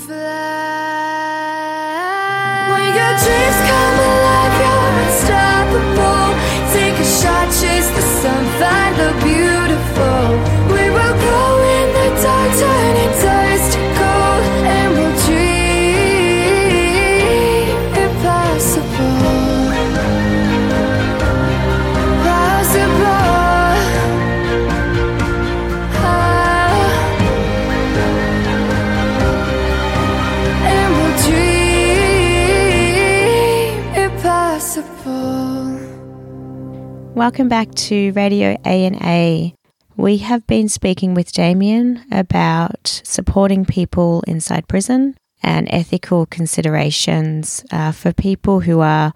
Welcome 37.14 37.48
back 37.48 37.72
to 37.76 38.10
Radio 38.10 38.56
A 38.66 38.84
and 38.86 38.96
A. 39.02 39.54
We 39.96 40.16
have 40.16 40.44
been 40.48 40.68
speaking 40.68 41.14
with 41.14 41.30
Damien 41.30 42.04
about 42.10 43.02
supporting 43.04 43.64
people 43.64 44.24
inside 44.26 44.66
prison 44.66 45.16
and 45.40 45.68
ethical 45.70 46.26
considerations 46.26 47.64
uh, 47.70 47.92
for 47.92 48.12
people 48.12 48.58
who 48.58 48.80
are 48.80 49.12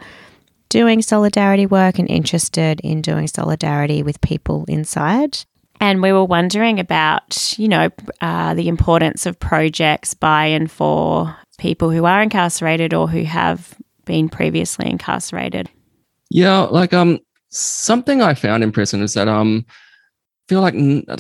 doing 0.69 1.03
solidarity 1.03 1.67
work 1.67 1.99
and 1.99 2.09
interested 2.09 2.79
in 2.85 3.03
doing 3.03 3.27
solidarity 3.27 4.05
with 4.05 4.21
people 4.21 4.65
inside. 4.69 5.39
And 5.81 6.01
we 6.01 6.13
were 6.13 6.25
wondering 6.25 6.79
about, 6.79 7.59
you 7.59 7.67
know, 7.67 7.91
uh, 8.21 8.55
the 8.55 8.69
importance 8.69 9.27
of 9.27 9.41
projects 9.41 10.15
by 10.15 10.47
and 10.47 10.71
for 10.71 11.37
people 11.59 11.91
who 11.91 12.05
are 12.05 12.23
incarcerated 12.23 12.95
or 12.95 13.09
who 13.09 13.25
have 13.25 13.75
been 14.05 14.29
previously 14.29 14.89
incarcerated. 14.89 15.69
Yeah, 16.31 16.61
like 16.61 16.93
um, 16.93 17.21
something 17.51 18.23
I 18.23 18.35
found 18.35 18.63
in 18.63 18.73
prison 18.73 19.03
is 19.03 19.15
that 19.15 19.29
um, 19.29 19.65
feel 20.49 20.61
like 20.61 20.75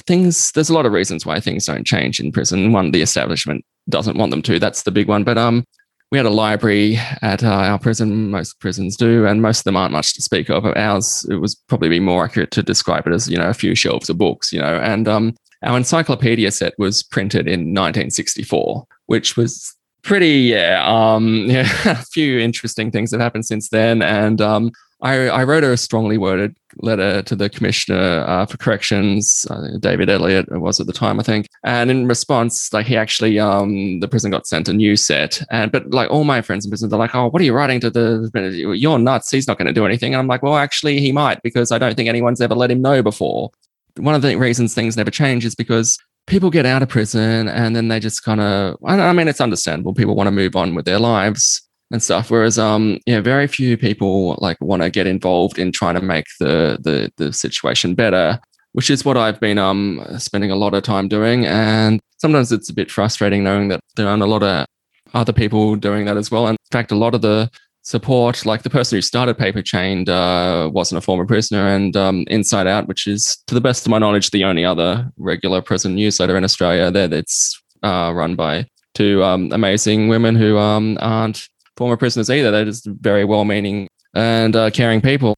things. 0.06 0.52
There's 0.52 0.70
a 0.70 0.74
lot 0.74 0.86
of 0.86 0.92
reasons 0.92 1.26
why 1.26 1.40
things 1.40 1.66
don't 1.66 1.86
change 1.86 2.20
in 2.20 2.32
prison. 2.32 2.72
One, 2.72 2.90
the 2.90 3.02
establishment 3.02 3.64
doesn't 3.88 4.16
want 4.16 4.30
them 4.30 4.42
to. 4.42 4.58
That's 4.58 4.82
the 4.82 4.90
big 4.90 5.08
one. 5.08 5.24
But 5.24 5.38
um, 5.38 5.64
we 6.10 6.18
had 6.18 6.26
a 6.26 6.30
library 6.30 6.98
at 7.22 7.44
uh, 7.44 7.48
our 7.48 7.78
prison. 7.78 8.30
Most 8.30 8.58
prisons 8.60 8.96
do, 8.96 9.26
and 9.26 9.42
most 9.42 9.60
of 9.60 9.64
them 9.64 9.76
aren't 9.76 9.92
much 9.92 10.14
to 10.14 10.22
speak 10.22 10.48
of. 10.48 10.64
Ours, 10.64 11.26
it 11.30 11.36
was 11.36 11.54
probably 11.54 11.88
be 11.88 12.00
more 12.00 12.24
accurate 12.24 12.50
to 12.52 12.62
describe 12.62 13.06
it 13.06 13.12
as 13.12 13.28
you 13.28 13.36
know 13.36 13.48
a 13.48 13.54
few 13.54 13.74
shelves 13.74 14.08
of 14.08 14.18
books. 14.18 14.52
You 14.52 14.60
know, 14.60 14.78
and 14.78 15.06
um, 15.06 15.34
our 15.62 15.76
encyclopedia 15.76 16.50
set 16.50 16.74
was 16.78 17.02
printed 17.02 17.46
in 17.46 17.74
1964, 17.74 18.86
which 19.06 19.36
was 19.36 19.74
pretty 20.04 20.28
yeah 20.28 20.80
um 20.86 21.46
yeah 21.48 21.68
a 21.84 21.96
few 21.96 22.38
interesting 22.38 22.88
things 22.90 23.10
have 23.10 23.20
happened 23.20 23.44
since 23.44 23.68
then 23.68 24.00
and 24.00 24.40
um 24.40 24.70
I, 25.00 25.28
I 25.28 25.44
wrote 25.44 25.62
a 25.62 25.76
strongly 25.76 26.18
worded 26.18 26.56
letter 26.78 27.22
to 27.22 27.36
the 27.36 27.48
commissioner 27.48 28.24
uh, 28.26 28.46
for 28.46 28.56
corrections, 28.56 29.46
uh, 29.48 29.78
David 29.78 30.10
Elliott 30.10 30.48
it 30.50 30.58
was 30.58 30.80
at 30.80 30.86
the 30.86 30.92
time, 30.92 31.20
I 31.20 31.22
think. 31.22 31.46
And 31.64 31.90
in 31.90 32.08
response, 32.08 32.72
like 32.72 32.86
he 32.86 32.96
actually, 32.96 33.38
um, 33.38 34.00
the 34.00 34.08
prison 34.08 34.32
got 34.32 34.46
sent 34.46 34.68
a 34.68 34.72
new 34.72 34.96
set. 34.96 35.40
And 35.50 35.70
but 35.70 35.90
like 35.90 36.10
all 36.10 36.24
my 36.24 36.42
friends 36.42 36.64
in 36.64 36.70
prison, 36.70 36.88
they're 36.88 36.98
like, 36.98 37.14
"Oh, 37.14 37.28
what 37.28 37.40
are 37.40 37.44
you 37.44 37.54
writing 37.54 37.80
to 37.80 37.90
the? 37.90 38.74
You're 38.76 38.98
nuts. 38.98 39.30
He's 39.30 39.46
not 39.46 39.56
going 39.56 39.66
to 39.66 39.72
do 39.72 39.86
anything." 39.86 40.14
And 40.14 40.20
I'm 40.20 40.26
like, 40.26 40.42
"Well, 40.42 40.56
actually, 40.56 41.00
he 41.00 41.12
might 41.12 41.42
because 41.42 41.70
I 41.70 41.78
don't 41.78 41.94
think 41.94 42.08
anyone's 42.08 42.40
ever 42.40 42.54
let 42.54 42.70
him 42.70 42.82
know 42.82 43.02
before." 43.02 43.50
One 43.96 44.14
of 44.14 44.22
the 44.22 44.36
reasons 44.36 44.74
things 44.74 44.96
never 44.96 45.10
change 45.10 45.44
is 45.44 45.54
because 45.54 45.98
people 46.26 46.50
get 46.50 46.66
out 46.66 46.82
of 46.82 46.88
prison 46.88 47.48
and 47.48 47.74
then 47.74 47.88
they 47.88 48.00
just 48.00 48.24
kind 48.24 48.40
of. 48.40 48.76
I 48.84 49.12
mean, 49.12 49.28
it's 49.28 49.40
understandable. 49.40 49.94
People 49.94 50.16
want 50.16 50.26
to 50.26 50.32
move 50.32 50.56
on 50.56 50.74
with 50.74 50.84
their 50.86 50.98
lives 50.98 51.67
and 51.90 52.02
stuff. 52.02 52.30
Whereas, 52.30 52.58
um, 52.58 52.98
yeah, 53.06 53.20
very 53.20 53.46
few 53.46 53.76
people 53.76 54.36
like 54.40 54.60
want 54.60 54.82
to 54.82 54.90
get 54.90 55.06
involved 55.06 55.58
in 55.58 55.72
trying 55.72 55.94
to 55.94 56.02
make 56.02 56.26
the 56.38 56.78
the 56.80 57.10
the 57.16 57.32
situation 57.32 57.94
better, 57.94 58.38
which 58.72 58.90
is 58.90 59.04
what 59.04 59.16
I've 59.16 59.40
been 59.40 59.58
um 59.58 60.04
spending 60.18 60.50
a 60.50 60.56
lot 60.56 60.74
of 60.74 60.82
time 60.82 61.08
doing. 61.08 61.46
And 61.46 62.00
sometimes 62.18 62.52
it's 62.52 62.70
a 62.70 62.74
bit 62.74 62.90
frustrating 62.90 63.44
knowing 63.44 63.68
that 63.68 63.80
there 63.96 64.08
aren't 64.08 64.22
a 64.22 64.26
lot 64.26 64.42
of 64.42 64.66
other 65.14 65.32
people 65.32 65.76
doing 65.76 66.04
that 66.04 66.16
as 66.16 66.30
well. 66.30 66.46
And 66.46 66.56
in 66.56 66.70
fact, 66.70 66.92
a 66.92 66.96
lot 66.96 67.14
of 67.14 67.22
the 67.22 67.50
support, 67.82 68.44
like 68.44 68.62
the 68.62 68.70
person 68.70 68.96
who 68.96 69.02
started 69.02 69.38
Paper 69.38 69.62
Chained, 69.62 70.10
uh, 70.10 70.70
wasn't 70.72 70.98
a 70.98 71.00
former 71.00 71.24
prisoner, 71.24 71.66
and 71.68 71.96
um, 71.96 72.24
Inside 72.28 72.66
Out, 72.66 72.86
which 72.86 73.06
is, 73.06 73.38
to 73.46 73.54
the 73.54 73.62
best 73.62 73.86
of 73.86 73.90
my 73.90 73.98
knowledge, 73.98 74.30
the 74.30 74.44
only 74.44 74.62
other 74.62 75.10
regular 75.16 75.62
prison 75.62 75.94
newsletter 75.94 76.36
in 76.36 76.44
Australia, 76.44 76.90
there 76.90 77.08
that's 77.08 77.58
uh, 77.82 78.12
run 78.14 78.34
by 78.34 78.66
two 78.94 79.24
um, 79.24 79.50
amazing 79.52 80.08
women 80.08 80.36
who 80.36 80.58
um, 80.58 80.98
aren't 81.00 81.48
former 81.78 81.96
prisoners 81.96 82.28
either. 82.28 82.50
They're 82.50 82.66
just 82.66 82.86
very 82.86 83.24
well-meaning 83.24 83.88
and 84.14 84.54
uh, 84.54 84.70
caring 84.70 85.00
people. 85.00 85.34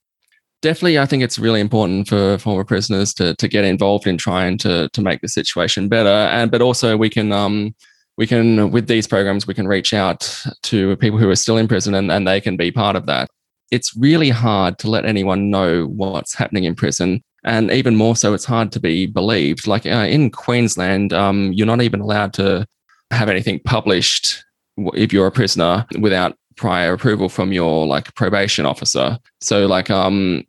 Definitely, 0.62 0.98
I 0.98 1.06
think 1.06 1.22
it's 1.22 1.38
really 1.38 1.60
important 1.60 2.08
for 2.08 2.38
former 2.38 2.64
prisoners 2.64 3.14
to 3.14 3.34
to 3.36 3.48
get 3.48 3.64
involved 3.64 4.06
in 4.06 4.18
trying 4.18 4.58
to 4.58 4.88
to 4.92 5.00
make 5.00 5.20
the 5.20 5.28
situation 5.28 5.88
better. 5.88 6.08
And 6.08 6.50
but 6.50 6.60
also 6.60 6.96
we 6.96 7.08
can 7.08 7.32
um 7.32 7.74
we 8.18 8.26
can 8.26 8.70
with 8.70 8.86
these 8.86 9.06
programs 9.06 9.46
we 9.46 9.54
can 9.54 9.68
reach 9.68 9.94
out 9.94 10.20
to 10.64 10.96
people 10.96 11.18
who 11.18 11.30
are 11.30 11.36
still 11.36 11.56
in 11.56 11.68
prison 11.68 11.94
and, 11.94 12.10
and 12.12 12.26
they 12.26 12.40
can 12.40 12.56
be 12.56 12.70
part 12.70 12.96
of 12.96 13.06
that. 13.06 13.30
It's 13.70 13.96
really 13.96 14.30
hard 14.30 14.78
to 14.80 14.90
let 14.90 15.06
anyone 15.06 15.48
know 15.48 15.86
what's 15.86 16.34
happening 16.34 16.64
in 16.64 16.74
prison. 16.74 17.22
And 17.44 17.70
even 17.70 17.96
more 17.96 18.16
so, 18.16 18.34
it's 18.34 18.44
hard 18.44 18.70
to 18.72 18.80
be 18.80 19.06
believed. 19.06 19.66
Like 19.66 19.86
uh, 19.86 20.06
in 20.10 20.30
Queensland, 20.30 21.12
um, 21.14 21.52
you're 21.54 21.66
not 21.66 21.80
even 21.80 22.00
allowed 22.00 22.34
to 22.34 22.66
have 23.10 23.30
anything 23.30 23.60
published 23.64 24.44
if 24.94 25.12
you're 25.12 25.26
a 25.26 25.32
prisoner 25.32 25.86
without 25.98 26.36
prior 26.56 26.92
approval 26.92 27.28
from 27.28 27.52
your 27.52 27.86
like 27.86 28.14
probation 28.14 28.66
officer. 28.66 29.18
So 29.40 29.66
like 29.66 29.90
um 29.90 30.44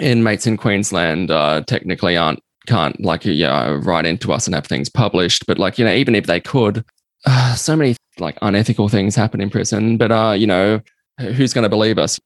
inmates 0.00 0.46
in 0.46 0.56
Queensland 0.56 1.30
uh, 1.30 1.62
technically 1.66 2.16
aren't 2.16 2.40
can't 2.66 3.00
like 3.00 3.24
yeah 3.24 3.78
write 3.82 4.06
into 4.06 4.32
us 4.32 4.46
and 4.46 4.54
have 4.54 4.66
things 4.66 4.88
published, 4.88 5.46
but 5.46 5.58
like 5.58 5.78
you 5.78 5.84
know 5.84 5.94
even 5.94 6.14
if 6.14 6.26
they 6.26 6.40
could, 6.40 6.84
uh, 7.26 7.54
so 7.54 7.76
many 7.76 7.96
like 8.18 8.38
unethical 8.42 8.88
things 8.88 9.14
happen 9.14 9.40
in 9.40 9.50
prison. 9.50 9.96
But 9.96 10.10
uh 10.10 10.34
you 10.36 10.46
know 10.46 10.80
who's 11.18 11.52
going 11.52 11.62
to 11.62 11.68
believe 11.68 11.98
us? 11.98 12.20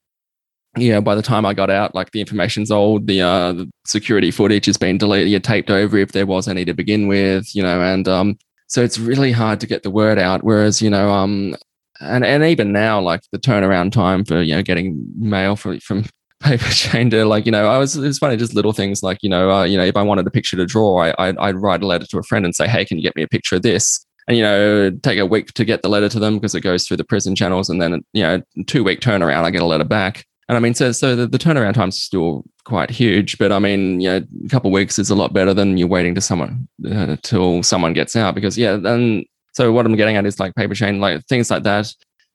Yeah, 0.77 1.01
by 1.01 1.15
the 1.17 1.23
time 1.23 1.45
I 1.45 1.53
got 1.53 1.71
out, 1.71 1.95
like 1.95 2.13
the 2.13 2.21
information's 2.21 2.71
old, 2.71 3.07
the 3.07 3.23
uh 3.23 3.65
security 3.87 4.31
footage 4.31 4.67
has 4.67 4.77
been 4.77 4.99
deleted, 4.99 5.43
taped 5.43 5.71
over 5.71 5.99
if 5.99 6.13
there 6.13 6.27
was 6.27 6.47
any 6.49 6.65
to 6.65 6.75
begin 6.75 7.09
with, 7.09 7.55
you 7.55 7.63
know, 7.63 7.81
and 7.83 8.07
um 8.09 8.39
so 8.71 8.85
it's 8.85 9.01
really 9.01 9.33
hard 9.33 9.59
to 9.61 9.67
get 9.67 9.83
the 9.83 9.91
word 9.91 10.17
out. 10.17 10.45
Whereas, 10.45 10.81
you 10.81 10.89
know, 10.89 11.11
um, 11.11 11.57
and 12.01 12.25
and 12.25 12.45
even 12.45 12.73
now, 12.73 13.01
like 13.01 13.23
the 13.33 13.39
turnaround 13.39 13.91
time 13.91 14.25
for 14.25 14.41
you 14.41 14.55
know 14.55 14.63
getting 14.63 15.05
mail 15.19 15.57
from 15.57 15.81
from 15.81 16.05
paper 16.41 16.71
chain 16.71 17.11
to 17.11 17.25
like 17.25 17.47
you 17.47 17.53
know, 17.53 17.67
I 17.67 17.79
was 17.79 17.97
it's 17.97 18.19
funny 18.19 18.37
just 18.37 18.55
little 18.55 18.73
things 18.73 19.03
like 19.03 19.19
you 19.23 19.29
know, 19.29 19.51
uh, 19.51 19.65
you 19.65 19.77
know, 19.77 19.85
if 19.85 19.97
I 19.97 20.03
wanted 20.03 20.27
a 20.27 20.31
picture 20.31 20.57
to 20.57 20.67
draw, 20.67 21.03
I 21.03 21.15
I'd, 21.19 21.37
I'd 21.39 21.57
write 21.57 21.83
a 21.83 21.87
letter 21.87 22.07
to 22.07 22.19
a 22.19 22.23
friend 22.23 22.45
and 22.45 22.55
say, 22.55 22.69
hey, 22.69 22.85
can 22.85 22.97
you 22.97 23.03
get 23.03 23.17
me 23.17 23.25
a 23.25 23.29
picture 23.29 23.57
of 23.57 23.63
this? 23.63 24.07
And 24.29 24.37
you 24.37 24.45
know, 24.45 24.91
take 25.03 25.19
a 25.19 25.27
week 25.27 25.53
to 25.55 25.65
get 25.65 25.83
the 25.83 25.89
letter 25.89 26.09
to 26.09 26.21
them 26.21 26.37
because 26.37 26.55
it 26.55 26.61
goes 26.61 26.87
through 26.87 26.99
the 26.99 27.05
prison 27.05 27.35
channels, 27.35 27.69
and 27.69 27.83
then 27.83 28.05
you 28.13 28.23
know, 28.23 28.41
two 28.69 28.85
week 28.85 29.01
turnaround, 29.01 29.43
I 29.43 29.51
get 29.51 29.63
a 29.63 29.67
letter 29.67 29.85
back. 29.85 30.25
And 30.51 30.57
I 30.57 30.61
mean, 30.61 30.75
so 30.75 30.91
so 30.91 31.15
the, 31.15 31.29
the 31.29 31.39
turnaround 31.39 31.75
time's 31.75 32.03
still 32.03 32.43
quite 32.65 32.91
huge, 32.91 33.39
but 33.39 33.53
I 33.53 33.61
mean, 33.61 34.01
you 34.01 34.09
know, 34.09 34.27
a 34.45 34.49
couple 34.49 34.69
of 34.69 34.73
weeks 34.73 34.99
is 34.99 35.09
a 35.09 35.15
lot 35.15 35.33
better 35.33 35.55
than 35.55 35.79
you're 35.79 35.87
waiting 35.87 36.13
to 36.17 36.21
someone 36.21 36.67
uh, 36.91 37.17
till 37.23 37.63
someone 37.63 37.93
gets 37.93 38.17
out 38.17 38.35
because 38.35 38.59
yeah, 38.59 38.75
then 38.75 39.23
so 39.53 39.71
what 39.71 39.87
I'm 39.87 39.95
getting 39.95 40.17
at 40.17 40.27
is 40.27 40.41
like 40.41 40.57
paper 40.57 40.75
chain, 40.75 40.99
like 40.99 41.25
things 41.27 41.53
like 41.53 41.63
that 41.63 41.95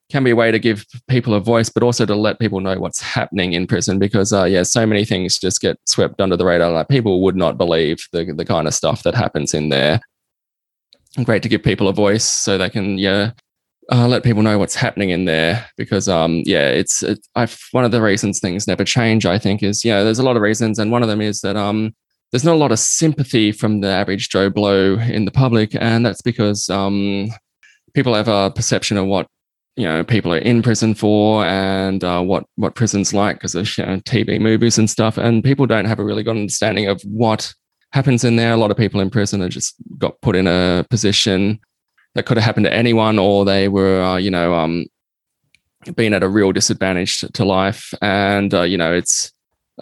can 0.10 0.24
be 0.24 0.32
a 0.32 0.36
way 0.36 0.50
to 0.50 0.60
give 0.60 0.86
people 1.10 1.34
a 1.34 1.42
voice, 1.42 1.68
but 1.68 1.84
also 1.84 2.06
to 2.06 2.16
let 2.16 2.40
people 2.40 2.62
know 2.62 2.80
what's 2.80 3.02
happening 3.02 3.52
in 3.52 3.68
prison 3.68 4.00
because 4.00 4.32
uh, 4.32 4.46
yeah, 4.46 4.64
so 4.64 4.86
many 4.86 5.04
things 5.04 5.38
just 5.38 5.60
get 5.60 5.78
swept 5.86 6.22
under 6.22 6.38
the 6.38 6.46
radar. 6.46 6.72
Like 6.72 6.88
people 6.88 7.22
would 7.22 7.36
not 7.36 7.58
believe 7.58 7.98
the 8.14 8.32
the 8.34 8.46
kind 8.46 8.66
of 8.66 8.74
stuff 8.74 9.04
that 9.04 9.16
happens 9.16 9.54
in 9.54 9.68
there. 9.68 10.00
Great 11.26 11.44
to 11.44 11.50
give 11.50 11.64
people 11.64 11.90
a 11.90 11.94
voice 11.94 12.24
so 12.24 12.58
they 12.58 12.70
can 12.70 12.98
yeah 12.98 13.32
uh, 13.92 14.08
let 14.08 14.24
people 14.24 14.42
know 14.42 14.58
what's 14.58 14.76
happening 14.76 15.10
in 15.10 15.26
there 15.26 15.66
because 15.78 16.10
um 16.10 16.42
yeah 16.46 16.70
it's 16.70 17.04
it, 17.04 17.26
I've 17.36 17.60
one 17.72 17.86
of 17.86 17.92
the 17.92 18.02
reasons 18.02 18.40
things 18.40 18.68
never 18.68 18.84
change 18.84 19.26
I 19.26 19.38
think 19.38 19.62
is 19.62 19.86
yeah 19.86 20.04
there's 20.04 20.20
a 20.20 20.24
lot 20.24 20.36
of 20.36 20.42
reasons 20.42 20.80
and 20.80 20.92
one 20.92 21.04
of 21.04 21.10
them 21.10 21.22
is 21.22 21.42
that 21.42 21.56
um 21.56 21.94
there's 22.32 22.44
not 22.44 22.56
a 22.56 22.58
lot 22.58 22.72
of 22.72 22.80
sympathy 22.80 23.52
from 23.52 23.82
the 23.82 23.88
average 23.88 24.30
Joe 24.30 24.50
Blow 24.50 24.98
in 24.98 25.26
the 25.26 25.32
public 25.32 25.76
and 25.76 26.06
that's 26.06 26.22
because 26.22 26.70
um 26.70 27.30
people 27.94 28.14
have 28.14 28.28
a 28.28 28.52
perception 28.52 28.98
of 28.98 29.06
what 29.06 29.28
you 29.76 29.86
know 29.86 30.04
people 30.04 30.34
are 30.34 30.40
in 30.40 30.62
prison 30.62 30.96
for 30.96 31.46
and 31.46 32.04
uh, 32.04 32.22
what 32.22 32.46
what 32.56 32.76
prison's 32.76 33.14
like 33.14 33.38
because 33.38 33.56
of 33.56 33.78
you 33.78 33.86
know, 33.86 33.98
TV 34.02 34.40
movies 34.40 34.78
and 34.78 34.90
stuff 34.90 35.18
and 35.18 35.44
people 35.44 35.66
don't 35.66 35.86
have 35.86 36.00
a 36.00 36.04
really 36.04 36.24
good 36.24 36.38
understanding 36.38 36.88
of 36.88 37.02
what 37.04 37.54
happens 37.92 38.24
in 38.24 38.36
there. 38.36 38.54
A 38.54 38.58
lot 38.58 38.72
of 38.72 38.78
people 38.78 39.00
in 39.00 39.10
prison 39.10 39.42
are 39.42 39.50
just 39.50 39.76
got 39.98 40.20
put 40.22 40.36
in 40.36 40.48
a 40.48 40.86
position 40.90 41.60
that 42.16 42.26
could 42.26 42.38
have 42.38 42.46
happened 42.46 42.66
to 42.66 42.74
anyone, 42.74 43.20
or 43.20 43.46
they 43.46 43.68
were, 43.68 44.02
uh, 44.02 44.18
you 44.18 44.32
know, 44.32 44.56
um, 44.56 44.86
being 45.96 46.14
at 46.14 46.24
a 46.24 46.30
real 46.30 46.52
disadvantage 46.52 47.20
to, 47.20 47.46
life. 47.46 47.94
And, 48.02 48.54
uh, 48.54 48.64
you 48.64 48.78
know, 48.78 48.94
it's 48.94 49.32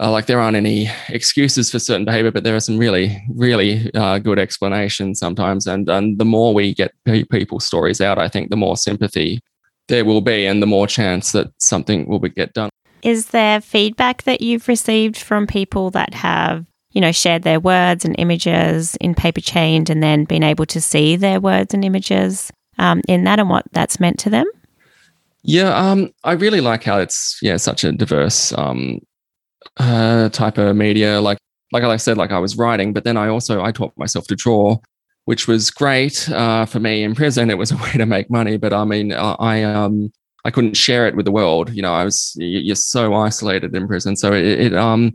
uh, 0.00 0.10
like 0.10 0.26
there 0.26 0.40
aren't 0.40 0.56
any 0.56 0.90
excuses 1.08 1.70
for 1.70 1.78
certain 1.78 2.04
behavior, 2.04 2.30
but 2.30 2.44
there 2.44 2.56
are 2.56 2.60
some 2.60 2.76
really, 2.76 3.22
really 3.34 3.90
uh, 3.94 4.18
good 4.18 4.38
explanations 4.38 5.18
sometimes. 5.18 5.66
And, 5.66 5.88
and 5.88 6.18
the 6.18 6.24
more 6.24 6.52
we 6.52 6.74
get 6.74 6.92
people's 7.30 7.64
stories 7.64 8.00
out, 8.00 8.18
I 8.18 8.28
think 8.28 8.50
the 8.50 8.56
more 8.56 8.76
sympathy 8.76 9.40
there 9.88 10.04
will 10.04 10.20
be 10.20 10.46
and 10.46 10.62
the 10.62 10.66
more 10.66 10.86
chance 10.86 11.32
that 11.32 11.48
something 11.58 12.06
will 12.08 12.18
be, 12.18 12.30
get 12.30 12.52
done. 12.52 12.70
Is 13.02 13.28
there 13.28 13.60
feedback 13.60 14.24
that 14.24 14.40
you've 14.40 14.66
received 14.66 15.16
from 15.16 15.46
people 15.46 15.90
that 15.90 16.14
have 16.14 16.66
you 16.94 17.00
know, 17.00 17.12
shared 17.12 17.42
their 17.42 17.60
words 17.60 18.04
and 18.04 18.14
images 18.18 18.96
in 18.96 19.14
paper 19.14 19.40
chained 19.40 19.90
and 19.90 20.02
then 20.02 20.24
been 20.24 20.42
able 20.42 20.64
to 20.66 20.80
see 20.80 21.16
their 21.16 21.40
words 21.40 21.74
and 21.74 21.84
images 21.84 22.50
um, 22.78 23.02
in 23.06 23.24
that 23.24 23.38
and 23.38 23.50
what 23.50 23.64
that's 23.72 24.00
meant 24.00 24.18
to 24.20 24.30
them? 24.30 24.46
Yeah, 25.42 25.76
um, 25.76 26.10
I 26.24 26.32
really 26.32 26.62
like 26.62 26.84
how 26.84 26.98
it's 26.98 27.38
yeah 27.42 27.58
such 27.58 27.84
a 27.84 27.92
diverse 27.92 28.56
um, 28.56 29.00
uh, 29.76 30.30
type 30.30 30.56
of 30.56 30.74
media. 30.74 31.20
Like 31.20 31.38
like 31.72 31.82
I 31.82 31.96
said, 31.96 32.16
like 32.16 32.30
I 32.30 32.38
was 32.38 32.56
writing, 32.56 32.92
but 32.92 33.04
then 33.04 33.16
I 33.16 33.28
also 33.28 33.62
I 33.62 33.72
taught 33.72 33.92
myself 33.98 34.26
to 34.28 34.36
draw, 34.36 34.78
which 35.26 35.46
was 35.46 35.70
great 35.70 36.30
uh, 36.30 36.64
for 36.64 36.80
me 36.80 37.02
in 37.02 37.14
prison. 37.14 37.50
It 37.50 37.58
was 37.58 37.72
a 37.72 37.76
way 37.82 37.92
to 37.92 38.06
make 38.06 38.30
money, 38.30 38.56
but 38.56 38.72
I 38.72 38.84
mean 38.84 39.12
I 39.12 39.62
um 39.64 40.10
I 40.46 40.50
couldn't 40.50 40.76
share 40.76 41.06
it 41.06 41.16
with 41.16 41.26
the 41.26 41.32
world. 41.32 41.70
You 41.74 41.82
know, 41.82 41.92
I 41.92 42.04
was 42.04 42.34
you're 42.36 42.74
so 42.76 43.14
isolated 43.14 43.74
in 43.74 43.86
prison, 43.86 44.16
so 44.16 44.32
it, 44.32 44.44
it 44.44 44.74
um 44.74 45.12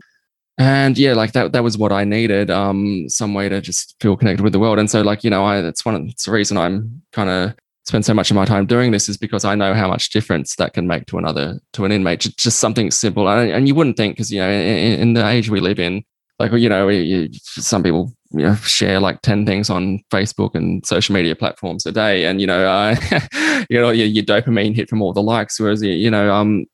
and 0.58 0.98
yeah 0.98 1.14
like 1.14 1.32
that 1.32 1.52
that 1.52 1.64
was 1.64 1.78
what 1.78 1.92
i 1.92 2.04
needed 2.04 2.50
um 2.50 3.08
some 3.08 3.34
way 3.34 3.48
to 3.48 3.60
just 3.60 3.96
feel 4.00 4.16
connected 4.16 4.42
with 4.42 4.52
the 4.52 4.58
world. 4.58 4.78
And 4.78 4.90
so 4.90 5.02
like 5.02 5.24
you 5.24 5.30
know 5.30 5.44
i 5.44 5.60
that's 5.60 5.84
one 5.84 5.94
of 5.94 6.06
it's 6.06 6.24
the 6.24 6.32
reason 6.32 6.56
i'm 6.56 7.02
kind 7.12 7.30
of 7.30 7.54
spend 7.86 8.04
so 8.04 8.14
much 8.14 8.30
of 8.30 8.36
my 8.36 8.44
time 8.44 8.66
doing 8.66 8.92
this 8.92 9.08
is 9.08 9.16
because 9.16 9.44
i 9.44 9.54
know 9.54 9.74
how 9.74 9.88
much 9.88 10.10
difference 10.10 10.56
that 10.56 10.74
can 10.74 10.86
make 10.86 11.06
to 11.06 11.18
another 11.18 11.58
to 11.72 11.84
an 11.84 11.92
inmate. 11.92 12.20
Just, 12.20 12.38
just 12.38 12.58
something 12.58 12.90
simple. 12.90 13.28
And, 13.28 13.50
and 13.50 13.68
you 13.68 13.74
wouldn't 13.74 13.96
think 13.96 14.16
because 14.16 14.30
you 14.32 14.40
know 14.40 14.50
in, 14.50 15.00
in, 15.00 15.12
the 15.14 15.26
age 15.26 15.50
we 15.50 15.60
live 15.60 15.78
in 15.78 16.04
like 16.38 16.52
you 16.52 16.68
know 16.68 16.88
you, 16.88 17.28
some 17.42 17.82
people 17.82 18.12
you 18.30 18.42
know 18.42 18.54
share 18.56 19.00
like 19.00 19.20
10 19.22 19.44
things 19.44 19.68
on 19.68 20.00
facebook 20.12 20.54
and 20.54 20.84
social 20.86 21.14
media 21.14 21.36
platforms 21.36 21.86
a 21.86 21.92
day. 21.92 22.26
And 22.26 22.40
you 22.40 22.46
know 22.46 22.66
uh, 22.66 22.96
you 23.70 23.80
know 23.80 23.90
your, 23.90 24.06
your 24.06 24.24
dopamine 24.24 24.74
hit 24.74 24.88
from 24.88 25.02
all 25.02 25.12
the 25.12 25.22
likes. 25.22 25.60
Whereas 25.60 25.82
you 25.82 26.10
know 26.10 26.32
um 26.32 26.66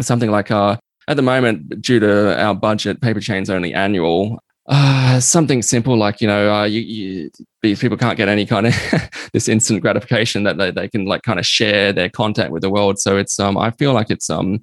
something 0.00 0.30
like 0.30 0.50
uh 0.50 0.76
at 1.08 1.16
the 1.16 1.22
moment, 1.22 1.80
due 1.80 1.98
to 1.98 2.38
our 2.38 2.54
budget, 2.54 3.00
paper 3.00 3.20
chain's 3.20 3.48
only 3.48 3.72
annual. 3.72 4.38
Uh, 4.66 5.18
something 5.18 5.62
simple 5.62 5.96
like 5.96 6.20
you 6.20 6.28
know 6.28 6.52
uh, 6.52 6.64
you, 6.64 6.82
you, 6.82 7.30
these 7.62 7.80
people 7.80 7.96
can't 7.96 8.18
get 8.18 8.28
any 8.28 8.44
kind 8.44 8.66
of 8.66 8.74
this 9.32 9.48
instant 9.48 9.80
gratification 9.80 10.42
that 10.42 10.58
they, 10.58 10.70
they 10.70 10.86
can 10.86 11.06
like 11.06 11.22
kind 11.22 11.38
of 11.38 11.46
share 11.46 11.90
their 11.90 12.10
contact 12.10 12.50
with 12.50 12.60
the 12.60 12.68
world. 12.68 12.98
So 12.98 13.16
it's 13.16 13.40
um 13.40 13.56
i 13.56 13.70
feel 13.70 13.94
like 13.94 14.10
it's 14.10 14.28
um 14.28 14.62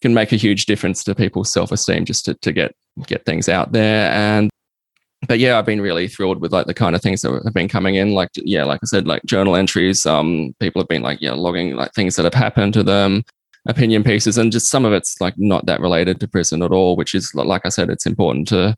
can 0.00 0.14
make 0.14 0.30
a 0.30 0.36
huge 0.36 0.66
difference 0.66 1.02
to 1.04 1.14
people's 1.14 1.52
self-esteem 1.52 2.04
just 2.04 2.24
to, 2.26 2.34
to 2.34 2.52
get 2.52 2.76
get 3.08 3.24
things 3.24 3.48
out 3.48 3.72
there. 3.72 4.12
And 4.12 4.48
but 5.26 5.40
yeah 5.40 5.58
i've 5.58 5.66
been 5.66 5.80
really 5.80 6.06
thrilled 6.06 6.40
with 6.40 6.52
like 6.52 6.66
the 6.66 6.74
kind 6.74 6.94
of 6.94 7.02
things 7.02 7.22
that 7.22 7.42
have 7.44 7.54
been 7.54 7.68
coming 7.68 7.96
in. 7.96 8.12
Like 8.12 8.30
yeah 8.36 8.62
like 8.62 8.78
i 8.84 8.86
said 8.86 9.08
like 9.08 9.24
journal 9.24 9.56
entries 9.56 10.06
um 10.06 10.54
people 10.60 10.80
have 10.80 10.88
been 10.88 11.02
like 11.02 11.20
yeah 11.20 11.32
logging 11.32 11.74
like 11.74 11.92
things 11.94 12.14
that 12.14 12.24
have 12.24 12.34
happened 12.34 12.74
to 12.74 12.84
them 12.84 13.24
opinion 13.66 14.02
pieces 14.02 14.38
and 14.38 14.50
just 14.50 14.70
some 14.70 14.84
of 14.84 14.92
it's 14.92 15.20
like 15.20 15.34
not 15.36 15.66
that 15.66 15.80
related 15.80 16.18
to 16.18 16.26
prison 16.26 16.62
at 16.62 16.72
all 16.72 16.96
which 16.96 17.14
is 17.14 17.32
like 17.34 17.64
i 17.64 17.68
said 17.68 17.90
it's 17.90 18.06
important 18.06 18.48
to 18.48 18.76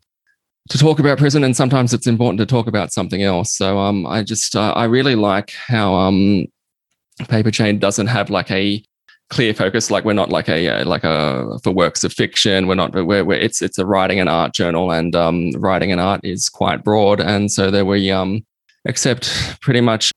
to 0.69 0.77
talk 0.77 0.99
about 0.99 1.17
prison 1.17 1.43
and 1.43 1.55
sometimes 1.55 1.93
it's 1.93 2.07
important 2.07 2.39
to 2.39 2.45
talk 2.45 2.67
about 2.67 2.91
something 2.91 3.21
else. 3.21 3.55
So 3.55 3.77
um 3.79 4.05
i 4.07 4.23
just 4.23 4.55
uh, 4.55 4.73
i 4.75 4.85
really 4.85 5.15
like 5.15 5.51
how 5.67 5.93
um 5.93 6.45
paper 7.29 7.51
chain 7.51 7.79
doesn't 7.79 8.07
have 8.07 8.29
like 8.29 8.51
a 8.51 8.83
clear 9.29 9.53
focus 9.53 9.89
like 9.89 10.05
we're 10.05 10.13
not 10.13 10.29
like 10.29 10.47
a 10.49 10.67
uh, 10.67 10.85
like 10.85 11.03
a 11.03 11.57
for 11.63 11.71
works 11.71 12.03
of 12.03 12.13
fiction 12.13 12.67
we're 12.67 12.75
not 12.75 12.93
we're, 12.93 13.23
we're 13.23 13.33
it's 13.33 13.61
it's 13.61 13.79
a 13.79 13.85
writing 13.85 14.19
and 14.19 14.29
art 14.29 14.53
journal 14.53 14.91
and 14.91 15.15
um 15.15 15.49
writing 15.57 15.91
and 15.91 15.99
art 15.99 16.21
is 16.23 16.47
quite 16.47 16.83
broad 16.83 17.19
and 17.19 17.51
so 17.51 17.71
there 17.71 17.85
we 17.85 18.11
um 18.11 18.45
accept 18.85 19.57
pretty 19.61 19.81
much 19.81 20.11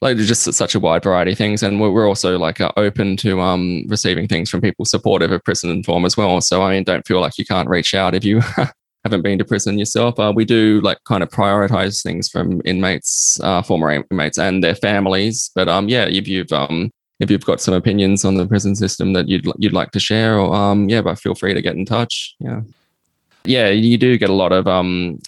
like 0.00 0.16
there's 0.16 0.28
just 0.28 0.44
such 0.52 0.74
a 0.74 0.80
wide 0.80 1.02
variety 1.02 1.32
of 1.32 1.38
things 1.38 1.62
and 1.62 1.80
we're, 1.80 2.08
also 2.08 2.38
like 2.38 2.60
uh, 2.60 2.72
open 2.76 3.16
to 3.16 3.40
um 3.40 3.84
receiving 3.88 4.26
things 4.26 4.48
from 4.48 4.60
people 4.60 4.84
supportive 4.84 5.30
of 5.30 5.44
prison 5.44 5.70
inform 5.70 6.04
as 6.04 6.16
well. 6.16 6.40
So 6.40 6.62
i 6.62 6.72
mean 6.72 6.84
don't 6.84 7.06
feel 7.06 7.20
like 7.20 7.38
you 7.38 7.44
can't 7.44 7.68
reach 7.68 7.94
out 7.94 8.14
if 8.14 8.24
you 8.24 8.40
haven't 9.04 9.22
been 9.22 9.38
to 9.38 9.44
prison 9.44 9.78
yourself. 9.78 10.18
Uh, 10.18 10.32
we 10.34 10.44
do 10.44 10.80
like 10.82 10.98
kind 11.04 11.22
of 11.22 11.28
prioritize 11.28 12.02
things 12.02 12.28
from 12.28 12.60
inmates 12.64 13.38
uh, 13.42 13.62
former 13.62 14.04
inmates 14.10 14.38
and 14.38 14.64
their 14.64 14.74
families. 14.74 15.50
But 15.54 15.68
um 15.68 15.88
yeah 15.88 16.06
if 16.06 16.26
you've 16.26 16.52
um 16.52 16.90
if 17.20 17.30
you've 17.30 17.44
got 17.44 17.60
some 17.60 17.74
opinions 17.74 18.24
on 18.24 18.36
the 18.36 18.46
prison 18.46 18.74
system 18.74 19.12
that 19.12 19.28
you'd 19.28 19.46
you'd 19.58 19.74
like 19.74 19.90
to 19.92 20.00
share 20.00 20.38
or 20.38 20.54
um 20.54 20.88
yeah 20.88 21.02
but 21.02 21.18
feel 21.18 21.34
free 21.34 21.54
to 21.54 21.62
get 21.62 21.76
in 21.76 21.84
touch. 21.84 22.34
Yeah. 22.40 22.62
Yeah 23.44 23.68
you 23.68 23.98
do 23.98 24.16
get 24.16 24.30
a 24.30 24.34
lot 24.34 24.52
of 24.52 24.66
um 24.66 25.20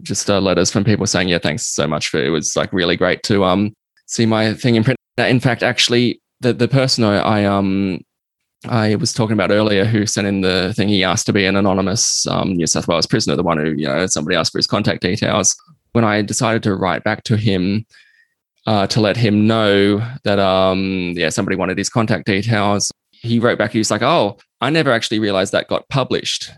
just 0.00 0.30
uh, 0.30 0.40
letters 0.40 0.70
from 0.70 0.82
people 0.82 1.06
saying 1.06 1.28
yeah 1.28 1.38
thanks 1.38 1.66
so 1.66 1.86
much 1.86 2.08
for 2.08 2.18
it 2.18 2.30
was 2.30 2.56
like 2.56 2.72
really 2.72 2.96
great 2.96 3.22
to 3.22 3.44
um 3.44 3.72
see 4.12 4.26
my 4.26 4.52
thing 4.54 4.76
in 4.76 4.84
print. 4.84 4.98
In 5.18 5.40
fact, 5.40 5.62
actually, 5.62 6.20
the 6.40 6.52
the 6.52 6.68
person 6.68 7.04
I, 7.04 7.16
I 7.18 7.44
um 7.44 8.00
I 8.68 8.94
was 8.94 9.12
talking 9.12 9.32
about 9.32 9.50
earlier 9.50 9.84
who 9.84 10.06
sent 10.06 10.26
in 10.26 10.42
the 10.42 10.72
thing, 10.74 10.88
he 10.88 11.02
asked 11.02 11.26
to 11.26 11.32
be 11.32 11.46
an 11.46 11.56
anonymous 11.56 12.26
um, 12.28 12.52
New 12.52 12.66
South 12.66 12.86
Wales 12.86 13.06
prisoner, 13.06 13.34
the 13.34 13.42
one 13.42 13.58
who, 13.58 13.72
you 13.72 13.88
know, 13.88 14.06
somebody 14.06 14.36
asked 14.36 14.52
for 14.52 14.58
his 14.58 14.68
contact 14.68 15.02
details. 15.02 15.56
When 15.92 16.04
I 16.04 16.22
decided 16.22 16.62
to 16.62 16.76
write 16.76 17.02
back 17.02 17.24
to 17.24 17.36
him 17.36 17.84
uh, 18.66 18.86
to 18.86 19.00
let 19.00 19.16
him 19.16 19.48
know 19.48 19.98
that, 20.22 20.38
um, 20.38 21.12
yeah, 21.16 21.28
somebody 21.28 21.56
wanted 21.56 21.76
his 21.76 21.90
contact 21.90 22.26
details, 22.26 22.92
he 23.10 23.40
wrote 23.40 23.58
back, 23.58 23.72
he 23.72 23.78
was 23.78 23.90
like, 23.90 24.02
oh, 24.02 24.38
I 24.60 24.70
never 24.70 24.92
actually 24.92 25.18
realized 25.18 25.50
that 25.52 25.66
got 25.66 25.88
published. 25.88 26.52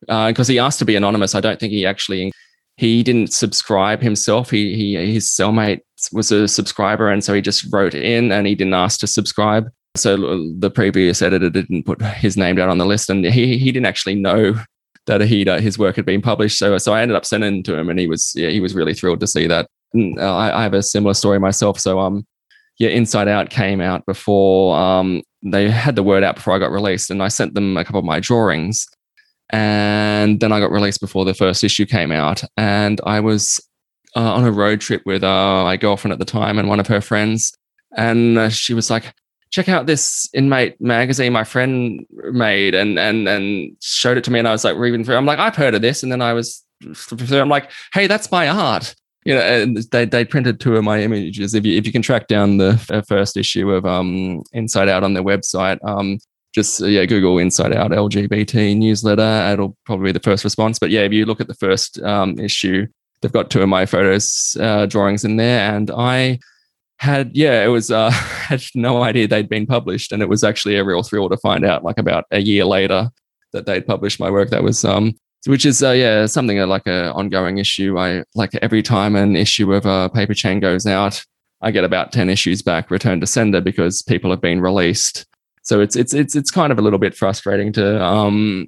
Because 0.00 0.48
uh, 0.48 0.52
he 0.52 0.58
asked 0.58 0.78
to 0.78 0.86
be 0.86 0.96
anonymous. 0.96 1.34
I 1.34 1.40
don't 1.40 1.60
think 1.60 1.72
he 1.72 1.84
actually 1.84 2.32
he 2.76 3.02
didn't 3.02 3.32
subscribe 3.32 4.00
himself. 4.00 4.50
He, 4.50 4.74
he 4.74 5.12
his 5.12 5.28
cellmate 5.28 5.80
was 6.12 6.32
a 6.32 6.48
subscriber, 6.48 7.08
and 7.08 7.22
so 7.22 7.32
he 7.32 7.40
just 7.40 7.72
wrote 7.72 7.94
in 7.94 8.32
and 8.32 8.46
he 8.46 8.54
didn't 8.54 8.74
ask 8.74 9.00
to 9.00 9.06
subscribe. 9.06 9.68
So 9.96 10.16
the 10.58 10.70
previous 10.70 11.22
editor 11.22 11.50
didn't 11.50 11.84
put 11.84 12.02
his 12.02 12.36
name 12.36 12.56
down 12.56 12.68
on 12.68 12.78
the 12.78 12.86
list, 12.86 13.10
and 13.10 13.24
he 13.24 13.58
he 13.58 13.70
didn't 13.70 13.86
actually 13.86 14.16
know 14.16 14.54
that 15.06 15.20
he 15.20 15.48
uh, 15.48 15.60
his 15.60 15.78
work 15.78 15.96
had 15.96 16.06
been 16.06 16.22
published. 16.22 16.58
So 16.58 16.76
so 16.78 16.92
I 16.92 17.02
ended 17.02 17.16
up 17.16 17.24
sending 17.24 17.62
to 17.64 17.76
him, 17.76 17.88
and 17.88 17.98
he 18.00 18.06
was 18.06 18.32
yeah 18.34 18.48
he 18.48 18.60
was 18.60 18.74
really 18.74 18.94
thrilled 18.94 19.20
to 19.20 19.26
see 19.26 19.46
that. 19.46 19.68
And, 19.92 20.18
uh, 20.18 20.34
I, 20.36 20.60
I 20.60 20.62
have 20.64 20.74
a 20.74 20.82
similar 20.82 21.14
story 21.14 21.38
myself. 21.38 21.78
So 21.78 22.00
um 22.00 22.26
yeah, 22.78 22.88
Inside 22.88 23.28
Out 23.28 23.50
came 23.50 23.80
out 23.80 24.04
before 24.04 24.76
um 24.76 25.22
they 25.44 25.70
had 25.70 25.94
the 25.94 26.02
word 26.02 26.24
out 26.24 26.36
before 26.36 26.54
I 26.54 26.58
got 26.58 26.72
released, 26.72 27.10
and 27.10 27.22
I 27.22 27.28
sent 27.28 27.54
them 27.54 27.76
a 27.76 27.84
couple 27.84 28.00
of 28.00 28.04
my 28.04 28.18
drawings, 28.18 28.88
and 29.50 30.40
then 30.40 30.52
I 30.52 30.60
got 30.60 30.70
released 30.70 31.00
before 31.00 31.24
the 31.24 31.34
first 31.34 31.64
issue 31.64 31.86
came 31.86 32.12
out, 32.12 32.42
and 32.56 33.00
I 33.04 33.20
was 33.20 33.60
uh, 34.16 34.34
on 34.34 34.44
a 34.44 34.52
road 34.52 34.80
trip 34.80 35.02
with 35.04 35.22
uh, 35.24 35.64
my 35.64 35.76
girlfriend 35.76 36.12
at 36.12 36.18
the 36.18 36.24
time 36.24 36.58
and 36.58 36.68
one 36.68 36.80
of 36.80 36.86
her 36.86 37.00
friends, 37.00 37.52
and 37.96 38.38
uh, 38.38 38.48
she 38.48 38.74
was 38.74 38.90
like, 38.90 39.12
check 39.54 39.68
out 39.68 39.86
this 39.86 40.28
inmate 40.34 40.80
magazine 40.80 41.32
my 41.32 41.44
friend 41.44 42.04
made 42.32 42.74
and 42.74 42.98
and 42.98 43.28
and 43.28 43.76
showed 43.80 44.16
it 44.16 44.24
to 44.24 44.32
me. 44.32 44.40
And 44.40 44.48
I 44.48 44.52
was 44.52 44.64
like 44.64 44.76
reading 44.76 45.04
through 45.04 45.16
I'm 45.16 45.26
like 45.26 45.38
I've 45.38 45.54
heard 45.54 45.76
of 45.76 45.82
this. 45.82 46.02
And 46.02 46.10
then 46.10 46.20
I 46.20 46.32
was 46.32 46.64
I'm 47.30 47.48
like 47.48 47.70
hey 47.92 48.08
that's 48.08 48.32
my 48.32 48.48
art. 48.48 48.96
You 49.24 49.34
know 49.34 49.40
and 49.40 49.76
they 49.92 50.06
they 50.06 50.24
printed 50.24 50.58
two 50.58 50.76
of 50.76 50.82
my 50.82 51.00
images. 51.00 51.54
If 51.54 51.64
you 51.64 51.78
if 51.78 51.86
you 51.86 51.92
can 51.92 52.02
track 52.02 52.26
down 52.26 52.56
the 52.56 52.76
first 53.08 53.36
issue 53.36 53.70
of 53.70 53.86
um 53.86 54.42
Inside 54.52 54.88
Out 54.88 55.04
on 55.04 55.14
their 55.14 55.22
website 55.22 55.78
um 55.84 56.18
just 56.54 56.80
yeah 56.80 57.04
Google 57.04 57.38
Inside 57.38 57.74
Out 57.74 57.90
LGBT 57.90 58.76
newsletter. 58.76 59.52
It'll 59.52 59.76
probably 59.84 60.06
be 60.06 60.12
the 60.12 60.20
first 60.20 60.44
response. 60.44 60.78
But 60.78 60.90
yeah 60.90 61.00
if 61.00 61.12
you 61.12 61.26
look 61.26 61.40
at 61.40 61.48
the 61.48 61.54
first 61.54 62.00
um, 62.02 62.38
issue 62.38 62.86
they've 63.20 63.32
got 63.32 63.50
two 63.50 63.62
of 63.62 63.68
my 63.68 63.86
photos 63.86 64.56
uh, 64.60 64.86
drawings 64.86 65.24
in 65.24 65.36
there. 65.36 65.74
And 65.74 65.90
I 65.90 66.38
had 66.98 67.36
yeah 67.36 67.64
it 67.64 67.68
was 67.68 67.90
uh 67.90 68.10
had 68.10 68.62
no 68.74 69.02
idea 69.02 69.26
they'd 69.26 69.48
been 69.48 69.66
published. 69.66 70.12
And 70.12 70.22
it 70.22 70.28
was 70.28 70.44
actually 70.44 70.76
a 70.76 70.84
real 70.84 71.02
thrill 71.02 71.28
to 71.28 71.36
find 71.38 71.64
out 71.64 71.84
like 71.84 71.98
about 71.98 72.24
a 72.30 72.40
year 72.40 72.64
later 72.64 73.10
that 73.52 73.66
they'd 73.66 73.86
published 73.86 74.20
my 74.20 74.30
work. 74.30 74.50
That 74.50 74.62
was 74.62 74.84
um 74.84 75.14
which 75.46 75.66
is 75.66 75.82
uh, 75.82 75.90
yeah 75.90 76.26
something 76.26 76.60
uh, 76.60 76.66
like 76.66 76.86
a 76.86 77.12
ongoing 77.12 77.58
issue. 77.58 77.98
I 77.98 78.22
like 78.34 78.54
every 78.62 78.82
time 78.82 79.16
an 79.16 79.36
issue 79.36 79.74
of 79.74 79.86
a 79.86 79.90
uh, 79.90 80.08
paper 80.08 80.34
chain 80.34 80.60
goes 80.60 80.86
out 80.86 81.22
i 81.60 81.70
get 81.70 81.84
about 81.84 82.12
10 82.12 82.28
issues 82.28 82.62
back 82.62 82.90
returned 82.90 83.20
to 83.20 83.26
sender 83.26 83.60
because 83.60 84.02
people 84.02 84.30
have 84.30 84.40
been 84.40 84.60
released 84.60 85.24
so 85.64 85.80
it's 85.80 85.96
it's 85.96 86.14
it's 86.14 86.36
it's 86.36 86.50
kind 86.50 86.72
of 86.72 86.78
a 86.78 86.82
little 86.82 86.98
bit 86.98 87.14
frustrating 87.14 87.72
to 87.72 88.02
um 88.02 88.66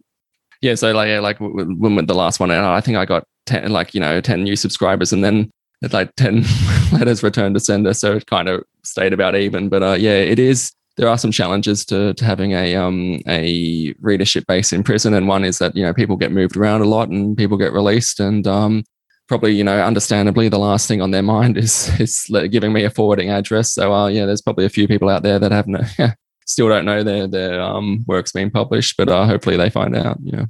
yeah 0.60 0.74
so 0.74 0.92
like 0.92 1.20
like 1.20 1.36
when 1.38 2.06
the 2.06 2.14
last 2.14 2.40
one 2.40 2.50
out 2.50 2.64
i 2.64 2.80
think 2.80 2.96
i 2.96 3.04
got 3.04 3.24
10 3.46 3.70
like 3.70 3.94
you 3.94 4.00
know 4.00 4.20
10 4.20 4.42
new 4.42 4.56
subscribers 4.56 5.12
and 5.12 5.22
then 5.22 5.50
it's 5.82 5.94
like 5.94 6.14
10 6.16 6.44
letters 6.92 7.22
returned 7.22 7.54
to 7.54 7.60
sender. 7.60 7.94
So 7.94 8.16
it 8.16 8.26
kind 8.26 8.48
of 8.48 8.64
stayed 8.82 9.12
about 9.12 9.36
even. 9.36 9.68
But 9.68 9.82
uh, 9.82 9.96
yeah, 9.98 10.16
it 10.16 10.38
is. 10.38 10.72
There 10.96 11.08
are 11.08 11.18
some 11.18 11.30
challenges 11.30 11.84
to, 11.86 12.14
to 12.14 12.24
having 12.24 12.52
a 12.52 12.74
um, 12.74 13.20
a 13.26 13.94
readership 14.00 14.46
base 14.46 14.72
in 14.72 14.82
prison, 14.82 15.12
and 15.12 15.28
one 15.28 15.44
is 15.44 15.58
that 15.58 15.76
you 15.76 15.82
know 15.82 15.92
people 15.92 16.16
get 16.16 16.32
moved 16.32 16.56
around 16.56 16.80
a 16.80 16.86
lot 16.86 17.10
and 17.10 17.36
people 17.36 17.58
get 17.58 17.74
released, 17.74 18.18
and 18.18 18.46
um, 18.46 18.82
probably 19.28 19.52
you 19.52 19.62
know 19.62 19.78
understandably 19.82 20.48
the 20.48 20.58
last 20.58 20.88
thing 20.88 21.02
on 21.02 21.10
their 21.10 21.22
mind 21.34 21.58
is 21.58 22.00
is 22.00 22.26
giving 22.50 22.72
me 22.72 22.84
a 22.84 22.90
forwarding 22.90 23.28
address. 23.28 23.74
So 23.74 23.92
uh, 23.92 24.08
yeah, 24.08 24.24
there's 24.24 24.40
probably 24.40 24.64
a 24.64 24.70
few 24.70 24.88
people 24.88 25.10
out 25.10 25.22
there 25.22 25.38
that 25.38 25.52
have 25.52 25.66
no 25.66 25.80
still 26.46 26.68
don't 26.68 26.84
know 26.86 27.02
their 27.02 27.26
their 27.26 27.60
um, 27.60 28.04
work's 28.06 28.32
been 28.32 28.50
published, 28.50 28.96
but 28.96 29.08
uh, 29.08 29.26
hopefully 29.26 29.56
they 29.56 29.70
find 29.70 29.94
out. 29.94 30.18
Yeah. 30.22 30.46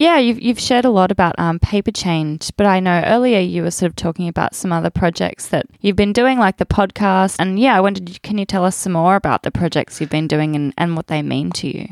Yeah, 0.00 0.18
you've, 0.18 0.40
you've 0.40 0.60
shared 0.60 0.84
a 0.84 0.90
lot 0.90 1.10
about 1.10 1.36
um, 1.40 1.58
Paper 1.58 1.90
Chained, 1.90 2.50
but 2.56 2.66
I 2.66 2.78
know 2.78 3.02
earlier 3.04 3.40
you 3.40 3.62
were 3.64 3.72
sort 3.72 3.90
of 3.90 3.96
talking 3.96 4.28
about 4.28 4.54
some 4.54 4.72
other 4.72 4.90
projects 4.90 5.48
that 5.48 5.66
you've 5.80 5.96
been 5.96 6.12
doing, 6.12 6.38
like 6.38 6.58
the 6.58 6.66
podcast. 6.66 7.34
And 7.40 7.58
yeah, 7.58 7.76
I 7.76 7.80
wondered, 7.80 8.22
can 8.22 8.38
you 8.38 8.44
tell 8.44 8.64
us 8.64 8.76
some 8.76 8.92
more 8.92 9.16
about 9.16 9.42
the 9.42 9.50
projects 9.50 10.00
you've 10.00 10.08
been 10.08 10.28
doing 10.28 10.54
and, 10.54 10.72
and 10.78 10.94
what 10.94 11.08
they 11.08 11.20
mean 11.20 11.50
to 11.52 11.66
you? 11.66 11.88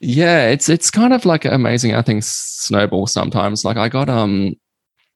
Yeah, 0.00 0.48
it's 0.48 0.68
it's 0.68 0.90
kind 0.90 1.12
of 1.12 1.24
like 1.24 1.44
amazing 1.44 1.94
I 1.94 2.02
think 2.02 2.22
snowball 2.22 3.06
sometimes. 3.06 3.64
Like 3.64 3.76
I 3.76 3.88
got 3.88 4.08
um 4.08 4.54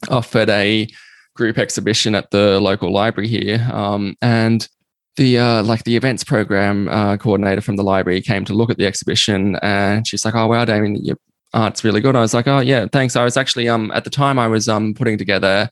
offered 0.09 0.51
a 0.51 0.89
group 1.35 1.59
exhibition 1.59 2.15
at 2.15 2.31
the 2.31 2.61
local 2.61 2.93
library 2.93 3.29
here, 3.29 3.69
um, 3.73 4.17
and 4.23 4.69
the 5.17 5.39
uh, 5.39 5.63
like 5.63 5.85
the 5.85 5.97
events 5.97 6.25
program 6.25 6.89
uh, 6.89 7.17
coordinator 7.17 7.61
from 7.61 7.77
the 7.77 7.83
library 7.83 8.21
came 8.21 8.45
to 8.47 8.55
look 8.55 8.71
at 8.71 8.79
the 8.79 8.87
exhibition, 8.87 9.57
and 9.63 10.07
she's 10.07 10.25
like, 10.25 10.35
"Oh 10.35 10.47
wow, 10.47 10.65
Damien, 10.65 10.97
your 11.05 11.17
art's 11.55 11.85
really 11.85 12.01
good. 12.01 12.17
I 12.17 12.21
was 12.21 12.35
like, 12.35 12.47
oh 12.47 12.61
yeah, 12.61 12.87
thanks. 12.91 13.17
I 13.17 13.25
was 13.25 13.37
actually 13.37 13.69
um 13.69 13.91
at 13.93 14.05
the 14.05 14.11
time 14.11 14.39
I 14.39 14.49
was 14.49 14.69
um 14.69 14.95
putting 14.95 15.19
together 15.19 15.69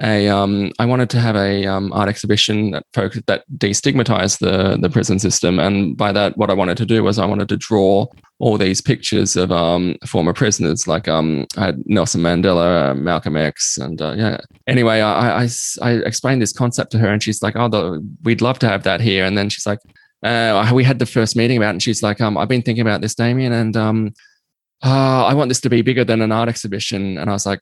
a 0.00 0.28
um 0.28 0.72
I 0.78 0.86
wanted 0.86 1.10
to 1.10 1.20
have 1.20 1.36
a 1.36 1.66
um 1.66 1.92
art 1.92 2.08
exhibition 2.08 2.70
that 2.70 2.84
focus 2.94 3.22
that 3.26 3.44
destigmatized 3.58 4.38
the 4.38 4.78
the 4.80 4.88
prison 4.88 5.18
system, 5.18 5.58
and 5.58 5.96
by 5.96 6.12
that 6.12 6.36
what 6.38 6.50
I 6.50 6.54
wanted 6.54 6.76
to 6.78 6.86
do 6.86 7.02
was 7.02 7.18
I 7.18 7.26
wanted 7.26 7.48
to 7.50 7.56
draw 7.56 8.06
all 8.38 8.56
these 8.56 8.80
pictures 8.80 9.36
of 9.36 9.52
um 9.52 9.96
former 10.06 10.32
prisoners 10.32 10.88
like 10.88 11.08
um 11.08 11.46
I 11.56 11.66
had 11.66 11.82
Nelson 11.86 12.22
Mandela, 12.22 12.98
Malcolm 12.98 13.36
X, 13.36 13.76
and 13.78 14.00
uh, 14.00 14.14
yeah. 14.16 14.38
Anyway, 14.66 15.00
I, 15.00 15.44
I 15.44 15.48
I 15.82 15.92
explained 15.92 16.40
this 16.40 16.52
concept 16.52 16.90
to 16.92 16.98
her, 16.98 17.08
and 17.08 17.22
she's 17.22 17.42
like, 17.42 17.56
oh, 17.56 17.68
the, 17.68 18.06
we'd 18.22 18.40
love 18.40 18.58
to 18.60 18.68
have 18.68 18.84
that 18.84 19.00
here, 19.00 19.24
and 19.24 19.36
then 19.36 19.48
she's 19.48 19.66
like. 19.66 19.78
Uh, 20.24 20.70
we 20.72 20.84
had 20.84 21.00
the 21.00 21.06
first 21.06 21.34
meeting 21.34 21.56
about 21.56 21.70
it 21.70 21.70
and 21.70 21.82
she's 21.82 22.00
like, 22.00 22.20
um, 22.20 22.38
I've 22.38 22.46
been 22.46 22.62
thinking 22.62 22.82
about 22.82 23.00
this, 23.00 23.12
Damien, 23.12 23.52
and 23.52 23.76
um, 23.76 24.14
uh, 24.84 25.24
I 25.24 25.34
want 25.34 25.48
this 25.48 25.60
to 25.62 25.68
be 25.68 25.82
bigger 25.82 26.04
than 26.04 26.20
an 26.22 26.30
art 26.30 26.48
exhibition. 26.48 27.18
And 27.18 27.28
I 27.28 27.32
was 27.32 27.44
like, 27.44 27.58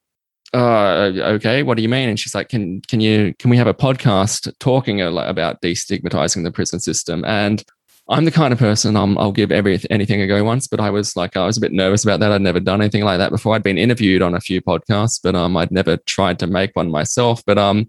uh, 0.52 1.12
okay, 1.16 1.62
what 1.62 1.76
do 1.76 1.82
you 1.82 1.88
mean? 1.88 2.08
And 2.08 2.18
she's 2.18 2.34
like, 2.34 2.48
can 2.48 2.80
can 2.82 3.00
you 3.00 3.34
can 3.38 3.50
we 3.50 3.56
have 3.56 3.66
a 3.66 3.74
podcast 3.74 4.52
talking 4.58 5.00
about 5.00 5.60
destigmatizing 5.62 6.44
the 6.44 6.50
prison 6.50 6.80
system? 6.80 7.24
And 7.24 7.64
I'm 8.08 8.24
the 8.24 8.32
kind 8.32 8.52
of 8.52 8.58
person 8.58 8.96
i 8.96 9.04
will 9.04 9.30
give 9.30 9.52
every 9.52 9.78
anything 9.88 10.20
a 10.20 10.26
go 10.26 10.42
once, 10.42 10.66
but 10.66 10.80
I 10.80 10.90
was 10.90 11.14
like 11.14 11.36
I 11.36 11.46
was 11.46 11.56
a 11.56 11.60
bit 11.60 11.72
nervous 11.72 12.02
about 12.02 12.18
that. 12.20 12.32
I'd 12.32 12.40
never 12.40 12.58
done 12.58 12.80
anything 12.80 13.04
like 13.04 13.18
that 13.18 13.30
before. 13.30 13.54
I'd 13.54 13.62
been 13.62 13.78
interviewed 13.78 14.22
on 14.22 14.34
a 14.34 14.40
few 14.40 14.60
podcasts, 14.60 15.20
but 15.22 15.36
um, 15.36 15.56
I'd 15.56 15.70
never 15.70 15.96
tried 15.98 16.40
to 16.40 16.48
make 16.48 16.74
one 16.74 16.90
myself. 16.90 17.44
But 17.46 17.56
um, 17.56 17.86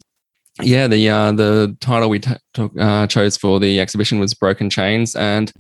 yeah, 0.62 0.88
the 0.88 1.10
uh, 1.10 1.32
the 1.32 1.76
title 1.80 2.10
we 2.10 2.20
t- 2.20 2.36
took, 2.54 2.80
uh, 2.80 3.08
chose 3.08 3.38
for 3.38 3.60
the 3.60 3.80
exhibition 3.80 4.20
was 4.20 4.36
Broken 4.36 4.70
Chains, 4.70 5.16
and 5.16 5.52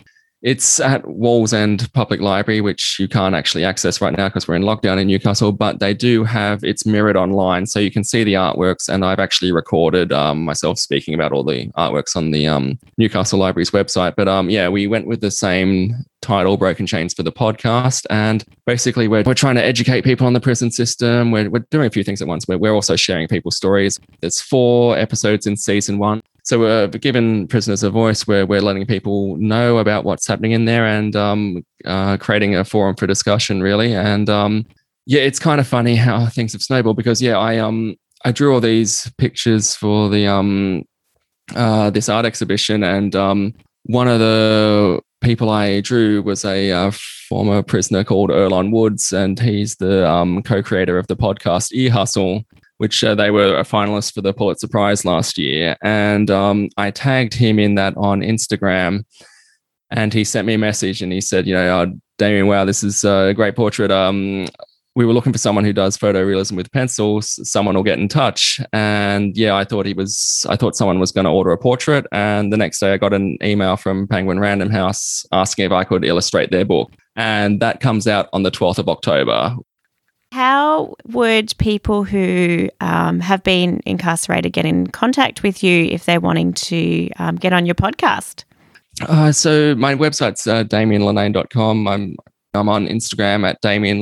it's 0.42 0.80
at 0.80 1.04
Wallsend 1.04 1.92
Public 1.94 2.20
Library, 2.20 2.62
which 2.62 2.98
you 3.00 3.08
can't 3.08 3.36
actually 3.36 3.64
access 3.64 4.02
right 4.02 4.16
now 4.16 4.28
because 4.28 4.48
we're 4.48 4.56
in 4.56 4.64
lockdown 4.64 5.00
in 5.00 5.08
Newcastle, 5.08 5.52
but 5.52 5.80
they 5.80 5.94
do 5.94 6.24
have 6.24 6.64
it's 6.64 6.86
mirrored 6.86 7.16
online. 7.16 7.68
So 7.68 7.80
you 7.80 7.92
can 7.92 8.04
see 8.04 8.24
the 8.24 8.34
artworks. 8.34 8.90
And 8.90 9.06
I've 9.06 9.20
actually 9.20 9.52
recorded 9.52 10.12
um, 10.12 10.44
myself 10.44 10.80
speaking 10.80 11.14
about 11.14 11.32
all 11.32 11.44
the 11.44 11.68
artworks 11.78 12.16
on 12.16 12.32
the 12.32 12.48
um, 12.48 12.80
Newcastle 12.98 13.40
Library's 13.40 13.72
website. 13.72 14.16
But 14.16 14.28
um, 14.28 14.50
yeah, 14.50 14.68
we 14.68 14.88
went 14.88 15.06
with 15.06 15.22
the 15.22 15.32
same 15.32 15.94
title, 16.22 16.58
Broken 16.58 16.88
Chains, 16.88 17.14
for 17.14 17.24
the 17.24 17.32
podcast. 17.32 18.06
And 18.10 18.44
basically, 18.66 19.08
we're, 19.08 19.24
we're 19.24 19.34
trying 19.36 19.56
to 19.56 19.64
educate 19.64 20.04
people 20.04 20.26
on 20.26 20.34
the 20.34 20.42
prison 20.42 20.72
system. 20.72 21.32
We're, 21.32 21.50
we're 21.52 21.66
doing 21.70 21.86
a 21.86 21.92
few 21.92 22.04
things 22.04 22.22
at 22.22 22.28
once. 22.28 22.48
We're, 22.48 22.58
we're 22.58 22.74
also 22.74 22.96
sharing 22.96 23.28
people's 23.28 23.58
stories. 23.58 24.00
There's 24.22 24.42
four 24.42 24.98
episodes 24.98 25.46
in 25.46 25.56
season 25.56 26.00
one. 26.00 26.22
So 26.44 26.60
we're 26.60 26.88
giving 26.88 27.48
prisoners 27.48 27.84
a 27.84 27.90
voice 27.90 28.26
where 28.28 28.46
we're 28.46 28.62
letting 28.62 28.86
people 28.86 29.38
know 29.38 29.78
about 29.78 30.06
what's 30.06 30.28
happening 30.28 30.52
in 30.52 30.66
there 30.66 30.86
and 30.86 31.16
um, 31.16 31.64
uh, 31.86 32.18
creating 32.18 32.56
a 32.56 32.66
forum 32.66 32.96
for 32.96 33.06
discussion, 33.06 33.62
really. 33.62 33.94
And 33.94 34.30
um, 34.30 34.66
yeah, 35.06 35.22
it's 35.22 35.40
kind 35.40 35.60
of 35.60 35.68
funny 35.68 35.96
how 35.96 36.26
things 36.28 36.54
have 36.54 36.62
snowballed 36.62 36.98
because 36.98 37.22
yeah, 37.22 37.38
I 37.38 37.58
um 37.58 37.96
I 38.24 38.32
drew 38.32 38.54
all 38.54 38.60
these 38.60 39.12
pictures 39.18 39.76
for 39.76 40.10
the 40.10 40.28
um 40.28 40.84
uh, 41.56 41.90
this 41.90 42.08
art 42.08 42.26
exhibition, 42.26 42.84
and 42.84 43.16
um, 43.16 43.54
one 43.84 44.08
of 44.08 44.20
the 44.20 45.02
people 45.22 45.50
I 45.50 45.82
drew 45.82 46.22
was 46.22 46.46
a 46.46 46.72
uh, 46.72 46.92
former 47.28 47.62
prisoner 47.62 48.04
called 48.04 48.30
Earlonne 48.30 48.72
Woods, 48.72 49.12
and 49.12 49.40
he's 49.40 49.76
the 49.76 50.10
um, 50.10 50.44
co-creator 50.44 50.98
of 50.98 51.08
the 51.08 51.16
podcast 51.16 51.72
Ear 51.74 51.92
Hustle 51.92 52.44
which 52.82 53.04
uh, 53.04 53.14
they 53.14 53.30
were 53.30 53.60
a 53.60 53.64
finalist 53.64 54.12
for 54.12 54.22
the 54.22 54.34
Pulitzer 54.34 54.68
Prize 54.68 55.06
last 55.06 55.38
year. 55.38 55.78
And 55.84 56.32
um, 56.32 56.68
I 56.78 56.90
tagged 56.90 57.36
him 57.36 57.60
in 57.60 57.76
that 57.76 57.94
on 57.96 58.22
Instagram. 58.22 59.04
And 59.92 60.12
he 60.12 60.24
sent 60.24 60.48
me 60.48 60.56
a 60.56 60.58
message 60.58 61.04
and 61.04 61.14
he 61.14 61.22
said, 61.22 61.46
you 61.46 61.54
know, 61.54 61.80
oh, 61.80 61.94
Damien, 62.18 62.48
wow, 62.48 62.66
this 62.66 62.84
is 62.84 63.04
a 63.04 63.34
great 63.36 63.56
portrait. 63.56 63.92
Um, 63.92 64.48
we 64.96 65.06
were 65.06 65.14
looking 65.14 65.32
for 65.32 65.38
someone 65.38 65.64
who 65.64 65.74
does 65.74 65.96
photorealism 65.96 66.54
with 66.54 66.72
pencils. 66.72 67.40
Someone 67.48 67.76
will 67.76 67.84
get 67.84 68.00
in 68.00 68.08
touch. 68.08 68.60
And 68.74 69.38
yeah, 69.38 69.56
I 69.56 69.64
thought 69.64 69.86
he 69.86 69.94
was, 69.94 70.44
I 70.50 70.56
thought 70.56 70.76
someone 70.76 71.00
was 71.00 71.12
going 71.12 71.26
to 71.26 71.32
order 71.32 71.52
a 71.52 71.60
portrait. 71.60 72.08
And 72.12 72.52
the 72.52 72.58
next 72.58 72.80
day 72.80 72.94
I 72.94 72.98
got 72.98 73.14
an 73.14 73.38
email 73.44 73.78
from 73.78 74.08
Penguin 74.08 74.40
Random 74.40 74.72
House 74.72 75.24
asking 75.32 75.66
if 75.66 75.72
I 75.72 75.84
could 75.84 76.04
illustrate 76.04 76.50
their 76.50 76.66
book. 76.66 76.92
And 77.16 77.60
that 77.60 77.80
comes 77.80 78.08
out 78.08 78.28
on 78.34 78.42
the 78.42 78.50
12th 78.50 78.80
of 78.80 78.90
October, 78.90 79.56
how 80.32 80.96
would 81.08 81.54
people 81.58 82.04
who 82.04 82.70
um, 82.80 83.20
have 83.20 83.44
been 83.44 83.82
incarcerated 83.86 84.54
get 84.54 84.66
in 84.66 84.88
contact 84.88 85.44
with 85.44 85.62
you 85.62 85.86
if 85.86 86.06
they're 86.06 86.22
wanting 86.22 86.54
to 86.54 87.10
um, 87.20 87.36
get 87.36 87.52
on 87.54 87.66
your 87.66 87.76
podcast? 87.76 88.46
Uh, 89.02 89.32
so 89.32 89.76
my 89.76 89.94
website's 89.94 90.48
uh, 90.48 90.64
damienlinnane.com. 90.64 91.88
I'm 91.88 92.16
I'm 92.54 92.70
on 92.70 92.88
Instagram 92.88 93.48
at 93.48 93.62
Damien 93.62 94.02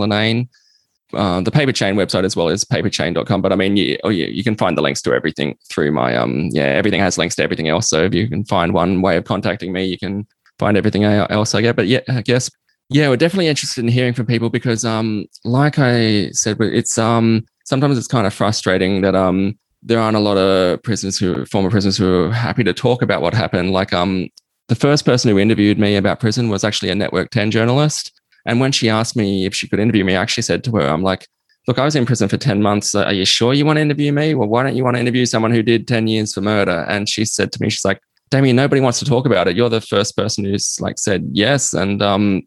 Uh, 1.14 1.42
the 1.42 1.52
paper 1.52 1.72
chain 1.72 1.96
website 1.96 2.24
as 2.24 2.36
well 2.36 2.50
as 2.50 2.64
paperchain.com. 2.64 3.42
But 3.42 3.52
I 3.52 3.56
mean, 3.56 3.78
you, 3.78 3.98
oh, 4.04 4.10
you, 4.10 4.26
you 4.28 4.44
can 4.44 4.56
find 4.56 4.78
the 4.78 4.82
links 4.82 5.02
to 5.04 5.14
everything 5.14 5.58
through 5.70 5.92
my, 5.92 6.16
um, 6.16 6.50
yeah, 6.52 6.64
everything 6.64 7.00
has 7.00 7.18
links 7.18 7.36
to 7.36 7.44
everything 7.44 7.68
else. 7.68 7.90
So 7.90 8.04
if 8.04 8.14
you 8.14 8.28
can 8.28 8.46
find 8.46 8.74
one 8.74 9.02
way 9.02 9.18
of 9.18 9.26
contacting 9.26 9.72
me, 9.72 9.86
you 9.86 9.98
can 9.98 10.28
find 10.60 10.78
everything 10.78 11.04
else 11.04 11.56
I 11.56 11.62
get. 11.62 11.76
But 11.76 11.88
yeah, 11.88 12.02
I 12.08 12.22
guess 12.22 12.50
yeah, 12.90 13.08
we're 13.10 13.18
definitely 13.18 13.48
interested 13.48 13.84
in 13.84 13.88
hearing 13.88 14.14
from 14.14 14.26
people 14.26 14.50
because 14.50 14.84
um, 14.84 15.26
like 15.44 15.78
I 15.78 16.32
said, 16.32 16.58
it's 16.60 16.98
um 16.98 17.46
sometimes 17.66 17.98
it's 17.98 18.08
kind 18.08 18.26
of 18.26 18.34
frustrating 18.34 19.02
that 19.02 19.16
um 19.16 19.58
there 19.82 20.00
aren't 20.00 20.18
a 20.18 20.22
lot 20.22 20.38
of 20.38 20.82
prisoners 20.84 21.18
who 21.18 21.46
former 21.46 21.70
prisoners 21.70 21.98
who 21.98 22.26
are 22.26 22.32
happy 22.32 22.64
to 22.64 22.74
talk 22.74 23.02
about 23.02 23.22
what 23.22 23.34
happened. 23.34 23.72
Like 23.72 23.94
um 23.94 24.28
the 24.70 24.76
first 24.76 25.06
person 25.06 25.30
who 25.30 25.40
interviewed 25.40 25.80
me 25.80 25.96
about 25.96 26.20
prison 26.20 26.50
was 26.50 26.64
actually 26.64 26.90
a 26.90 26.96
Network 26.96 27.30
10 27.32 27.52
journalist. 27.52 28.12
And 28.46 28.60
when 28.60 28.72
she 28.72 28.90
asked 28.90 29.16
me 29.16 29.46
if 29.46 29.54
she 29.54 29.68
could 29.68 29.80
interview 29.80 30.06
me, 30.06 30.16
I 30.16 30.22
actually 30.22 30.44
said 30.44 30.64
to 30.64 30.72
her, 30.74 30.88
I'm 30.88 31.04
like, 31.04 31.28
look, 31.68 31.80
I 31.80 31.86
was 31.86 31.96
in 31.96 32.06
prison 32.06 32.30
for 32.30 32.38
10 32.38 32.62
months. 32.62 32.94
Are 32.96 33.12
you 33.12 33.26
sure 33.26 33.54
you 33.54 33.66
want 33.66 33.78
to 33.78 33.82
interview 33.82 34.12
me? 34.12 34.36
Well, 34.36 34.48
why 34.48 34.64
don't 34.64 34.76
you 34.76 34.84
want 34.84 34.96
to 34.96 35.02
interview 35.02 35.26
someone 35.26 35.52
who 35.52 35.64
did 35.64 35.88
10 35.88 36.08
years 36.08 36.34
for 36.34 36.42
murder? 36.42 36.86
And 36.88 37.10
she 37.10 37.26
said 37.26 37.52
to 37.52 37.62
me, 37.62 37.70
she's 37.70 37.86
like, 37.86 38.00
Damien, 38.30 38.56
nobody 38.56 38.80
wants 38.80 39.00
to 39.00 39.06
talk 39.06 39.26
about 39.26 39.48
it. 39.48 39.56
You're 39.56 39.70
the 39.70 39.82
first 39.82 40.16
person 40.16 40.46
who's 40.46 40.78
like 40.80 41.00
said 41.00 41.28
yes. 41.32 41.74
And 41.74 42.02
um, 42.04 42.44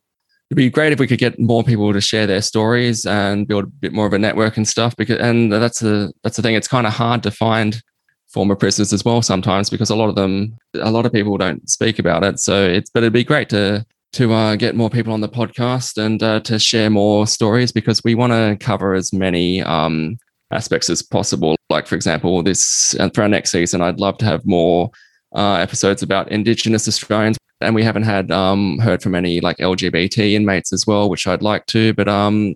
it'd 0.52 0.56
be 0.56 0.68
great 0.68 0.92
if 0.92 0.98
we 0.98 1.06
could 1.06 1.18
get 1.18 1.40
more 1.40 1.64
people 1.64 1.94
to 1.94 2.00
share 2.02 2.26
their 2.26 2.42
stories 2.42 3.06
and 3.06 3.48
build 3.48 3.64
a 3.64 3.68
bit 3.68 3.94
more 3.94 4.06
of 4.06 4.12
a 4.12 4.18
network 4.18 4.58
and 4.58 4.68
stuff. 4.68 4.94
Because 4.96 5.18
and 5.18 5.50
that's 5.50 5.82
a 5.82 6.12
that's 6.22 6.36
the 6.36 6.42
thing. 6.42 6.54
It's 6.54 6.68
kind 6.68 6.86
of 6.86 6.92
hard 6.92 7.22
to 7.22 7.30
find 7.30 7.82
former 8.28 8.54
prisoners 8.54 8.92
as 8.92 9.02
well 9.02 9.22
sometimes 9.22 9.70
because 9.70 9.88
a 9.88 9.96
lot 9.96 10.10
of 10.10 10.14
them, 10.14 10.54
a 10.74 10.90
lot 10.90 11.06
of 11.06 11.12
people 11.12 11.38
don't 11.38 11.70
speak 11.70 11.98
about 11.98 12.22
it. 12.22 12.38
So 12.38 12.66
it's 12.66 12.90
but 12.90 13.02
it'd 13.02 13.14
be 13.14 13.24
great 13.24 13.48
to 13.48 13.86
to 14.12 14.34
uh, 14.34 14.56
get 14.56 14.76
more 14.76 14.90
people 14.90 15.14
on 15.14 15.22
the 15.22 15.28
podcast 15.28 15.96
and 15.96 16.22
uh, 16.22 16.40
to 16.40 16.58
share 16.58 16.90
more 16.90 17.26
stories 17.26 17.72
because 17.72 18.04
we 18.04 18.14
want 18.14 18.34
to 18.34 18.58
cover 18.60 18.92
as 18.92 19.10
many 19.10 19.62
um, 19.62 20.18
aspects 20.50 20.90
as 20.90 21.00
possible. 21.00 21.56
Like, 21.70 21.86
for 21.86 21.94
example, 21.94 22.42
this 22.42 22.92
and 22.96 23.14
for 23.14 23.22
our 23.22 23.28
next 23.28 23.52
season, 23.52 23.80
I'd 23.80 24.00
love 24.00 24.18
to 24.18 24.26
have 24.26 24.44
more 24.44 24.90
uh, 25.34 25.54
episodes 25.54 26.02
about 26.02 26.30
Indigenous 26.30 26.86
Australians. 26.86 27.38
And 27.62 27.74
we 27.74 27.82
haven't 27.82 28.04
had 28.04 28.30
um, 28.30 28.78
heard 28.78 29.02
from 29.02 29.14
any 29.14 29.40
like 29.40 29.58
LGBT 29.58 30.32
inmates 30.32 30.72
as 30.72 30.86
well, 30.86 31.08
which 31.08 31.26
I'd 31.26 31.42
like 31.42 31.66
to. 31.66 31.92
But 31.94 32.08
um, 32.08 32.54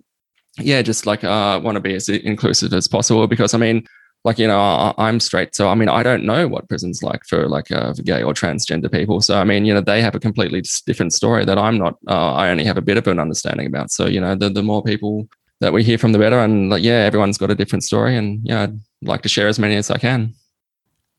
yeah, 0.59 0.81
just 0.81 1.05
like 1.05 1.23
uh, 1.23 1.59
want 1.63 1.75
to 1.75 1.81
be 1.81 1.95
as 1.95 2.09
inclusive 2.09 2.73
as 2.73 2.87
possible 2.87 3.27
because 3.27 3.53
I 3.53 3.57
mean, 3.57 3.87
like 4.23 4.37
you 4.39 4.47
know 4.47 4.59
I, 4.59 5.09
am 5.09 5.19
straight 5.19 5.55
so 5.55 5.69
i 5.69 5.75
mean 5.75 5.89
i 5.89 6.03
don't 6.03 6.25
know 6.25 6.47
what 6.47 6.67
prison's 6.67 7.01
like 7.01 7.23
for 7.25 7.47
like 7.47 7.71
uh, 7.71 7.93
for 7.93 8.01
gay 8.01 8.23
or 8.23 8.33
transgender 8.33 8.91
people. 8.91 9.21
So 9.21 9.39
i 9.39 9.43
mean 9.43 9.63
you 9.65 9.73
know 9.73 9.81
they 9.81 10.01
have 10.01 10.15
a 10.15 10.19
completely 10.19 10.61
different 10.85 11.13
story 11.13 11.45
that 11.45 11.57
i'm 11.57 11.77
not 11.77 11.95
uh, 12.07 12.33
i 12.33 12.49
only 12.49 12.65
have 12.65 12.77
a 12.77 12.81
bit 12.81 12.97
of 12.97 13.07
an 13.07 13.19
understanding 13.19 13.67
about. 13.67 13.91
So 13.91 14.05
you 14.05 14.19
know 14.19 14.35
the, 14.35 14.49
the 14.49 14.63
more 14.63 14.83
people 14.83 15.27
that 15.61 15.73
we 15.73 15.83
hear 15.83 15.97
from 15.97 16.11
the 16.11 16.19
better. 16.19 16.39
And 16.39 16.69
like 16.69 16.83
yeah 16.83 17.05
everyone's 17.05 17.37
got 17.37 17.51
a 17.51 17.55
different 17.55 17.83
story. 17.83 18.17
And 18.17 18.41
yeah 18.43 18.63
i'd 18.63 18.79
like 19.01 19.21
to 19.21 19.29
share 19.29 19.47
as 19.47 19.59
many 19.59 19.75
as 19.75 19.89
i 19.89 19.97
can 19.97 20.33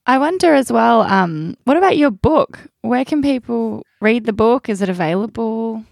i 0.09 0.19
wonder 0.19 0.53
as 0.53 0.73
well 0.73 1.03
um, 1.03 1.57
what 1.65 1.77
about 1.77 1.97
your 1.97 2.11
book 2.11 2.59
where 2.83 3.05
can 3.05 3.23
people 3.23 3.83
read 4.01 4.25
the 4.27 4.33
book 4.33 4.69
is 4.69 4.83
it 4.83 4.89
available 4.89 5.85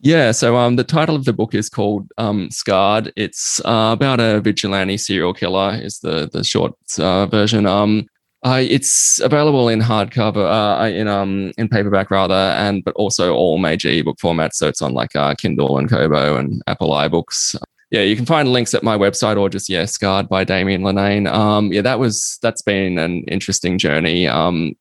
yeah, 0.00 0.30
so 0.32 0.56
um, 0.56 0.76
the 0.76 0.84
title 0.84 1.16
of 1.16 1.24
the 1.24 1.32
book 1.32 1.54
is 1.54 1.68
called 1.68 2.06
um, 2.18 2.50
Scarred. 2.50 3.12
It's 3.16 3.60
uh, 3.64 3.90
about 3.92 4.20
a 4.20 4.40
vigilante 4.40 4.98
serial 4.98 5.32
killer. 5.32 5.80
Is 5.82 5.98
the 6.00 6.28
the 6.32 6.44
short 6.44 6.74
uh, 6.98 7.26
version. 7.26 7.66
Um, 7.66 8.06
it's 8.44 9.20
available 9.20 9.68
in 9.68 9.80
hardcover, 9.80 10.46
uh, 10.46 10.88
in 10.88 11.08
um, 11.08 11.52
in 11.58 11.68
paperback 11.68 12.10
rather, 12.10 12.34
and 12.34 12.84
but 12.84 12.94
also 12.94 13.34
all 13.34 13.58
major 13.58 13.88
ebook 13.88 14.18
formats. 14.18 14.54
So 14.54 14.68
it's 14.68 14.82
on 14.82 14.92
like 14.92 15.16
uh, 15.16 15.34
Kindle 15.34 15.78
and 15.78 15.88
Kobo 15.88 16.36
and 16.36 16.62
Apple 16.66 16.90
iBooks. 16.90 17.56
Yeah, 17.96 18.02
you 18.02 18.14
can 18.14 18.26
find 18.26 18.52
links 18.52 18.74
at 18.74 18.82
my 18.82 18.94
website 18.94 19.40
or 19.40 19.48
just 19.48 19.70
yeah, 19.70 19.86
Scarred 19.86 20.28
by 20.28 20.44
Damien 20.44 20.82
Linnane. 20.82 21.32
Um, 21.32 21.72
yeah, 21.72 21.80
that 21.80 21.98
was 21.98 22.38
that's 22.42 22.60
been 22.60 22.98
an 22.98 23.24
interesting 23.24 23.78
journey. 23.78 24.28
Um, 24.28 24.74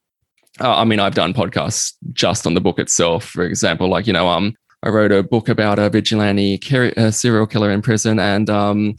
uh, 0.59 0.75
I 0.75 0.83
mean, 0.83 0.99
I've 0.99 1.15
done 1.15 1.33
podcasts 1.33 1.93
just 2.11 2.45
on 2.45 2.55
the 2.55 2.59
book 2.59 2.77
itself. 2.77 3.23
For 3.23 3.45
example, 3.45 3.87
like 3.87 4.05
you 4.05 4.11
know, 4.11 4.27
um, 4.27 4.53
I 4.83 4.89
wrote 4.89 5.13
a 5.13 5.23
book 5.23 5.47
about 5.47 5.79
a 5.79 5.89
vigilante 5.89 6.59
a 6.97 7.09
serial 7.09 7.47
killer 7.47 7.71
in 7.71 7.81
prison, 7.81 8.19
and 8.19 8.49
um, 8.49 8.97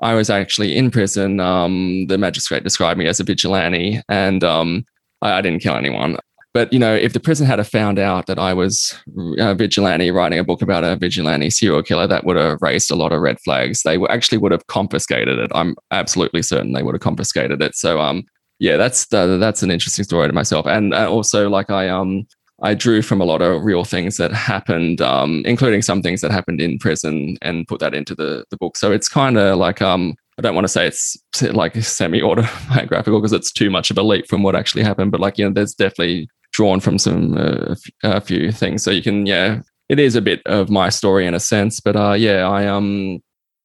I 0.00 0.14
was 0.14 0.30
actually 0.30 0.76
in 0.76 0.92
prison. 0.92 1.40
Um, 1.40 2.06
the 2.06 2.18
magistrate 2.18 2.62
described 2.62 3.00
me 3.00 3.08
as 3.08 3.18
a 3.18 3.24
vigilante, 3.24 4.00
and 4.08 4.44
um, 4.44 4.84
I, 5.22 5.40
didn't 5.40 5.60
kill 5.60 5.74
anyone. 5.74 6.18
But 6.56 6.72
you 6.72 6.78
know, 6.78 6.94
if 6.94 7.12
the 7.12 7.20
prison 7.20 7.46
had 7.46 7.64
found 7.66 7.98
out 7.98 8.24
that 8.28 8.38
I 8.38 8.54
was 8.54 8.98
a 9.36 9.54
vigilante 9.54 10.10
writing 10.10 10.38
a 10.38 10.42
book 10.42 10.62
about 10.62 10.84
a 10.84 10.96
vigilante 10.96 11.50
serial 11.50 11.82
killer, 11.82 12.06
that 12.06 12.24
would 12.24 12.38
have 12.38 12.62
raised 12.62 12.90
a 12.90 12.94
lot 12.94 13.12
of 13.12 13.20
red 13.20 13.38
flags. 13.40 13.82
They 13.82 13.98
actually 14.08 14.38
would 14.38 14.52
have 14.52 14.66
confiscated 14.68 15.38
it. 15.38 15.50
I'm 15.54 15.76
absolutely 15.90 16.40
certain 16.40 16.72
they 16.72 16.82
would 16.82 16.94
have 16.94 17.02
confiscated 17.02 17.60
it. 17.60 17.74
So, 17.74 18.00
um, 18.00 18.24
yeah, 18.58 18.78
that's 18.78 19.08
the, 19.08 19.36
that's 19.36 19.62
an 19.62 19.70
interesting 19.70 20.06
story 20.06 20.28
to 20.28 20.32
myself. 20.32 20.64
And 20.64 20.94
uh, 20.94 21.10
also, 21.10 21.50
like 21.50 21.68
I 21.68 21.90
um 21.90 22.26
I 22.62 22.72
drew 22.72 23.02
from 23.02 23.20
a 23.20 23.26
lot 23.26 23.42
of 23.42 23.62
real 23.62 23.84
things 23.84 24.16
that 24.16 24.32
happened, 24.32 25.02
um, 25.02 25.42
including 25.44 25.82
some 25.82 26.00
things 26.00 26.22
that 26.22 26.30
happened 26.30 26.62
in 26.62 26.78
prison, 26.78 27.36
and 27.42 27.68
put 27.68 27.80
that 27.80 27.92
into 27.92 28.14
the 28.14 28.46
the 28.48 28.56
book. 28.56 28.78
So 28.78 28.92
it's 28.92 29.10
kind 29.10 29.36
of 29.36 29.58
like 29.58 29.82
um, 29.82 30.14
I 30.38 30.40
don't 30.40 30.54
want 30.54 30.64
to 30.64 30.72
say 30.72 30.86
it's 30.86 31.18
like 31.52 31.76
semi 31.82 32.22
autobiographical 32.22 33.20
because 33.20 33.34
it's 33.34 33.52
too 33.52 33.68
much 33.68 33.90
of 33.90 33.98
a 33.98 34.02
leap 34.02 34.26
from 34.26 34.42
what 34.42 34.56
actually 34.56 34.84
happened. 34.84 35.12
But 35.12 35.20
like 35.20 35.36
you 35.36 35.44
know, 35.44 35.52
there's 35.52 35.74
definitely 35.74 36.30
drawn 36.56 36.80
from 36.80 36.98
some 36.98 37.36
uh, 37.36 37.74
a 38.02 38.20
few 38.20 38.50
things. 38.50 38.82
So 38.82 38.90
you 38.90 39.02
can 39.02 39.26
yeah, 39.26 39.60
it 39.88 39.98
is 39.98 40.16
a 40.16 40.22
bit 40.22 40.40
of 40.46 40.70
my 40.70 40.88
story 40.88 41.26
in 41.26 41.34
a 41.34 41.40
sense. 41.40 41.80
But 41.80 41.96
uh, 41.96 42.12
yeah, 42.12 42.48
I 42.48 42.62
am 42.62 42.76
um, 42.76 43.18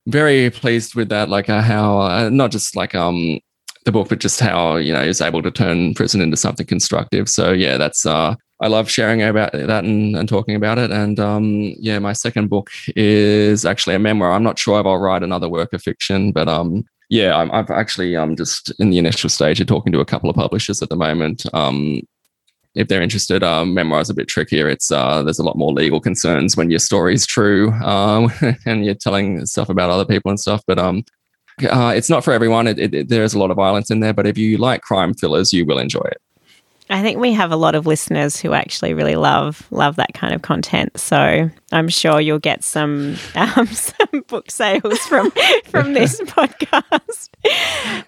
very 0.07 0.49
pleased 0.49 0.93
with 0.93 1.09
that. 1.09 1.29
Like 1.29 1.49
uh, 1.49 1.61
how 1.61 2.01
uh, 2.01 2.29
not 2.29 2.51
just 2.51 2.75
like 2.75 2.93
um 2.93 3.39
the 3.85 3.91
book, 3.91 4.09
but 4.09 4.19
just 4.19 4.39
how 4.39 4.75
you 4.75 4.93
know 4.93 5.01
is 5.01 5.21
able 5.21 5.41
to 5.41 5.51
turn 5.51 5.93
prison 5.93 6.21
into 6.21 6.37
something 6.37 6.67
constructive. 6.67 7.29
So 7.29 7.53
yeah, 7.53 7.77
that's 7.77 8.05
uh 8.05 8.35
I 8.61 8.67
love 8.67 8.91
sharing 8.91 9.23
about 9.23 9.53
that 9.53 9.83
and, 9.85 10.15
and 10.15 10.29
talking 10.29 10.55
about 10.55 10.77
it. 10.77 10.91
And 10.91 11.19
um, 11.19 11.73
yeah, 11.79 11.97
my 11.97 12.13
second 12.13 12.49
book 12.51 12.69
is 12.95 13.65
actually 13.65 13.95
a 13.95 13.99
memoir. 13.99 14.33
I'm 14.33 14.43
not 14.43 14.59
sure 14.59 14.79
if 14.79 14.85
I'll 14.85 14.99
write 14.99 15.23
another 15.23 15.49
work 15.49 15.73
of 15.73 15.81
fiction, 15.81 16.31
but 16.31 16.47
um, 16.47 16.83
yeah, 17.09 17.35
I'm, 17.35 17.51
I've 17.51 17.71
actually 17.71 18.15
um, 18.15 18.35
just 18.35 18.71
in 18.79 18.91
the 18.91 18.99
initial 18.99 19.31
stage 19.31 19.59
of 19.59 19.65
talking 19.65 19.91
to 19.93 19.99
a 19.99 20.05
couple 20.05 20.29
of 20.29 20.35
publishers 20.35 20.79
at 20.83 20.89
the 20.89 20.95
moment. 20.95 21.43
Um, 21.55 22.01
if 22.76 22.88
they're 22.88 23.01
interested, 23.01 23.43
um, 23.43 23.74
memoir 23.74 23.99
is 24.01 24.09
a 24.09 24.13
bit 24.13 24.28
trickier. 24.28 24.69
It's 24.69 24.91
uh, 24.91 25.24
there's 25.24 25.39
a 25.39 25.43
lot 25.43 25.57
more 25.57 25.74
legal 25.74 25.99
concerns 25.99 26.55
when 26.55 26.69
your 26.69 26.80
story 26.80 27.13
is 27.13 27.26
true 27.26 27.72
um, 27.84 28.32
and 28.65 28.86
you're 28.86 28.95
telling 28.95 29.45
stuff 29.45 29.69
about 29.69 29.89
other 29.89 30.05
people 30.05 30.30
and 30.30 30.39
stuff. 30.39 30.61
But 30.65 30.80
um, 30.80 31.03
uh, 31.69 31.93
it's 31.95 32.09
not 32.09 32.24
for 32.24 32.34
everyone. 32.34 32.67
It, 32.67 32.80
it, 32.80 32.93
it, 32.93 33.09
there's 33.09 33.34
a 33.34 33.39
lot 33.39 33.51
of 33.51 33.57
violence 33.57 33.91
in 33.91 33.99
there, 33.99 34.13
but 34.13 34.26
if 34.26 34.38
you 34.38 34.57
like 34.57 34.82
crime 34.82 35.13
thrillers, 35.13 35.51
you 35.51 35.65
will 35.65 35.80
enjoy 35.80 36.03
it. 36.05 36.22
I 36.89 37.01
think 37.01 37.19
we 37.19 37.32
have 37.32 37.51
a 37.51 37.55
lot 37.55 37.74
of 37.74 37.88
listeners 37.88 38.38
who 38.38 38.51
actually 38.51 38.93
really 38.93 39.15
love 39.15 39.65
love 39.72 39.95
that 39.95 40.13
kind 40.13 40.34
of 40.34 40.41
content. 40.41 40.99
So 40.99 41.49
I'm 41.72 41.88
sure 41.88 42.19
you'll 42.19 42.39
get 42.39 42.63
some 42.63 43.15
um, 43.36 43.67
some 43.67 44.24
book 44.28 44.51
sales 44.51 44.99
from 44.99 45.32
from 45.65 45.93
this 45.93 46.19
podcast. 46.22 47.30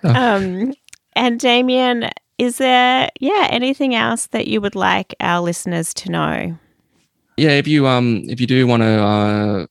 Um, 0.04 0.74
and 1.16 1.40
Damien, 1.40 2.10
is 2.38 2.58
there 2.58 3.10
yeah 3.20 3.48
anything 3.50 3.96
else 3.96 4.28
that 4.28 4.48
you 4.48 4.62
would 4.62 4.76
like 4.76 5.16
our 5.20 5.42
listeners 5.42 5.94
to 5.96 6.12
know? 6.12 6.58
Yeah, 7.38 7.52
if 7.52 7.68
you 7.68 7.88
um 7.88 8.24
if 8.28 8.40
you 8.40 8.48
do 8.48 8.68
want 8.68 8.84
to 8.84 9.04
uh, 9.04 9.66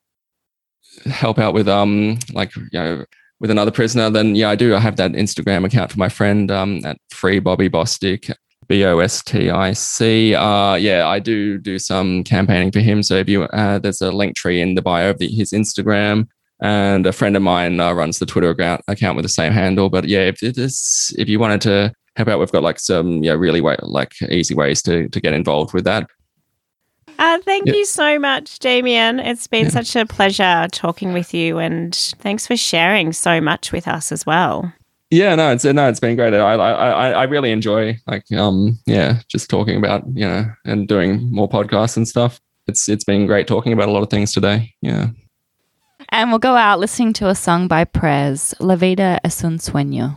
help 1.11 1.39
out 1.39 1.55
with 1.55 1.69
um 1.69 2.19
like 2.33 2.55
you 2.57 2.69
know 2.73 3.05
with 3.41 3.51
another 3.51 3.73
prisoner, 3.73 4.09
then 4.09 4.37
yeah, 4.37 4.51
I 4.51 4.55
do. 4.55 4.75
I 4.75 4.79
have 4.79 4.97
that 4.97 5.13
Instagram 5.13 5.65
account 5.65 5.91
for 5.91 5.99
my 5.99 6.09
friend 6.09 6.51
um, 6.51 6.81
at 6.85 6.97
Free 7.11 7.41
Bobby 7.41 7.69
Bostic. 7.69 8.33
B 8.69 8.85
O 8.85 9.01
S 9.01 9.23
T 9.23 9.51
I 9.51 9.73
C. 9.73 10.35
Uh, 10.35 10.77
yeah, 10.77 11.07
I 11.09 11.19
do 11.19 11.59
do 11.59 11.79
some 11.81 12.23
campaigning 12.23 12.71
for 12.71 12.79
him. 12.79 13.03
So 13.03 13.17
if 13.17 13.29
you, 13.29 13.43
uh, 13.43 13.81
there's 13.81 14.01
a 14.01 14.13
link 14.13 14.37
tree 14.37 14.61
in 14.61 14.77
the 14.77 14.83
bio 14.83 15.11
of 15.11 15.19
the, 15.19 15.27
his 15.29 15.51
Instagram, 15.51 16.29
and 16.63 17.05
a 17.05 17.13
friend 17.13 17.37
of 17.37 17.43
mine 17.43 17.81
uh, 17.81 17.93
runs 17.93 18.19
the 18.21 18.25
Twitter 18.25 18.51
account, 18.51 18.83
account 18.87 19.17
with 19.17 19.25
the 19.25 19.29
same 19.29 19.53
handle. 19.53 19.91
But 19.91 20.09
yeah, 20.09 20.21
if 20.21 20.43
it 20.43 20.57
is, 20.57 21.13
if 21.19 21.29
you 21.29 21.41
wanted 21.41 21.61
to 21.63 21.93
help 22.17 22.29
out, 22.29 22.39
we've 22.39 22.53
got 22.53 22.63
like 22.63 22.79
some 22.79 23.23
yeah 23.23 23.33
really 23.33 23.61
way, 23.61 23.77
like 23.83 24.21
easy 24.23 24.55
ways 24.55 24.83
to 24.83 25.09
to 25.09 25.21
get 25.21 25.33
involved 25.33 25.75
with 25.75 25.85
that. 25.85 26.09
Uh, 27.19 27.39
thank 27.45 27.67
yep. 27.67 27.77
you 27.77 27.85
so 27.85 28.19
much, 28.19 28.59
Damien. 28.59 29.21
It's 29.21 29.47
been 29.47 29.65
yeah. 29.65 29.71
such 29.71 29.95
a 29.97 30.07
pleasure 30.07 30.67
talking 30.73 31.13
with 31.13 31.33
you, 31.35 31.59
and 31.59 31.95
thanks 31.95 32.47
for 32.47 32.57
sharing 32.57 33.13
so 33.13 33.41
much 33.41 33.73
with 33.73 33.87
us 33.87 34.11
as 34.11 34.27
well. 34.27 34.73
Yeah, 35.11 35.35
no, 35.35 35.53
it's 35.53 35.65
no, 35.65 35.89
it's 35.89 36.01
been 36.01 36.17
great. 36.17 36.33
I 36.33 36.55
I 36.55 37.11
I 37.11 37.23
really 37.25 37.53
enjoy 37.53 37.99
like 38.07 38.25
um 38.33 38.79
yeah, 38.87 39.21
just 39.29 39.51
talking 39.51 39.77
about 39.77 40.05
you 40.15 40.27
know 40.27 40.51
and 40.65 40.89
doing 40.89 41.31
more 41.31 41.49
podcasts 41.49 41.97
and 41.97 42.09
stuff. 42.09 42.41
It's 42.67 42.89
it's 42.89 43.05
been 43.05 43.27
great 43.27 43.47
talking 43.47 43.73
about 43.73 43.89
a 43.89 43.93
lot 43.93 44.03
of 44.03 44.09
things 44.09 44.33
today. 44.33 44.73
Yeah. 44.81 45.09
And 46.09 46.31
we'll 46.31 46.39
go 46.39 46.57
out 46.57 46.79
listening 46.79 47.13
to 47.15 47.29
a 47.29 47.35
song 47.35 47.69
by 47.69 47.85
Prez, 47.85 48.55
La 48.59 48.77
Vida 48.77 49.21
es 49.25 49.45
un 49.45 49.59
sueño. 49.59 50.17